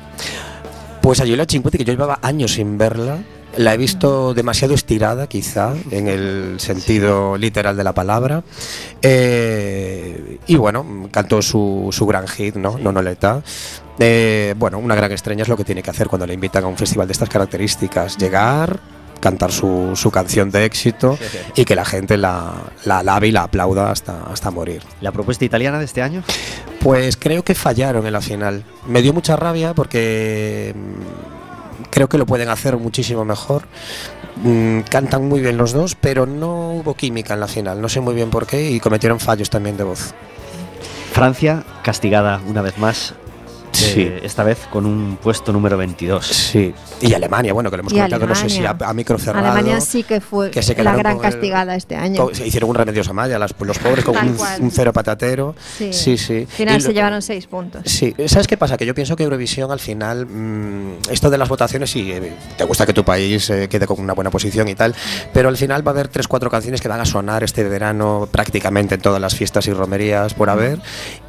Pues 1.02 1.20
a 1.20 1.24
Giulia 1.24 1.46
Cinquetti, 1.48 1.78
que 1.78 1.84
yo 1.84 1.92
llevaba 1.92 2.18
años 2.22 2.52
sin 2.54 2.78
verla, 2.78 3.18
la 3.56 3.74
he 3.74 3.76
visto 3.76 4.34
demasiado 4.34 4.74
estirada, 4.74 5.26
quizá, 5.26 5.74
en 5.90 6.08
el 6.08 6.54
sentido 6.58 7.36
literal 7.36 7.76
de 7.76 7.84
la 7.84 7.92
palabra. 7.92 8.42
Eh, 9.02 10.38
y 10.46 10.56
bueno, 10.56 11.08
cantó 11.10 11.42
su, 11.42 11.88
su 11.92 12.06
gran 12.06 12.26
hit, 12.28 12.56
¿no? 12.56 12.78
Nonoleta. 12.78 13.42
Eh, 13.98 14.54
bueno, 14.56 14.78
una 14.78 14.94
gran 14.94 15.12
estrella 15.12 15.42
es 15.42 15.48
lo 15.48 15.56
que 15.56 15.64
tiene 15.64 15.82
que 15.82 15.90
hacer 15.90 16.08
cuando 16.08 16.26
le 16.26 16.34
invitan 16.34 16.64
a 16.64 16.66
un 16.66 16.76
festival 16.76 17.06
de 17.06 17.12
estas 17.12 17.28
características. 17.28 18.16
Llegar, 18.16 18.80
cantar 19.20 19.52
su, 19.52 19.92
su 19.94 20.10
canción 20.10 20.50
de 20.50 20.64
éxito 20.64 21.18
y 21.56 21.64
que 21.64 21.76
la 21.76 21.84
gente 21.84 22.16
la, 22.16 22.54
la 22.84 22.98
alabe 22.98 23.28
y 23.28 23.32
la 23.32 23.44
aplauda 23.44 23.90
hasta, 23.90 24.24
hasta 24.24 24.50
morir. 24.50 24.82
la 25.00 25.12
propuesta 25.12 25.44
italiana 25.44 25.78
de 25.78 25.84
este 25.84 26.02
año. 26.02 26.22
Pues 26.80 27.16
creo 27.16 27.44
que 27.44 27.54
fallaron 27.54 28.06
en 28.06 28.12
la 28.12 28.20
final. 28.20 28.64
Me 28.88 29.02
dio 29.02 29.12
mucha 29.12 29.36
rabia 29.36 29.72
porque 29.72 30.74
creo 31.90 32.08
que 32.08 32.18
lo 32.18 32.26
pueden 32.26 32.48
hacer 32.48 32.76
muchísimo 32.76 33.24
mejor. 33.24 33.64
Mm, 34.42 34.80
Cantan 34.80 35.28
muy 35.28 35.40
bien 35.40 35.56
los 35.56 35.72
dos, 35.72 35.94
pero 35.94 36.26
no 36.26 36.70
hubo 36.72 36.94
química 36.94 37.34
en 37.34 37.40
la 37.40 37.48
final. 37.48 37.80
No 37.80 37.88
sé 37.88 38.00
muy 38.00 38.14
bien 38.14 38.30
por 38.30 38.46
qué 38.46 38.70
y 38.70 38.80
cometieron 38.80 39.20
fallos 39.20 39.50
también 39.50 39.76
de 39.76 39.84
voz. 39.84 40.14
Francia, 41.12 41.62
castigada 41.82 42.40
una 42.46 42.62
vez 42.62 42.78
más, 42.78 43.14
Sí. 43.72 44.02
eh, 44.02 44.20
esta 44.22 44.44
vez 44.44 44.58
con 44.70 44.86
un 44.86 45.18
puesto 45.20 45.52
número 45.52 45.76
22. 45.76 46.26
Sí. 46.26 46.74
Y 47.00 47.14
Alemania, 47.14 47.52
bueno, 47.52 47.70
que 47.70 47.76
lo 47.76 47.80
hemos 47.80 47.92
Y 47.92 47.96
comentado, 47.96 48.26
no 48.26 48.34
sé 48.34 48.48
si 48.48 48.64
a, 48.64 48.70
a 48.80 48.92
micro 48.94 49.18
cerrado. 49.18 49.46
Alemania 49.52 49.80
sí 49.80 50.02
que 50.04 50.20
fue 50.20 50.50
que 50.50 50.62
se 50.62 50.80
la 50.82 50.94
gran 50.96 51.16
el- 51.16 51.22
castigada 51.22 51.74
este 51.74 51.96
año. 51.96 52.28
Se 52.32 52.46
hicieron 52.46 52.70
un 52.70 52.76
remedio 52.76 53.02
Amaya, 53.08 53.38
las, 53.38 53.54
los 53.58 53.78
pobres 53.78 54.04
con 54.04 54.16
un, 54.16 54.70
cero 54.70 54.92
patatero. 54.92 55.54
Sí. 55.78 55.92
sí. 55.92 56.16
sí. 56.16 56.38
Al 56.42 56.46
final 56.46 56.76
Y 56.78 56.80
se 56.80 56.88
lo- 56.88 56.94
llevaron 56.94 57.22
seis 57.22 57.46
puntos. 57.46 57.82
Sí, 57.86 58.14
¿sabes 58.26 58.46
qué 58.46 58.56
pasa? 58.56 58.76
Que 58.76 58.86
yo 58.86 58.94
pienso 58.94 59.16
que 59.16 59.24
Eurovisión 59.24 59.70
al 59.72 59.80
final, 59.80 60.26
mm, 60.26 61.10
esto 61.10 61.30
de 61.30 61.38
las 61.38 61.48
votaciones, 61.48 61.90
sí, 61.90 62.12
eh, 62.12 62.32
te 62.56 62.64
gusta 62.64 62.86
que 62.86 62.92
tu 62.92 63.04
país 63.04 63.48
eh, 63.50 63.68
quede 63.68 63.86
con 63.86 63.98
una 64.00 64.12
buena 64.12 64.30
posición 64.30 64.68
y 64.68 64.74
tal, 64.74 64.94
pero 65.32 65.48
al 65.48 65.56
final 65.56 65.86
va 65.86 65.90
a 65.90 65.94
haber 65.94 66.08
tres, 66.08 66.28
cuatro 66.28 66.50
canciones 66.50 66.80
que 66.80 66.88
van 66.88 67.00
a 67.00 67.04
sonar 67.04 67.42
este 67.42 67.64
verano 67.64 68.28
prácticamente 68.30 68.94
en 68.96 69.00
todas 69.00 69.20
las 69.20 69.34
fiestas 69.34 69.66
y 69.66 69.72
romerías 69.72 70.34
por 70.34 70.50
haber, 70.50 70.78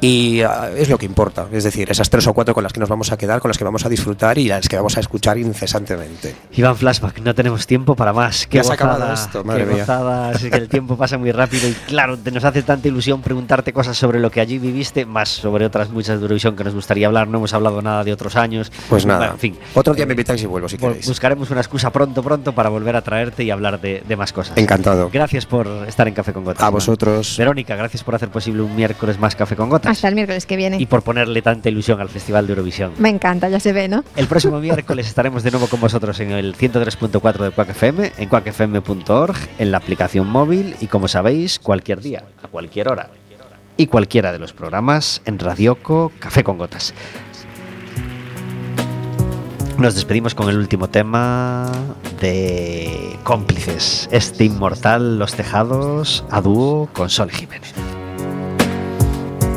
Y 0.00 0.42
ah, 0.42 0.70
es 0.76 0.88
lo 0.88 0.98
que 0.98 1.06
importa, 1.06 1.46
es 1.52 1.64
decir, 1.64 1.90
esas 1.90 2.10
tres 2.10 2.26
o 2.26 2.33
cuatro 2.34 2.54
con 2.54 2.62
las 2.62 2.72
que 2.72 2.80
nos 2.80 2.88
vamos 2.88 3.10
a 3.12 3.16
quedar, 3.16 3.40
con 3.40 3.48
las 3.48 3.58
que 3.58 3.64
vamos 3.64 3.84
a 3.86 3.88
disfrutar 3.88 4.36
y 4.38 4.48
las 4.48 4.68
que 4.68 4.76
vamos 4.76 4.96
a 4.96 5.00
escuchar 5.00 5.38
incesantemente. 5.38 6.34
Iván 6.52 6.76
Flashback, 6.76 7.20
no 7.20 7.34
tenemos 7.34 7.66
tiempo 7.66 7.94
para 7.96 8.12
más. 8.12 8.46
Qué 8.46 8.58
Ya 8.58 8.64
se 8.64 8.70
ha 8.72 8.74
acabado 8.74 9.00
gozada, 9.00 9.14
esto, 9.14 9.42
qué 9.42 9.48
madre 9.48 9.66
mía. 9.66 9.76
gozada. 9.78 10.32
Es 10.32 10.42
que 10.44 10.56
el 10.56 10.68
tiempo 10.68 10.96
pasa 10.96 11.18
muy 11.18 11.32
rápido 11.32 11.68
y 11.68 11.72
claro, 11.72 12.18
te 12.18 12.30
nos 12.30 12.44
hace 12.44 12.62
tanta 12.62 12.88
ilusión 12.88 13.22
preguntarte 13.22 13.72
cosas 13.72 13.96
sobre 13.96 14.20
lo 14.20 14.30
que 14.30 14.40
allí 14.40 14.58
viviste, 14.58 15.06
más 15.06 15.28
sobre 15.28 15.64
otras 15.66 15.90
muchas 15.90 16.18
de 16.18 16.22
Eurovisión 16.24 16.56
que 16.56 16.64
nos 16.64 16.74
gustaría 16.74 17.06
hablar. 17.06 17.28
No 17.28 17.38
hemos 17.38 17.54
hablado 17.54 17.80
nada 17.82 18.04
de 18.04 18.12
otros 18.12 18.36
años. 18.36 18.70
Pues 18.88 19.06
nada, 19.06 19.18
Bueno, 19.18 19.32
en 19.34 19.38
fin. 19.38 19.56
otro 19.74 19.94
día 19.94 20.06
me 20.06 20.12
invitáis 20.12 20.42
y 20.42 20.46
vuelvo 20.46 20.68
si 20.68 20.76
queréis. 20.78 21.06
Buscaremos 21.06 21.50
una 21.50 21.60
excusa 21.60 21.90
pronto, 21.90 22.22
pronto 22.22 22.52
para 22.52 22.68
volver 22.68 22.96
a 22.96 23.02
traerte 23.02 23.44
y 23.44 23.50
hablar 23.50 23.80
de, 23.80 24.02
de 24.06 24.16
más 24.16 24.32
cosas. 24.32 24.56
Encantado. 24.56 25.10
Gracias 25.12 25.46
por 25.46 25.66
estar 25.86 26.08
en 26.08 26.14
Café 26.14 26.32
con 26.32 26.44
Gotas. 26.44 26.62
A 26.62 26.70
vosotros. 26.70 27.36
Verónica, 27.38 27.76
gracias 27.76 28.02
por 28.02 28.14
hacer 28.14 28.28
posible 28.28 28.62
un 28.62 28.74
miércoles 28.74 29.18
más 29.18 29.36
Café 29.36 29.56
con 29.56 29.68
Gotas. 29.68 29.92
Hasta 29.92 30.08
el 30.08 30.14
miércoles 30.14 30.46
que 30.46 30.56
viene. 30.56 30.76
Y 30.80 30.86
por 30.86 31.02
ponerle 31.02 31.42
tanta 31.42 31.68
ilusión 31.68 32.00
al 32.00 32.08
Festival 32.24 32.46
de 32.46 32.52
Eurovisión. 32.54 32.92
Me 32.96 33.10
encanta, 33.10 33.50
ya 33.50 33.60
se 33.60 33.74
ve, 33.74 33.86
¿no? 33.86 34.02
El 34.16 34.26
próximo 34.28 34.58
miércoles 34.62 35.06
estaremos 35.06 35.42
de 35.42 35.50
nuevo 35.50 35.66
con 35.66 35.78
vosotros 35.78 36.18
en 36.20 36.30
el 36.32 36.56
103.4 36.56 37.36
de 37.36 37.50
Quack 37.50 37.68
FM, 37.68 38.12
en 38.16 38.28
quackfm.org, 38.30 39.36
en 39.58 39.70
la 39.70 39.76
aplicación 39.76 40.26
móvil 40.26 40.74
y 40.80 40.86
como 40.86 41.06
sabéis, 41.06 41.58
cualquier 41.58 42.00
día, 42.00 42.24
a 42.42 42.48
cualquier 42.48 42.88
hora. 42.88 43.10
Y 43.76 43.88
cualquiera 43.88 44.32
de 44.32 44.38
los 44.38 44.54
programas 44.54 45.20
en 45.26 45.38
Radioco 45.38 46.12
Café 46.18 46.42
con 46.42 46.56
Gotas. 46.56 46.94
Nos 49.76 49.94
despedimos 49.94 50.34
con 50.34 50.48
el 50.48 50.56
último 50.56 50.88
tema 50.88 51.70
de 52.22 53.18
Cómplices, 53.22 54.08
este 54.10 54.44
inmortal 54.44 55.18
Los 55.18 55.34
Tejados 55.34 56.24
a 56.30 56.40
dúo 56.40 56.88
con 56.94 57.10
Sol 57.10 57.30
Jiménez. 57.30 57.74